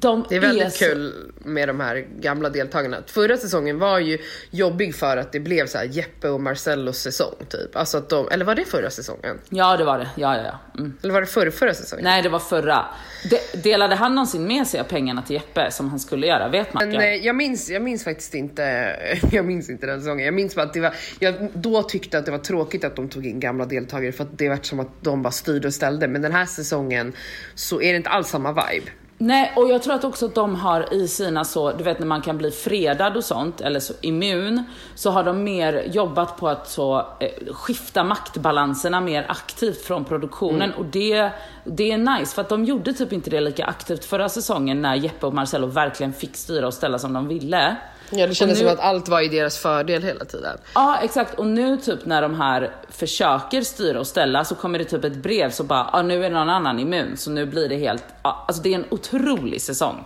de 0.01 0.25
Det 0.29 0.37
är 0.37 0.41
väldigt 0.41 0.73
så- 0.73 0.85
kul 0.85 1.33
med 1.39 1.69
de 1.69 1.81
här 1.81 2.07
gamla 2.21 2.49
deltagarna. 2.51 2.97
Förra 3.07 3.37
säsongen 3.37 3.79
var 3.79 3.99
ju 3.99 4.19
jobbig 4.51 4.95
för 4.95 5.17
att 5.17 5.33
det 5.33 5.41
blev 5.41 5.67
så 5.67 5.79
här 5.79 5.85
Jeppe 5.85 6.29
och 6.29 6.41
Marcellos 6.41 6.99
säsong 6.99 7.35
typ. 7.49 7.77
Alltså 7.77 7.99
att 7.99 8.09
de, 8.09 8.29
eller 8.31 8.45
var 8.45 8.55
det 8.55 8.65
förra 8.65 8.91
säsongen? 8.91 9.39
Ja, 9.49 9.77
det 9.77 9.85
var 9.85 9.99
det. 9.99 10.09
Ja, 10.17 10.37
ja, 10.37 10.43
ja. 10.45 10.81
Mm. 10.81 10.97
Eller 11.03 11.13
var 11.15 11.21
det 11.21 11.27
förra, 11.27 11.51
förra 11.51 11.75
säsongen? 11.75 12.05
Nej, 12.05 12.23
det 12.23 12.29
var 12.29 12.39
förra. 12.39 12.85
De, 13.31 13.59
delade 13.63 13.95
han 13.95 14.15
någonsin 14.15 14.47
med 14.47 14.67
sig 14.67 14.81
av 14.81 14.85
pengarna 14.85 15.23
till 15.23 15.35
Jeppe 15.35 15.71
som 15.71 15.91
han 15.91 16.01
skulle 16.01 16.27
göra? 16.27 16.49
Vet 16.49 16.75
man? 16.75 16.89
Men, 16.89 17.01
eh, 17.01 17.07
jag, 17.15 17.37
minns, 17.37 17.71
jag 17.71 17.83
minns 17.83 18.05
faktiskt 18.05 18.35
inte, 18.35 18.97
jag 19.33 19.45
minns 19.45 19.71
inte 19.71 19.87
den 19.87 20.01
säsongen. 20.01 20.25
Jag 20.25 20.35
minns 20.35 20.55
bara 20.55 20.63
att 20.67 20.75
det 20.75 20.81
var, 20.81 20.95
jag 21.19 21.35
då 21.55 21.83
tyckte 21.83 22.19
att 22.19 22.25
det 22.25 22.31
var 22.31 22.39
tråkigt 22.39 22.85
att 22.85 22.97
de 22.97 23.09
tog 23.09 23.27
in 23.27 23.41
gamla 23.41 23.65
deltagare 23.67 24.13
för 24.13 24.25
att 24.25 24.39
det 24.39 24.49
var 24.49 24.59
som 24.63 24.81
att 24.81 24.89
de 25.03 25.23
bara 25.23 25.31
styrde 25.31 25.69
och 25.69 25.75
ställde. 25.75 26.09
Men 26.09 26.23
den 26.23 26.33
här 26.33 26.47
säsongen 26.47 27.13
så 27.55 27.81
är 27.83 27.91
det 27.93 27.97
inte 27.97 28.11
alls 28.11 28.29
samma 28.29 28.53
vibe. 28.53 28.91
Nej, 29.19 29.53
och 29.57 29.71
jag 29.71 29.83
tror 29.83 29.95
att 29.95 30.05
också 30.05 30.27
att 30.27 30.35
de 30.35 30.55
har 30.55 30.95
i 30.95 31.09
sina 31.09 31.45
så, 31.45 31.73
du 31.73 31.85
vet 31.85 31.99
när 31.99 32.07
man 32.07 32.23
kan 32.23 32.39
bli 32.39 32.51
fredad 32.51 33.17
och 33.17 33.25
sånt, 33.25 33.61
eller 33.61 33.81
så 33.81 33.95
immun, 34.01 34.65
så 34.95 35.11
har 35.11 35.25
de 35.25 35.45
mer 35.45 35.89
jobbat 35.93 36.37
på 36.37 36.49
att 36.49 36.69
så 36.69 36.99
eh, 36.99 37.53
skifta 37.53 38.05
maktbalanserna 38.05 39.01
mer 39.01 39.27
aktivt 39.29 39.83
från 39.83 40.05
produktionen 40.05 40.73
och 40.73 40.85
det, 40.85 41.31
det 41.65 41.93
är 41.93 41.99
nice 41.99 42.35
för 42.35 42.43
att 42.43 42.49
de 42.49 42.65
gjorde 42.65 42.93
typ 42.93 43.13
inte 43.13 43.31
det 43.31 43.41
lika 43.41 43.65
aktivt 43.65 44.05
förra 44.05 44.29
säsongen 44.29 44.83
när 44.83 44.95
Jeppe 44.95 45.27
och 45.27 45.35
Marcello 45.35 45.67
verkligen 45.67 46.13
fick 46.13 46.37
styra 46.37 46.67
och 46.67 46.75
ställa 46.75 46.99
som 46.99 47.13
de 47.13 47.29
ville. 47.29 47.77
Ja, 48.11 48.27
det 48.27 48.35
kändes 48.35 48.59
nu- 48.59 48.65
som 48.65 48.75
att 48.75 48.81
allt 48.81 49.09
var 49.09 49.21
i 49.21 49.29
deras 49.29 49.59
fördel 49.59 50.03
hela 50.03 50.25
tiden. 50.25 50.59
Ja, 50.75 50.99
exakt. 51.03 51.39
Och 51.39 51.47
nu 51.47 51.77
typ 51.77 52.07
när 52.07 52.23
de 52.23 52.35
här 52.35 52.73
försöker 52.89 53.63
styra 53.63 54.01
och 54.01 54.07
ställa 54.07 54.45
så 54.45 54.55
kommer 54.55 54.79
det 54.79 54.85
typ 54.85 55.05
ett 55.05 55.17
brev 55.17 55.51
så 55.51 55.65
bara, 55.65 55.91
ja 55.93 56.03
nu 56.03 56.25
är 56.25 56.31
någon 56.31 56.49
annan 56.49 56.79
immun. 56.79 57.17
Så 57.17 57.31
nu 57.31 57.47
blir 57.47 57.69
det 57.69 57.77
helt, 57.77 58.05
ja, 58.23 58.45
alltså 58.49 58.63
det 58.63 58.71
är 58.71 58.75
en 58.75 58.85
otrolig 58.91 59.63
säsong. 59.63 60.05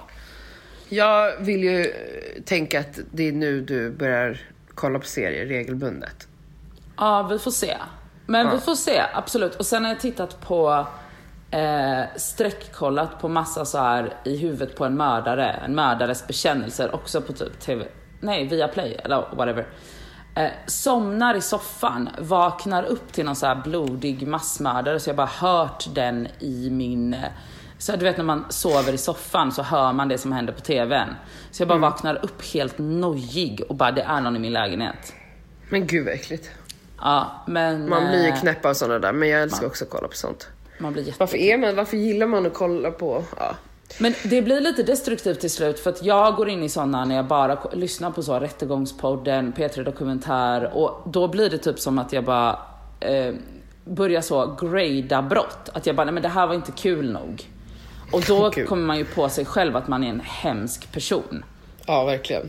Jag 0.89 1.37
vill 1.41 1.65
ju 1.65 1.81
eh, 1.81 2.43
tänka 2.45 2.81
att 2.81 2.99
det 3.13 3.29
är 3.29 3.33
nu 3.33 3.61
du 3.61 3.91
börjar 3.91 4.41
kolla 4.75 4.99
på 4.99 5.07
serier 5.07 5.47
regelbundet. 5.47 6.27
Ja, 6.97 7.23
vi 7.31 7.39
får 7.39 7.51
se. 7.51 7.77
Men 8.27 8.51
vi 8.51 8.59
får 8.59 8.75
se, 8.75 9.03
absolut. 9.15 9.55
Och 9.55 9.67
sen 9.67 9.85
har 9.85 9.91
jag 9.91 10.01
tittat 10.01 10.41
på, 10.41 10.87
eh, 11.51 12.03
sträckkollat 12.17 13.21
på 13.21 13.29
massa 13.29 13.65
så 13.65 13.79
här 13.79 14.15
i 14.25 14.37
huvudet 14.37 14.77
på 14.77 14.85
en 14.85 14.97
mördare, 14.97 15.51
en 15.51 15.75
mördares 15.75 16.27
bekännelser, 16.27 16.95
också 16.95 17.21
på 17.21 17.33
typ 17.33 17.61
TV, 17.61 17.85
nej, 18.21 18.49
via 18.49 18.69
play 18.69 19.01
eller 19.05 19.17
whatever. 19.37 19.67
Eh, 20.35 20.51
somnar 20.67 21.35
i 21.35 21.41
soffan, 21.41 22.09
vaknar 22.19 22.83
upp 22.83 23.13
till 23.13 23.25
någon 23.25 23.37
så 23.37 23.47
här 23.47 23.63
blodig 23.65 24.27
massmördare, 24.27 25.01
så 25.01 25.11
jag 25.11 25.17
bara 25.17 25.27
hört 25.27 25.95
den 25.95 26.29
i 26.39 26.71
min 26.71 27.15
eh, 27.15 27.21
så 27.81 27.97
du 27.97 28.05
vet 28.05 28.17
när 28.17 28.25
man 28.25 28.45
sover 28.49 28.93
i 28.93 28.99
soffan 28.99 29.53
så 29.53 29.63
hör 29.63 29.93
man 29.93 30.09
det 30.09 30.19
som 30.19 30.33
händer 30.33 30.53
på 30.53 30.61
TVn. 30.61 31.09
Så 31.51 31.63
jag 31.63 31.69
bara 31.69 31.79
vaknar 31.79 32.25
upp 32.25 32.45
helt 32.45 32.79
nojig 32.79 33.63
och 33.69 33.75
bara 33.75 33.93
det 33.93 34.03
är 34.03 34.21
någon 34.21 34.37
i 34.37 34.39
min 34.39 34.53
lägenhet. 34.53 35.13
Men 35.71 35.87
gud 35.87 36.05
vad 36.05 36.15
äckligt. 36.15 36.51
Ja, 37.01 37.45
men... 37.47 37.89
Man 37.89 38.07
blir 38.07 38.23
ju 38.23 38.29
eh, 38.29 38.41
knäpp 38.41 38.65
av 38.65 38.75
sådana 38.75 38.99
där, 38.99 39.13
men 39.13 39.29
jag 39.29 39.43
älskar 39.43 39.67
också 39.67 39.85
att 39.85 39.91
kolla 39.91 40.09
på 40.09 40.15
sånt. 40.15 40.49
Man 40.81 40.93
blir. 40.93 41.15
Varför 41.19 41.37
är 41.37 41.59
man, 41.59 41.77
varför 41.77 41.97
gillar 41.97 42.27
man 42.27 42.47
att 42.47 42.55
kolla 42.55 42.91
på, 42.91 43.25
ja. 43.39 43.55
Men 43.99 44.15
det 44.25 44.43
blir 44.43 44.61
lite 44.61 44.83
destruktivt 44.83 45.41
till 45.41 45.51
slut 45.51 45.81
för 45.81 45.91
att 45.91 46.03
jag 46.05 46.35
går 46.37 46.49
in 46.49 46.63
i 46.63 46.69
sådana 46.69 47.05
när 47.05 47.17
jag 47.17 47.27
bara 47.27 47.59
lyssnar 47.73 48.11
på 48.11 48.23
så 48.23 48.39
Rättegångspodden, 48.41 49.53
P3 49.53 49.85
Dokumentär 49.85 50.71
och 50.77 51.03
då 51.13 51.29
blir 51.29 51.51
det 51.51 51.59
typ 51.59 51.79
som 51.79 51.99
att 51.99 52.13
jag 52.13 52.25
bara 52.25 52.59
eh, 53.01 53.35
börjar 53.85 54.21
så 54.21 54.57
grada 54.61 55.23
brott. 55.23 55.69
Att 55.73 55.87
jag 55.87 55.97
bara, 55.97 56.05
nej 56.05 56.15
men 56.15 56.23
det 56.23 56.29
här 56.29 56.47
var 56.47 56.55
inte 56.55 56.73
kul 56.73 57.13
nog. 57.13 57.49
Och 58.13 58.23
då 58.29 58.51
Kul. 58.55 58.67
kommer 58.67 58.87
man 58.87 58.99
ju 58.99 59.05
på 59.05 59.29
sig 59.29 59.45
själv 59.45 59.77
att 59.77 59.89
man 59.89 60.05
är 60.05 60.09
en 60.09 60.21
hemsk 60.21 60.93
person. 60.93 61.45
Ja, 61.87 62.05
verkligen. 62.05 62.49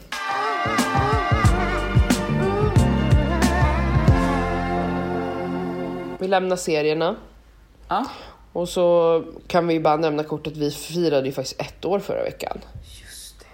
Vi 6.20 6.28
lämnar 6.28 6.56
serierna. 6.56 7.16
Ja. 7.92 8.06
Och 8.54 8.70
så 8.70 9.24
kan 9.48 9.68
vi 9.68 9.80
bara 9.80 9.98
nämna 9.98 10.24
kort 10.24 10.48
att 10.48 10.58
vi 10.58 10.72
firade 10.72 11.26
ju 11.28 11.32
faktiskt 11.34 11.62
ett 11.62 11.86
år 11.86 12.00
förra 12.00 12.24
veckan. 12.24 12.58
Just 13.02 13.40
det. 13.40 13.46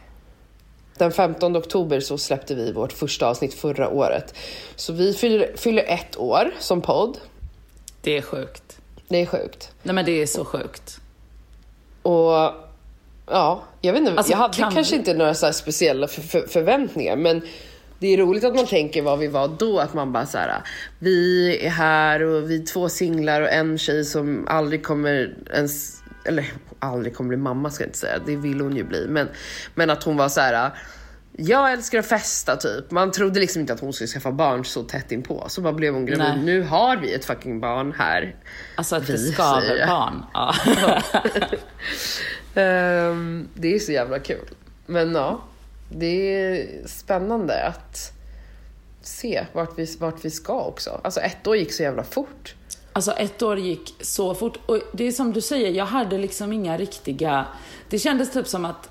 Den 0.97 1.12
15 1.12 1.57
oktober 1.57 1.99
så 1.99 2.18
släppte 2.18 2.55
vi 2.55 2.72
vårt 2.72 2.91
första 2.93 3.28
avsnitt 3.28 3.53
förra 3.53 3.89
året. 3.89 4.34
Så 4.76 4.93
vi 4.93 5.14
fyller, 5.14 5.51
fyller 5.57 5.84
ett 5.84 6.18
år 6.18 6.51
som 6.59 6.82
podd. 6.82 7.18
Det 8.01 8.18
är 8.18 8.22
sjukt. 8.22 8.78
Det 9.07 9.18
är 9.22 9.26
sjukt. 9.26 9.72
Nej 9.84 9.95
men 9.95 10.05
det 10.05 10.22
är 10.22 10.26
så 10.26 10.45
sjukt. 10.45 10.99
Och 12.01 12.32
ja, 13.28 13.64
jag 13.82 13.93
vet 13.93 13.99
inte, 13.99 14.12
Alltså, 14.14 14.32
jag 14.32 14.38
hade 14.38 14.57
kan 14.57 14.72
kanske 14.74 14.93
vi- 14.95 14.99
inte 14.99 15.14
några 15.14 15.34
så 15.34 15.53
speciella 15.53 16.07
för, 16.07 16.22
för, 16.22 16.47
förväntningar 16.47 17.16
men 17.16 17.41
Det 18.00 18.08
är 18.08 18.18
roligt 18.18 18.43
att 18.43 18.56
man 18.56 18.66
tänker 18.68 19.02
vad 19.02 19.20
vi 19.20 19.28
var 19.28 19.48
då, 19.60 19.80
att 19.80 19.93
man 19.93 20.12
bara 20.12 20.26
så 20.26 20.38
här, 20.38 20.62
vi 21.00 21.58
är 21.66 21.70
här 21.70 22.24
och 22.24 22.52
vi 22.52 22.62
är 22.62 22.66
två 22.66 22.89
singlar 22.89 23.41
och 23.41 23.52
en 23.52 23.78
tjej 23.78 24.06
som 24.06 24.48
aldrig 24.48 24.84
kommer 24.84 25.34
ens, 25.54 26.04
eller 26.26 26.45
aldrig 26.80 27.16
kommer 27.16 27.28
bli 27.28 27.38
mamma 27.38 27.70
ska 27.72 27.84
jag 27.84 27.88
inte 27.88 27.98
säga, 28.00 28.20
det 28.26 28.36
vill 28.36 28.62
hon 28.62 28.76
ju 28.76 28.84
bli, 28.84 29.08
men, 29.10 29.28
men 29.76 29.89
att 29.89 30.04
hon 30.04 30.18
var 30.18 30.30
så 30.30 30.41
här. 30.41 30.72
Jag 31.39 31.72
älskar 31.72 32.00
att 32.00 32.06
festa 32.06 32.56
typ. 32.56 32.91
Man 32.91 33.12
trodde 33.12 33.39
liksom 33.39 33.60
inte 33.62 33.74
att 33.74 33.80
hon 33.80 33.93
skulle 33.93 34.08
skaffa 34.08 34.32
barn 34.32 34.66
så 34.66 34.84
tätt 34.84 35.12
inpå. 35.12 35.45
Så 35.50 35.62
bara 35.62 35.74
blev 35.74 35.93
hon 35.93 36.06
gravid. 36.06 36.24
Nej. 36.24 36.43
Nu 36.45 36.62
har 36.62 36.98
vi 36.98 37.14
ett 37.14 37.26
fucking 37.26 37.60
barn 37.60 37.93
här. 37.98 38.36
Alltså 38.76 38.95
att 38.95 39.10
Vi, 39.10 39.18
säger 39.18 39.34
skaver 39.34 39.76
jag. 39.76 39.88
barn. 39.89 40.24
Ja. 40.34 40.54
Ehm, 42.62 43.48
det 43.54 43.76
är 43.76 43.80
så 43.80 43.91
jävla 43.91 44.20
kul. 44.20 44.45
Men 44.86 45.16
ja, 45.16 45.41
det 45.90 46.36
är 46.36 46.88
spännande 46.88 47.66
att 47.66 48.14
se 49.02 49.46
vart 49.54 49.80
vi, 49.80 49.98
vart 50.00 50.26
vi 50.26 50.30
ska 50.30 50.62
också. 50.62 51.02
Alltså 51.04 51.20
ett 51.20 51.48
år 51.48 51.58
gick 51.58 51.74
så 51.74 51.84
jävla 51.84 52.04
fort. 52.04 52.56
Alltså 52.94 53.12
ett 53.12 53.42
år 53.42 53.60
gick 53.60 53.96
så 54.02 54.36
fort. 54.36 54.60
Och 54.66 54.80
det 54.92 55.04
är 55.04 55.12
som 55.12 55.34
du 55.34 55.42
säger, 55.42 55.72
jag 55.72 55.86
hade 55.86 56.18
liksom 56.18 56.54
inga 56.54 56.78
riktiga... 56.78 57.46
Det 57.90 58.00
kändes 58.00 58.34
typ 58.34 58.48
som 58.48 58.66
att 58.66 58.90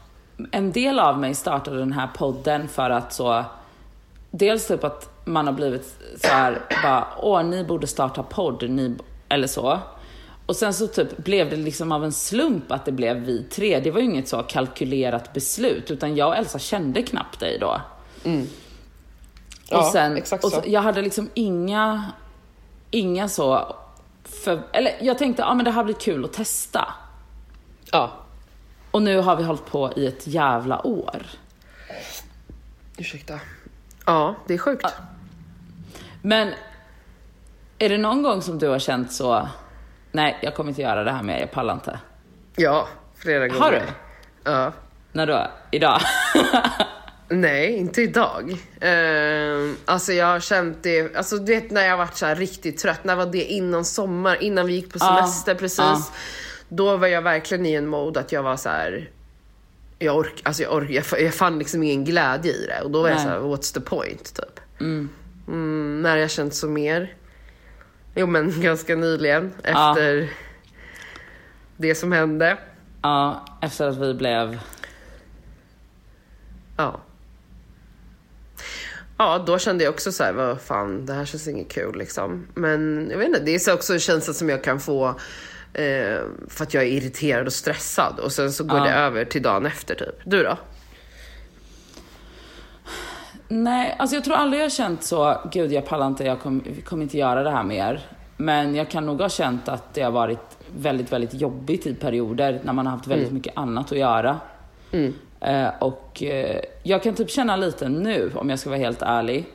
en 0.50 0.72
del 0.72 0.98
av 0.98 1.18
mig 1.18 1.34
startade 1.34 1.78
den 1.78 1.92
här 1.92 2.08
podden 2.16 2.68
för 2.68 2.90
att 2.90 3.12
så... 3.12 3.44
Dels 4.30 4.66
typ 4.66 4.84
att 4.84 5.10
man 5.24 5.46
har 5.46 5.52
blivit 5.52 5.96
så 6.16 6.28
här, 6.28 6.62
bara, 6.82 7.06
åh 7.18 7.44
ni 7.44 7.64
borde 7.64 7.86
starta 7.86 8.22
podd, 8.22 8.70
ni, 8.70 8.96
eller 9.28 9.46
så. 9.46 9.80
Och 10.46 10.56
sen 10.56 10.74
så 10.74 10.86
typ 10.86 11.16
blev 11.16 11.50
det 11.50 11.56
liksom 11.56 11.92
av 11.92 12.04
en 12.04 12.12
slump 12.12 12.72
att 12.72 12.84
det 12.84 12.92
blev 12.92 13.16
vi 13.16 13.42
tre. 13.42 13.80
Det 13.80 13.90
var 13.90 14.00
ju 14.00 14.04
inget 14.06 14.28
så 14.28 14.42
kalkylerat 14.42 15.32
beslut, 15.32 15.90
utan 15.90 16.16
jag 16.16 16.28
och 16.28 16.36
Elsa 16.36 16.58
kände 16.58 17.02
knappt 17.02 17.40
dig 17.40 17.58
då. 17.58 17.80
Ja, 19.68 19.78
och 19.78 19.84
sen, 19.84 20.16
exakt 20.16 20.44
och 20.44 20.50
så, 20.50 20.62
så. 20.62 20.68
jag 20.68 20.80
hade 20.82 21.02
liksom 21.02 21.30
inga, 21.34 22.10
inga 22.90 23.28
så, 23.28 23.76
för, 24.24 24.62
eller 24.72 24.92
jag 25.00 25.18
tänkte, 25.18 25.42
ja 25.42 25.54
men 25.54 25.64
det 25.64 25.70
här 25.70 25.84
blir 25.84 25.94
kul 25.94 26.24
att 26.24 26.32
testa. 26.32 26.94
Ja, 27.92 28.12
Och 28.90 29.02
nu 29.02 29.18
har 29.18 29.36
vi 29.36 29.42
hållit 29.44 29.66
på 29.66 29.92
i 29.96 30.06
ett 30.06 30.26
jävla 30.26 30.86
år. 30.86 31.26
ursäkta. 32.96 33.40
Ja, 34.06 34.34
det 34.46 34.54
är 34.54 34.58
sjukt. 34.58 34.86
Men 36.22 36.52
är 37.78 37.88
det 37.88 37.98
någon 37.98 38.22
gång 38.22 38.42
som 38.42 38.58
du 38.58 38.68
har 38.68 38.78
känt 38.78 39.12
så, 39.12 39.48
nej 40.16 40.38
jag 40.42 40.54
kommer 40.54 40.70
inte 40.70 40.82
göra 40.82 41.04
det 41.04 41.10
här 41.10 41.22
mer, 41.22 41.40
jag 41.40 41.50
pallar 41.50 41.74
inte. 41.74 41.98
Ja, 42.56 42.88
flera 43.16 43.48
gånger. 43.48 43.60
Har 43.60 43.72
du? 43.72 43.82
Ja. 44.44 44.72
När 45.12 45.26
då? 45.26 45.50
Idag? 45.70 46.00
Nej, 47.28 47.76
inte 47.76 48.02
idag. 48.02 48.56
Ehm, 48.80 49.76
alltså 49.84 50.12
jag 50.12 50.26
har 50.26 50.40
känt 50.40 50.82
det, 50.82 51.16
alltså 51.16 51.36
du 51.36 51.54
vet 51.54 51.70
när 51.70 51.86
jag 51.86 51.96
varit 51.96 52.16
så 52.16 52.34
riktigt 52.34 52.78
trött, 52.78 53.04
när 53.04 53.16
var 53.16 53.26
det 53.26 53.44
innan 53.44 53.84
sommar, 53.84 54.42
innan 54.42 54.66
vi 54.66 54.72
gick 54.72 54.92
på 54.92 54.98
semester 54.98 55.54
precis. 55.54 55.78
ja. 55.78 56.04
Då 56.68 56.96
var 56.96 57.06
jag 57.06 57.22
verkligen 57.22 57.66
i 57.66 57.72
en 57.72 57.86
mode 57.86 58.20
att 58.20 58.32
jag 58.32 58.42
var 58.42 58.56
så 58.56 58.68
här. 58.68 59.10
Jag 59.98 60.16
ork, 60.16 60.42
alltså 60.42 60.62
jag, 60.62 60.72
ork, 60.72 60.90
jag, 60.90 61.20
jag 61.20 61.34
fann 61.34 61.58
liksom 61.58 61.82
ingen 61.82 62.04
glädje 62.04 62.52
i 62.52 62.66
det 62.66 62.80
och 62.84 62.90
då 62.90 63.02
var 63.02 63.08
jag 63.08 63.16
Nej. 63.16 63.24
så 63.24 63.30
här, 63.30 63.38
what's 63.38 63.74
the 63.74 63.80
point 63.80 64.34
typ. 64.34 64.60
Mm, 65.48 66.02
när 66.02 66.16
jag 66.16 66.30
känt 66.30 66.54
så 66.54 66.68
mer? 66.68 67.14
Jo 68.16 68.26
men 68.26 68.60
ganska 68.60 68.96
nyligen 68.96 69.52
Ja. 69.62 69.90
efter 69.90 70.30
det 71.76 71.94
som 71.94 72.12
hände. 72.12 72.58
ja, 73.02 73.44
efter 73.62 73.88
att 73.88 73.96
vi 73.96 74.14
blev, 74.14 74.58
Ja. 76.76 77.00
Ja, 79.18 79.44
då 79.46 79.58
kände 79.58 79.84
jag 79.84 79.94
också 79.94 80.12
så 80.12 80.24
här, 80.24 80.32
vad 80.32 80.60
fan, 80.60 81.06
det 81.06 81.12
här 81.12 81.24
känns 81.24 81.48
inget 81.48 81.72
kul 81.72 81.98
liksom. 81.98 82.46
Men 82.54 83.08
jag 83.10 83.18
vet 83.18 83.28
inte, 83.28 83.40
det 83.40 83.54
är 83.54 83.58
så 83.58 83.74
också 83.74 83.92
en 83.92 84.00
känsla 84.00 84.34
som 84.34 84.48
jag 84.48 84.64
kan 84.64 84.80
få 84.80 85.08
eh, 85.72 86.18
för 86.48 86.62
att 86.62 86.74
jag 86.74 86.82
är 86.82 86.88
irriterad 86.88 87.46
och 87.46 87.52
stressad 87.52 88.18
och 88.20 88.32
sen 88.32 88.52
så 88.52 88.64
går 88.64 88.78
Ja. 88.78 88.84
det 88.84 88.90
över 88.90 89.24
till 89.24 89.42
dagen 89.42 89.66
efter 89.66 89.94
typ. 89.94 90.14
Du 90.24 90.42
då? 90.42 90.58
Nej 93.48 93.94
alltså 93.98 94.16
jag 94.16 94.24
tror 94.24 94.34
aldrig 94.34 94.60
jag 94.60 94.64
har 94.64 94.70
känt 94.70 95.02
så, 95.02 95.40
gud 95.52 95.72
jag 95.72 95.86
pallar 95.86 96.06
inte, 96.06 96.24
jag 96.24 96.40
kommer 96.40 96.80
kommer 96.84 97.02
inte 97.02 97.18
göra 97.18 97.42
det 97.42 97.50
här 97.50 97.64
mer. 97.64 98.00
Men 98.36 98.74
jag 98.74 98.90
kan 98.90 99.06
nog 99.06 99.20
ha 99.20 99.28
känt 99.28 99.68
att 99.68 99.94
det 99.94 100.02
har 100.02 100.10
varit 100.10 100.58
väldigt, 100.76 101.12
väldigt 101.12 101.34
jobbigt 101.34 101.86
i 101.86 101.94
perioder 101.94 102.60
när 102.64 102.72
man 102.72 102.86
har 102.86 102.96
haft 102.96 103.06
väldigt 103.06 103.32
mycket 103.32 103.56
annat 103.56 103.92
att 103.92 103.98
göra. 103.98 104.40
Eh, 105.40 105.68
och 105.78 106.22
eh, 106.22 106.60
jag 106.82 107.02
kan 107.02 107.14
typ 107.14 107.30
känna 107.30 107.56
lite 107.56 107.88
nu, 107.88 108.32
om 108.34 108.50
jag 108.50 108.58
ska 108.58 108.70
vara 108.70 108.80
helt 108.80 109.02
ärlig. 109.02 109.46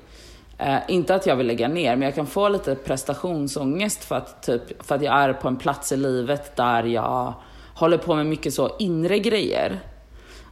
Eh, 0.57 0.77
inte 0.87 1.15
att 1.15 1.25
jag 1.25 1.35
vill 1.35 1.47
lägga 1.47 1.67
ner, 1.67 1.95
men 1.95 2.01
jag 2.01 2.15
kan 2.15 2.27
få 2.27 2.49
lite 2.49 2.75
prestationsångest 2.75 4.03
för 4.03 4.15
att, 4.15 4.43
typ, 4.43 4.83
för 4.83 4.95
att 4.95 5.01
jag 5.01 5.13
är 5.13 5.33
på 5.33 5.47
en 5.47 5.55
plats 5.55 5.91
i 5.91 5.97
livet 5.97 6.55
där 6.55 6.83
jag 6.83 7.33
håller 7.75 7.97
på 7.97 8.15
med 8.15 8.25
mycket 8.25 8.53
så 8.53 8.75
inre 8.79 9.19
grejer. 9.19 9.79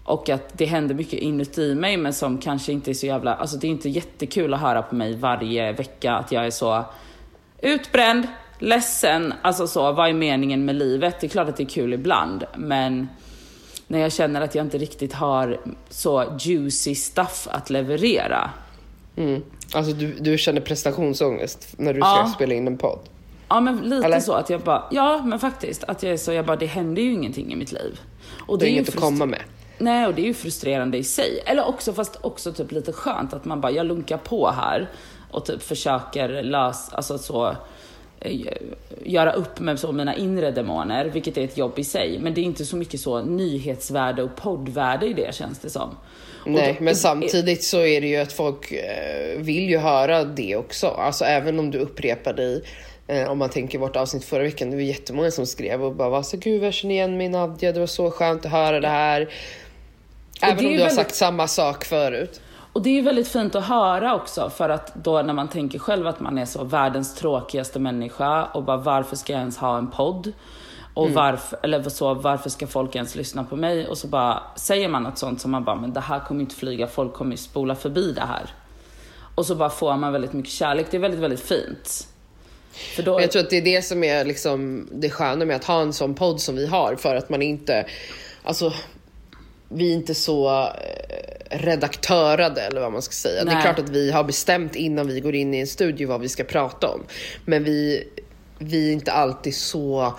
Och 0.09 0.29
att 0.29 0.57
det 0.57 0.65
händer 0.65 0.95
mycket 0.95 1.19
inuti 1.19 1.75
mig 1.75 1.97
men 1.97 2.13
som 2.13 2.37
kanske 2.37 2.71
inte 2.71 2.91
är 2.91 2.93
så 2.93 3.05
jävla, 3.05 3.35
alltså 3.35 3.57
det 3.57 3.67
är 3.67 3.69
inte 3.69 3.89
jättekul 3.89 4.53
att 4.53 4.59
höra 4.59 4.81
på 4.81 4.95
mig 4.95 5.15
varje 5.15 5.71
vecka 5.71 6.13
att 6.13 6.31
jag 6.31 6.45
är 6.45 6.51
så 6.51 6.83
utbränd, 7.61 8.27
ledsen, 8.59 9.33
alltså 9.41 9.67
så, 9.67 9.91
vad 9.91 10.09
är 10.09 10.13
meningen 10.13 10.65
med 10.65 10.75
livet? 10.75 11.15
Det 11.21 11.27
är 11.27 11.29
klart 11.29 11.49
att 11.49 11.57
det 11.57 11.63
är 11.63 11.69
kul 11.69 11.93
ibland, 11.93 12.43
men 12.57 13.07
när 13.87 13.99
jag 13.99 14.11
känner 14.13 14.41
att 14.41 14.55
jag 14.55 14.65
inte 14.65 14.77
riktigt 14.77 15.13
har 15.13 15.59
så 15.89 16.37
juicy 16.39 16.95
stuff 16.95 17.47
att 17.51 17.69
leverera. 17.69 18.49
Mm. 19.15 19.41
Alltså 19.73 19.93
du, 19.93 20.13
du 20.19 20.37
känner 20.37 20.61
prestationsångest 20.61 21.73
när 21.77 21.93
du 21.93 21.99
Ja. 21.99 22.23
ska 22.25 22.35
spela 22.35 22.53
in 22.53 22.67
en 22.67 22.77
podd? 22.77 22.99
Ja 23.49 23.59
men 23.59 23.77
lite 23.77 24.05
Eller? 24.05 24.19
så 24.19 24.33
att 24.33 24.49
jag 24.49 24.61
bara, 24.61 24.83
ja 24.91 25.21
men 25.25 25.39
faktiskt, 25.39 25.83
att 25.83 26.03
jag 26.03 26.13
är 26.13 26.17
så, 26.17 26.33
jag 26.33 26.45
bara 26.45 26.57
det 26.57 26.65
händer 26.65 27.01
ju 27.01 27.13
ingenting 27.13 27.53
i 27.53 27.55
mitt 27.55 27.71
liv. 27.71 27.99
Och 28.47 28.59
Det 28.59 28.65
är 28.65 28.67
ju 28.67 28.73
inget 28.75 28.89
att 28.89 28.95
komma 28.95 29.25
med. 29.25 29.41
Nej, 29.79 30.07
och 30.07 30.13
det 30.15 30.21
är 30.21 30.25
ju 30.25 30.33
frustrerande 30.33 30.97
i 30.97 31.03
sig. 31.03 31.43
Eller 31.45 31.67
också, 31.67 31.93
fast 31.93 32.17
också 32.21 32.53
typ 32.53 32.71
lite 32.71 32.91
skönt 32.91 33.33
att 33.33 33.45
man 33.45 33.61
bara, 33.61 33.71
jag 33.71 33.85
lunkar 33.85 34.17
på 34.17 34.49
här 34.51 34.89
och 35.31 35.45
typ 35.45 35.61
försöker 35.61 36.43
lösa, 36.43 36.95
alltså 36.95 37.17
så, 37.17 37.55
eh, 38.19 38.31
göra 39.05 39.31
upp 39.31 39.59
med 39.59 39.79
så 39.79 39.91
mina 39.91 40.15
inre 40.15 40.51
demoner, 40.51 41.05
vilket 41.05 41.37
är 41.37 41.43
ett 41.43 41.57
jobb 41.57 41.79
i 41.79 41.83
sig. 41.83 42.19
Men 42.19 42.33
det 42.33 42.41
är 42.41 42.43
inte 42.43 42.65
så 42.65 42.75
mycket 42.75 42.99
så 42.99 43.21
nyhetsvärde 43.21 44.23
och 44.23 44.35
poddvärde 44.35 45.05
i 45.07 45.13
det 45.13 45.35
känns 45.35 45.59
det 45.59 45.69
som. 45.69 45.89
Nej, 46.45 46.75
då- 46.79 46.83
men 46.83 46.95
samtidigt 46.95 47.63
så 47.63 47.79
är 47.79 48.01
det 48.01 48.07
ju 48.07 48.17
att 48.17 48.33
folk 48.33 48.71
eh, 48.71 49.39
vill 49.39 49.69
ju 49.69 49.77
höra 49.77 50.23
det 50.23 50.55
också. 50.55 50.87
Alltså 50.87 51.25
även 51.25 51.59
om 51.59 51.71
du 51.71 51.77
upprepar 51.79 52.33
dig. 52.33 52.63
Eh, 53.07 53.29
om 53.31 53.37
man 53.37 53.49
tänker 53.49 53.79
vårt 53.79 53.95
avsnitt 53.95 54.23
förra 54.25 54.43
veckan, 54.43 54.69
det 54.69 54.75
var 54.75 54.83
jättemånga 54.83 55.31
som 55.31 55.45
skrev 55.45 55.83
och 55.83 55.95
bara 55.95 56.09
var 56.09 56.23
så 56.23 56.37
gud 56.37 56.63
jag 56.63 56.73
känner 56.73 56.95
igen 56.95 57.17
mig 57.17 57.29
Nadja, 57.29 57.71
det 57.71 57.79
var 57.79 57.87
så 57.87 58.11
skönt 58.11 58.45
att 58.45 58.51
höra 58.51 58.79
det 58.79 58.87
här. 58.87 59.29
Även 60.41 60.57
om 60.57 60.63
du 60.63 60.69
har 60.69 60.77
väldigt- 60.77 60.95
sagt 60.95 61.15
samma 61.15 61.47
sak 61.47 61.85
förut. 61.85 62.41
Och 62.73 62.81
det 62.81 62.89
är 62.89 62.93
ju 62.93 63.01
väldigt 63.01 63.27
fint 63.27 63.55
att 63.55 63.65
höra 63.65 64.15
också 64.15 64.49
för 64.49 64.69
att 64.69 64.95
då 64.95 65.21
när 65.21 65.33
man 65.33 65.47
tänker 65.47 65.79
själv 65.79 66.07
att 66.07 66.19
man 66.19 66.37
är 66.37 66.45
så 66.45 66.63
världens 66.63 67.15
tråkigaste 67.15 67.79
människa 67.79 68.43
och 68.45 68.63
bara 68.63 68.77
varför 68.77 69.15
ska 69.15 69.33
jag 69.33 69.39
ens 69.39 69.57
ha 69.57 69.77
en 69.77 69.91
podd? 69.91 70.33
Och 70.93 71.11
varför, 71.11 71.59
eller 71.63 71.89
så, 71.89 72.13
varför 72.13 72.49
ska 72.49 72.67
folk 72.67 72.95
ens 72.95 73.15
lyssna 73.15 73.43
på 73.43 73.55
mig? 73.55 73.87
Och 73.87 73.97
så 73.97 74.07
bara 74.07 74.43
säger 74.55 74.87
man 74.89 75.03
något 75.03 75.17
sånt 75.17 75.41
som 75.41 75.51
man 75.51 75.63
bara, 75.63 75.75
men 75.75 75.93
det 75.93 75.99
här 75.99 76.19
kommer 76.19 76.41
inte 76.41 76.55
flyga, 76.55 76.87
folk 76.87 77.13
kommer 77.13 77.31
ju 77.31 77.37
spola 77.37 77.75
förbi 77.75 78.11
det 78.11 78.21
här. 78.21 78.49
Och 79.35 79.45
så 79.45 79.55
bara 79.55 79.69
får 79.69 79.95
man 79.97 80.13
väldigt 80.13 80.33
mycket 80.33 80.51
kärlek, 80.51 80.87
det 80.91 80.97
är 80.97 81.01
väldigt, 81.01 81.19
väldigt 81.19 81.39
fint. 81.39 82.07
För 82.95 83.03
då, 83.03 83.21
jag 83.21 83.31
tror 83.31 83.43
att 83.43 83.49
det 83.49 83.57
är 83.57 83.61
det 83.61 83.81
som 83.81 84.03
är 84.03 84.25
liksom 84.25 84.87
det 84.91 85.09
sköna 85.09 85.45
med 85.45 85.55
att 85.55 85.65
ha 85.65 85.81
en 85.81 85.93
sån 85.93 86.15
podd 86.15 86.41
som 86.41 86.55
vi 86.55 86.67
har 86.67 86.95
för 86.95 87.15
att 87.15 87.29
man 87.29 87.41
inte, 87.41 87.85
alltså 88.43 88.73
vi 89.69 89.89
är 89.89 89.93
inte 89.93 90.15
så 90.15 90.49
eh, 90.49 91.57
redaktörade 91.57 92.61
eller 92.61 92.81
vad 92.81 92.91
man 92.91 93.01
ska 93.01 93.11
säga. 93.11 93.43
Det 93.43 93.51
är 93.51 93.55
Nej. 93.55 93.63
klart 93.63 93.79
att 93.79 93.89
vi 93.89 94.11
har 94.11 94.23
bestämt 94.23 94.75
innan 94.75 95.07
vi 95.07 95.19
går 95.19 95.35
in 95.35 95.53
i 95.53 95.59
en 95.59 95.67
studio 95.67 96.07
vad 96.07 96.21
vi 96.21 96.29
ska 96.29 96.43
prata 96.43 96.87
om. 96.87 97.03
Men 97.45 97.63
vi, 97.63 98.07
vi 98.59 98.89
är 98.89 98.93
inte 98.93 99.11
alltid 99.11 99.55
så 99.55 100.13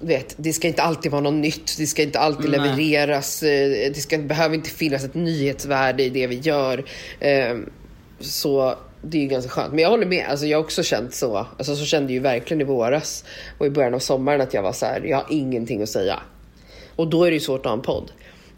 vet, 0.00 0.34
det 0.36 0.52
ska 0.52 0.68
inte 0.68 0.82
alltid 0.82 1.12
vara 1.12 1.22
något 1.22 1.34
nytt, 1.34 1.78
det 1.78 1.86
ska 1.86 2.02
inte 2.02 2.18
alltid 2.18 2.50
Nej. 2.50 2.60
levereras, 2.60 3.42
eh, 3.42 3.90
det 3.94 4.00
ska, 4.00 4.18
behöver 4.18 4.54
inte 4.54 4.70
finnas 4.70 5.04
ett 5.04 5.14
nyhetsvärde 5.14 6.02
i 6.02 6.08
det 6.10 6.26
vi 6.26 6.38
gör. 6.38 6.84
Eh, 7.20 7.56
Så 8.20 8.74
det 9.02 9.18
är 9.18 9.22
ju 9.22 9.28
ganska 9.28 9.50
skönt. 9.50 9.70
Men 9.72 9.78
jag 9.82 9.90
håller 9.90 10.06
med, 10.06 10.26
alltså 10.28 10.46
jag 10.46 10.58
har 10.58 10.64
också 10.64 10.82
känt 10.82 11.14
så. 11.14 11.36
Alltså 11.58 11.76
så 11.76 11.84
kände 11.84 12.12
jag 12.12 12.14
ju 12.14 12.20
verkligen 12.20 12.60
i 12.60 12.64
våras 12.64 13.24
och 13.58 13.66
i 13.66 13.70
början 13.70 13.94
av 13.94 13.98
sommaren 13.98 14.40
att 14.40 14.54
jag 14.54 14.62
var 14.62 14.72
så 14.72 14.86
här, 14.86 15.00
jag 15.00 15.16
har 15.16 15.26
ingenting 15.30 15.82
att 15.82 15.88
säga. 15.88 16.20
Och 16.96 17.08
då 17.08 17.24
är 17.24 17.30
det 17.30 17.34
ju 17.34 17.40
svårt 17.40 17.60
att 17.60 17.66
ha 17.66 17.72
en 17.72 17.82
podd. 17.82 18.12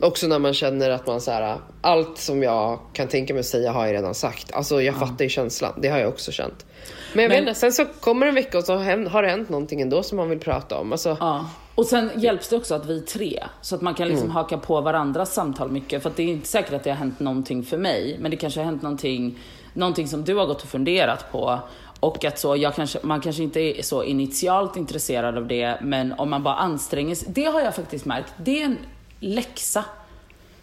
Också 0.05 0.27
när 0.27 0.39
man 0.39 0.55
känner 0.55 0.91
att 0.91 1.07
man 1.07 1.21
så 1.21 1.31
här, 1.31 1.59
allt 1.81 2.19
som 2.19 2.43
jag 2.43 2.79
kan 2.93 3.09
tänka 3.09 3.35
mig 3.35 3.41
att 3.41 3.47
säga 3.47 3.73
har 3.73 3.87
jag 3.87 3.95
redan 3.95 4.15
sagt. 4.15 4.53
Alltså 4.53 4.83
jag 4.83 4.95
fattar 4.95 5.25
ju 5.25 5.29
känslan, 5.29 5.73
det 5.83 5.89
har 5.89 5.99
jag 5.99 6.09
också 6.09 6.33
känt. 6.33 6.67
Men 7.15 7.23
jag 7.23 7.29
Men- 7.29 7.39
vet 7.41 7.49
inte, 7.49 7.61
sen 7.61 7.73
så 7.73 7.85
kommer 8.01 8.27
en 8.27 8.35
vecka 8.35 8.59
och 8.59 8.65
så 8.65 8.75
har 8.77 9.23
det 9.23 9.29
hänt 9.29 9.49
någonting 9.49 9.81
ändå 9.81 10.03
som 10.03 10.17
man 10.17 10.29
vill 10.31 10.39
prata 10.39 10.79
om. 10.79 10.93
Alltså, 10.93 11.17
Ja. 11.21 11.47
Och 11.75 11.87
sen 11.87 12.11
hjälps 12.17 12.49
det 12.49 12.57
också 12.57 12.75
att 12.75 12.87
vi 12.87 12.97
är 12.99 13.03
tre, 13.03 13.45
så 13.61 13.75
att 13.75 13.81
man 13.83 13.95
kan 13.95 14.09
liksom 14.09 14.31
haka 14.31 14.59
på 14.59 14.81
varandras 14.81 15.35
samtal 15.35 15.71
mycket. 15.71 16.03
För 16.03 16.11
att 16.11 16.17
det 16.17 16.23
är 16.23 16.27
inte 16.27 16.49
säkert 16.49 16.73
att 16.73 16.85
det 16.85 16.91
har 16.91 16.97
hänt 16.97 17.21
någonting 17.21 17.63
för 17.63 17.79
mig, 17.79 18.17
men 18.21 18.31
det 18.31 18.37
kanske 18.37 18.61
har 18.61 18.65
hänt 18.65 18.83
någonting, 18.83 19.39
någonting 19.75 20.09
som 20.09 20.25
du 20.25 20.35
har 20.35 20.47
gått 20.47 20.63
och 20.63 20.69
funderat 20.69 21.33
på. 21.33 21.59
Och 22.01 22.25
att 22.25 22.39
så, 22.39 22.57
jag 22.57 22.75
kanske, 22.75 22.99
man 23.03 23.21
kanske 23.21 23.43
inte 23.43 23.61
är 23.61 23.83
så 23.83 24.03
initialt 24.05 24.77
intresserad 24.77 25.39
av 25.39 25.47
det, 25.47 25.79
men 25.83 26.13
om 26.13 26.31
man 26.31 26.43
bara 26.43 26.55
anstränger 26.57 27.15
sig. 27.15 27.29
Det 27.33 27.45
har 27.45 27.61
jag 27.61 27.75
faktiskt 27.75 28.05
märkt, 28.05 28.33
det 28.37 28.61
är 28.61 28.65
en 28.65 28.79
läxa 29.25 29.85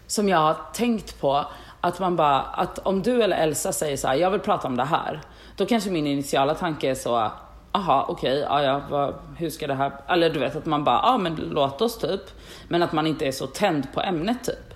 som 0.08 0.30
jag 0.30 0.38
har 0.38 0.56
tänkt 0.74 1.22
på. 1.22 1.46
Att 1.82 2.00
man 2.00 2.16
bara, 2.16 2.42
att 2.42 2.80
om 2.80 3.02
du 3.02 3.24
eller 3.24 3.38
Elsa 3.38 3.72
säger 3.72 3.98
så 3.98 4.08
här, 4.08 4.16
jag 4.16 4.32
vill 4.32 4.40
prata 4.40 4.68
om 4.68 4.78
det 4.78 4.84
här. 4.84 5.22
Då 5.56 5.66
kanske 5.66 5.90
min 5.90 6.08
initiala 6.08 6.56
tanke 6.56 6.90
är 6.90 6.96
så, 6.96 7.32
aha 7.72 8.06
okej, 8.10 8.40
ja, 8.50 8.64
ja, 8.64 8.82
vad, 8.90 9.14
hur 9.38 9.50
ska 9.50 9.68
det 9.68 9.74
här, 9.74 9.92
eller 10.08 10.30
du 10.30 10.40
vet 10.40 10.56
att 10.56 10.66
man 10.66 10.84
bara, 10.84 11.02
ja 11.04 11.18
men 11.18 11.36
låt 11.36 11.82
oss 11.82 11.98
typ. 11.98 12.22
Men 12.68 12.84
att 12.84 12.92
man 12.92 13.08
inte 13.08 13.26
är 13.26 13.32
så 13.32 13.48
tänd 13.48 13.88
på 13.94 14.02
ämnet 14.02 14.44
typ. 14.44 14.72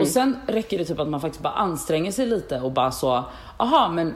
Och 0.00 0.06
sen 0.06 0.36
räcker 0.46 0.78
det 0.78 0.84
typ 0.84 0.98
att 0.98 1.08
man 1.08 1.20
faktiskt 1.20 1.42
bara 1.42 1.52
anstränger 1.52 2.12
sig 2.12 2.26
lite 2.26 2.60
och 2.60 2.72
bara 2.72 2.90
så, 2.90 3.24
aha 3.56 3.88
men 3.88 4.14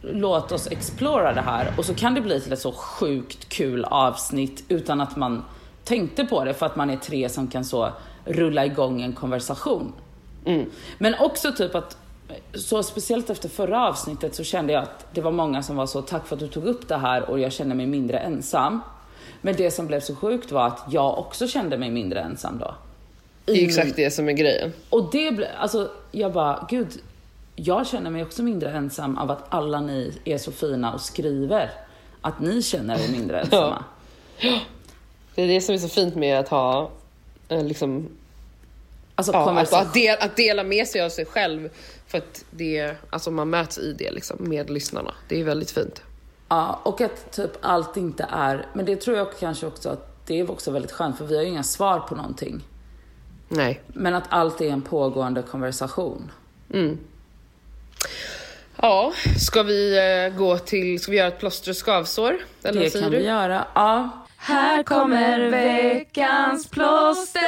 låt 0.00 0.52
oss 0.52 0.66
explora 0.70 1.32
det 1.32 1.40
här. 1.40 1.74
Och 1.78 1.84
så 1.84 1.94
kan 1.94 2.14
det 2.14 2.20
bli 2.20 2.40
till 2.40 2.52
ett 2.52 2.60
så 2.60 2.72
sjukt 2.72 3.48
kul 3.48 3.84
avsnitt 3.84 4.64
utan 4.68 5.00
att 5.00 5.16
man 5.16 5.44
tänkte 5.84 6.24
på 6.24 6.44
det 6.44 6.54
för 6.54 6.66
att 6.66 6.76
man 6.76 6.90
är 6.90 6.96
tre 6.96 7.28
som 7.28 7.48
kan 7.48 7.64
så 7.64 7.90
rulla 8.26 8.66
igång 8.66 9.02
en 9.02 9.12
konversation. 9.12 9.92
Men 10.98 11.14
också 11.20 11.52
typ 11.52 11.74
att, 11.74 11.96
så 12.54 12.82
speciellt 12.82 13.30
efter 13.30 13.48
förra 13.48 13.88
avsnittet 13.88 14.34
så 14.34 14.44
kände 14.44 14.72
jag 14.72 14.82
att 14.82 15.06
det 15.14 15.20
var 15.20 15.32
många 15.32 15.62
som 15.62 15.76
var 15.76 15.86
så, 15.86 16.02
tack 16.02 16.26
för 16.26 16.36
att 16.36 16.40
du 16.40 16.48
tog 16.48 16.64
upp 16.64 16.88
det 16.88 16.96
här 16.96 17.30
och 17.30 17.40
jag 17.40 17.52
känner 17.52 17.74
mig 17.74 17.86
mindre 17.86 18.18
ensam. 18.18 18.80
Men 19.40 19.56
det 19.56 19.70
som 19.70 19.86
blev 19.86 20.00
så 20.00 20.14
sjukt 20.14 20.52
var 20.52 20.66
att 20.66 20.84
jag 20.90 21.18
också 21.18 21.48
kände 21.48 21.78
mig 21.78 21.90
mindre 21.90 22.20
ensam 22.20 22.58
då. 22.58 22.74
det 23.44 23.52
är 23.52 23.64
exakt 23.64 23.96
det 23.96 24.10
som 24.10 24.28
är 24.28 24.32
grejen. 24.32 24.72
Och 24.90 25.08
det 25.12 25.32
blev, 25.32 25.48
alltså 25.58 25.90
jag 26.12 26.32
bara, 26.32 26.66
gud, 26.70 26.88
jag 27.56 27.86
känner 27.86 28.10
mig 28.10 28.22
också 28.22 28.42
mindre 28.42 28.70
ensam 28.70 29.18
av 29.18 29.30
att 29.30 29.44
alla 29.48 29.80
ni 29.80 30.12
är 30.24 30.38
så 30.38 30.52
fina 30.52 30.94
och 30.94 31.00
skriver. 31.00 31.70
Att 32.20 32.40
ni 32.40 32.62
känner 32.62 32.94
er 33.04 33.12
mindre 33.12 33.40
ensamma. 33.40 33.84
Det 35.34 35.42
är 35.42 35.48
det 35.48 35.60
som 35.60 35.74
är 35.74 35.78
så 35.78 35.88
fint 35.88 36.14
med 36.14 36.38
att 36.38 36.48
ha 36.48 36.90
liksom, 37.48 38.08
Alltså 39.14 39.32
ja, 39.32 39.38
att, 39.38 39.46
konversation. 39.46 39.86
att, 39.86 39.94
del, 39.94 40.16
att 40.20 40.36
dela 40.36 40.64
med 40.64 40.88
sig 40.88 41.00
av 41.00 41.08
sig 41.08 41.24
själv. 41.24 41.68
För 42.06 42.18
att 42.18 42.44
det, 42.50 42.94
alltså 43.10 43.30
man 43.30 43.50
möts 43.50 43.78
i 43.78 43.92
det 43.92 44.10
liksom, 44.10 44.36
med 44.40 44.70
lyssnarna. 44.70 45.14
Det 45.28 45.40
är 45.40 45.44
väldigt 45.44 45.70
fint. 45.70 46.02
Ja, 46.48 46.80
och 46.82 47.00
att 47.00 47.32
typ 47.32 47.50
allt 47.60 47.96
inte 47.96 48.26
är, 48.30 48.66
men 48.72 48.84
det 48.84 48.96
tror 48.96 49.16
jag 49.16 49.28
kanske 49.40 49.66
också 49.66 49.88
att 49.88 50.26
det 50.26 50.40
är 50.40 50.50
också 50.50 50.70
väldigt 50.70 50.92
skönt 50.92 51.18
för 51.18 51.24
vi 51.24 51.36
har 51.36 51.42
ju 51.42 51.48
inga 51.48 51.62
svar 51.62 52.00
på 52.00 52.14
någonting. 52.14 52.64
Nej. 53.48 53.80
Men 53.86 54.14
att 54.14 54.24
allt 54.28 54.60
är 54.60 54.70
en 54.70 54.82
pågående 54.82 55.42
konversation. 55.42 56.30
Ja, 58.76 59.12
ska 59.38 59.62
vi 59.62 59.98
eh, 59.98 60.38
gå 60.38 60.58
till, 60.58 61.00
ska 61.00 61.10
vi 61.12 61.18
göra 61.18 61.28
ett 61.28 61.38
plåster 61.38 61.70
och 61.70 61.76
skavsår? 61.76 62.36
Eller 62.62 62.80
Det 62.80 63.00
kan 63.00 63.10
du? 63.10 63.18
vi 63.18 63.24
göra. 63.24 63.66
Ja. 63.74 64.25
Här 64.48 64.82
kommer 64.82 65.50
veckans 65.50 66.70
plåster 66.70 67.42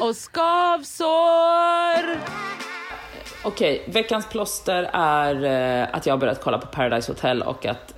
och 0.00 0.16
skavsår. 0.16 2.18
Okej, 3.44 3.84
veckans 3.86 4.28
plåster 4.28 4.90
är 4.92 5.44
eh, 5.44 5.88
att 5.92 6.06
jag 6.06 6.12
har 6.12 6.18
börjat 6.18 6.40
kolla 6.40 6.58
på 6.58 6.66
Paradise 6.66 7.12
Hotel 7.12 7.42
och 7.42 7.66
att 7.66 7.94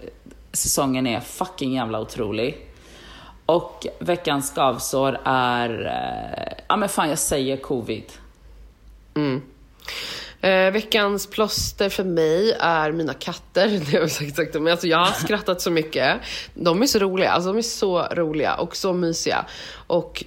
säsongen 0.53 1.07
är 1.07 1.21
fucking 1.21 1.75
jävla 1.75 2.01
otrolig. 2.01 2.67
Och 3.47 3.87
veckans 3.99 4.51
skavsår 4.51 5.21
är, 5.25 5.87
eh, 5.87 6.65
ja 6.69 6.77
men 6.77 6.89
fan 6.89 7.09
jag 7.09 7.19
säger 7.19 7.57
covid. 7.57 8.13
Eh, 10.41 10.71
veckans 10.73 11.27
plåster 11.27 11.89
för 11.89 12.05
mig 12.05 12.57
är 12.61 12.93
mina 12.93 13.15
katter. 13.15 13.69
Det 13.91 13.93
har 13.93 14.01
jag 14.01 14.11
sagt, 14.11 14.37
sagt 14.37 14.55
men 14.55 14.69
alltså 14.69 14.87
jag 14.87 14.99
har 14.99 15.13
skrattat 15.13 15.61
så 15.61 15.71
mycket. 15.71 16.17
De 16.55 16.83
är 16.83 16.87
så 16.87 16.99
roliga, 16.99 17.31
alltså 17.31 17.53
de 17.53 17.59
är 17.59 17.63
så 17.63 18.03
roliga 18.03 18.55
och 18.55 18.77
så 18.77 18.93
mysiga. 18.93 19.45
Och 19.87 20.25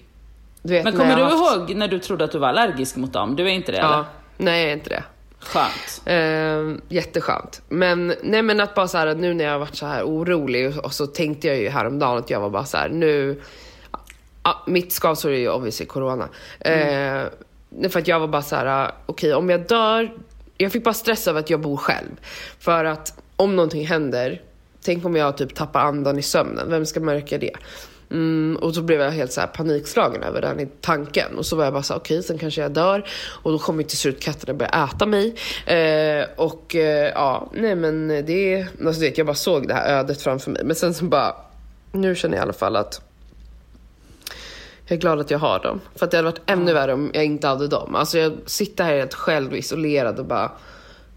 du 0.62 0.74
vet 0.74 0.84
Men 0.84 0.94
kommer 0.98 1.16
du 1.16 1.24
haft- 1.24 1.36
ihåg 1.36 1.76
när 1.76 1.88
du 1.88 2.00
trodde 2.00 2.24
att 2.24 2.32
du 2.32 2.38
var 2.38 2.48
allergisk 2.48 2.96
mot 2.96 3.14
dem? 3.14 3.36
Du 3.36 3.44
är 3.44 3.48
inte 3.50 3.72
det 3.72 3.78
eller? 3.78 3.90
Ja, 3.90 4.06
nej 4.38 4.62
jag 4.62 4.70
är 4.70 4.74
inte 4.74 4.90
det. 4.90 5.04
Skönt. 5.40 6.02
Eh, 6.06 6.82
jätteskönt. 6.96 7.62
Men, 7.70 8.14
nej, 8.24 8.42
men 8.42 8.60
att 8.60 8.76
bara 8.76 8.88
så 8.88 8.98
här, 8.98 9.16
nu 9.16 9.34
när 9.34 9.46
jag 9.46 9.52
har 9.52 9.60
varit 9.60 9.76
så 9.76 9.86
här 9.86 10.04
orolig 10.04 10.80
och, 10.80 10.94
så 10.94 11.08
tänkte 11.08 11.48
jag 11.48 11.58
ju 11.58 11.70
häromdagen 11.70 12.18
att 12.18 12.30
jag 12.30 12.40
var 12.40 12.50
bara 12.50 12.66
så 12.66 12.78
här, 12.78 12.90
nu... 12.90 13.42
Ja, 14.44 14.64
mitt 14.68 14.92
skavsår 14.94 15.32
är 15.32 15.38
ju 15.38 15.50
obviously 15.50 15.86
corona. 15.86 16.30
Eh, 16.60 17.24
för 17.90 18.00
att 18.00 18.08
jag 18.08 18.20
var 18.20 18.28
bara 18.28 18.42
så 18.42 18.56
här, 18.56 18.86
äh, 18.86 18.92
okej 19.06 19.34
om 19.34 19.50
jag 19.50 19.68
dör... 19.68 20.12
Jag 20.58 20.72
fick 20.72 20.84
bara 20.84 20.94
stress 20.94 21.28
över 21.28 21.40
att 21.40 21.50
jag 21.50 21.62
bor 21.62 21.78
själv. 21.78 22.10
För 22.60 22.86
att 22.86 23.22
om 23.36 23.56
någonting 23.56 23.88
händer, 23.88 24.42
tänk 24.82 25.06
om 25.06 25.16
jag 25.16 25.38
typ 25.38 25.56
tappar 25.56 25.80
andan 25.80 26.20
i 26.20 26.22
sömnen, 26.22 26.70
vem 26.70 26.86
ska 26.86 27.00
märka 27.00 27.38
det? 27.38 27.54
Mm, 28.12 28.58
och 28.62 28.76
så 28.76 28.82
blev 28.82 29.02
jag 29.02 29.12
helt 29.12 29.32
så 29.32 29.42
här 29.42 29.48
panikslagen 29.48 30.24
över 30.24 30.42
den 30.42 30.70
tanken. 30.82 31.38
Och 31.38 31.46
så 31.46 31.56
var 31.56 31.64
jag 31.64 31.74
bara 31.74 31.84
så 31.84 31.94
här, 31.94 32.00
okej, 32.00 32.24
sen 32.24 32.38
kanske 32.38 32.62
jag 32.62 32.72
dör. 32.72 33.10
Och 33.44 33.52
då 33.52 33.60
kommer 33.60 33.84
till 33.84 33.98
slut 33.98 34.20
katterna 34.20 34.54
börja 34.54 34.86
äta 34.86 35.06
mig. 35.06 35.36
Eh, 35.66 36.26
och 36.36 36.76
eh, 36.76 37.12
ja, 37.16 37.52
nej 37.54 37.76
men 37.76 38.08
det, 38.08 38.68
alltså 38.86 39.02
det, 39.02 39.18
jag 39.18 39.28
bara 39.28 39.36
såg 39.36 39.68
det 39.68 39.74
här 39.74 40.00
ödet 40.00 40.22
framför 40.22 40.52
mig. 40.52 40.64
Men 40.66 40.76
sen 40.76 40.94
så 40.94 41.06
bara, 41.06 41.36
nu 41.92 42.16
känner 42.16 42.38
jag 42.38 42.42
i 42.42 42.44
alla 42.44 42.54
fall 42.54 42.76
att 42.76 43.02
jag 44.90 44.98
är 44.98 45.02
glad 45.02 45.20
att 45.20 45.32
jag 45.32 45.40
har 45.40 45.60
dem. 45.60 45.82
För 45.96 46.06
att 46.06 46.12
det 46.12 46.18
hade 46.18 46.30
varit 46.30 46.42
ännu 46.46 46.74
värre 46.74 46.94
om 46.94 47.12
jag 47.14 47.26
inte 47.26 47.48
hade 47.48 47.68
dem. 47.68 47.96
Alltså 47.96 48.18
jag 48.18 48.34
sitter 48.46 48.84
här 48.84 48.98
helt 48.98 49.14
själv 49.14 49.56
isolerad 49.56 50.20
och 50.20 50.26
bara 50.26 50.52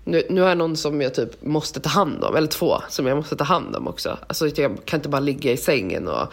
nu, 0.05 0.23
nu 0.31 0.41
har 0.41 0.49
jag 0.49 0.59
någon 0.59 0.77
som 0.77 1.01
jag 1.01 1.14
typ 1.14 1.43
måste 1.43 1.81
ta 1.81 1.89
hand 1.89 2.25
om, 2.25 2.37
eller 2.37 2.49
två 2.49 2.77
som 2.89 3.07
jag 3.07 3.16
måste 3.16 3.37
ta 3.37 3.45
hand 3.45 3.77
om 3.77 3.89
också. 3.89 4.18
Alltså 4.27 4.49
jag 4.49 4.79
kan 4.85 4.99
inte 4.99 5.09
bara 5.09 5.20
ligga 5.20 5.53
i 5.53 5.57
sängen 5.57 6.09
och 6.09 6.33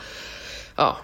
ja. 0.76 0.98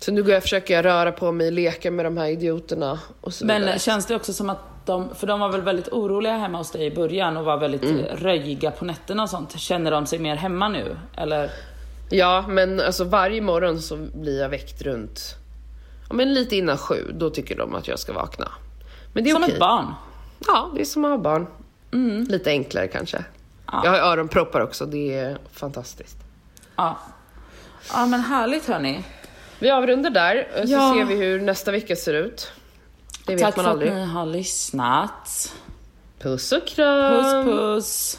Så 0.00 0.12
nu 0.12 0.22
går 0.22 0.32
jag 0.34 0.42
försöker 0.42 0.74
jag 0.74 0.84
röra 0.84 1.12
på 1.12 1.32
mig, 1.32 1.50
leka 1.50 1.90
med 1.90 2.04
de 2.06 2.16
här 2.16 2.26
idioterna 2.26 2.98
och 3.20 3.34
så 3.34 3.44
vidare. 3.44 3.64
Men 3.64 3.78
känns 3.78 4.06
det 4.06 4.14
också 4.14 4.32
som 4.32 4.50
att 4.50 4.58
de, 4.86 5.14
för 5.14 5.26
de 5.26 5.40
var 5.40 5.48
väl 5.48 5.62
väldigt 5.62 5.88
oroliga 5.88 6.36
hemma 6.36 6.58
hos 6.58 6.70
dig 6.70 6.86
i 6.86 6.90
början 6.90 7.36
och 7.36 7.44
var 7.44 7.56
väldigt 7.56 7.82
Mm. 7.82 8.04
röjiga 8.16 8.70
på 8.70 8.84
nätterna 8.84 9.22
och 9.22 9.30
sånt. 9.30 9.58
Känner 9.60 9.90
de 9.90 10.06
sig 10.06 10.18
mer 10.18 10.36
hemma 10.36 10.68
nu? 10.68 10.96
Eller? 11.16 11.50
Ja, 12.10 12.44
men 12.48 12.80
alltså 12.80 13.04
varje 13.04 13.40
morgon 13.40 13.82
så 13.82 13.96
blir 13.96 14.40
jag 14.40 14.48
väckt 14.48 14.82
runt, 14.82 15.36
men 16.10 16.34
lite 16.34 16.56
innan 16.56 16.78
sju, 16.78 17.10
då 17.14 17.30
tycker 17.30 17.56
de 17.56 17.74
att 17.74 17.88
jag 17.88 17.98
ska 17.98 18.12
vakna. 18.12 18.48
Men 19.12 19.24
det 19.24 19.30
är 19.30 19.34
Som 19.34 19.42
okej. 19.42 19.54
ett 19.54 19.60
barn? 19.60 19.94
Ja, 20.46 20.70
det 20.74 20.80
är 20.80 20.84
som 20.84 21.04
att 21.04 21.10
ha 21.10 21.18
barn. 21.18 21.46
Lite 22.28 22.50
enklare 22.50 22.88
kanske. 22.88 23.24
Jag 23.72 23.90
har 23.90 23.98
öronproppar 23.98 24.60
också, 24.60 24.86
det 24.86 25.14
är 25.14 25.38
fantastiskt. 25.52 26.16
Ja. 26.76 26.98
Ja 27.92 28.06
men 28.06 28.20
härligt 28.20 28.66
hörni. 28.68 29.04
Vi 29.58 29.70
avrundar 29.70 30.10
där, 30.10 30.48
så 30.66 30.72
Ja. 30.72 30.94
ser 30.94 31.04
vi 31.04 31.14
hur 31.14 31.40
nästa 31.40 31.70
vecka 31.72 31.96
ser 31.96 32.14
ut. 32.14 32.52
Det 33.26 33.32
vet 33.34 33.42
Tack 33.42 33.56
man 33.56 33.64
för 33.64 33.70
aldrig. 33.72 33.90
att 33.90 33.96
ni 33.96 34.04
har 34.04 34.26
lyssnat. 34.26 35.54
Puss 36.18 36.52
och 36.52 36.66
kram! 36.66 37.14
Puss 37.14 37.44
puss. 37.44 38.18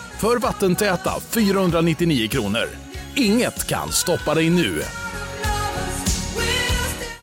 för 0.21 0.37
vattentäta 0.37 1.19
499 1.19 2.27
kronor. 2.27 2.69
Inget 3.15 3.67
kan 3.67 3.91
stoppa 3.91 4.33
dig 4.33 4.49
nu. 4.49 4.81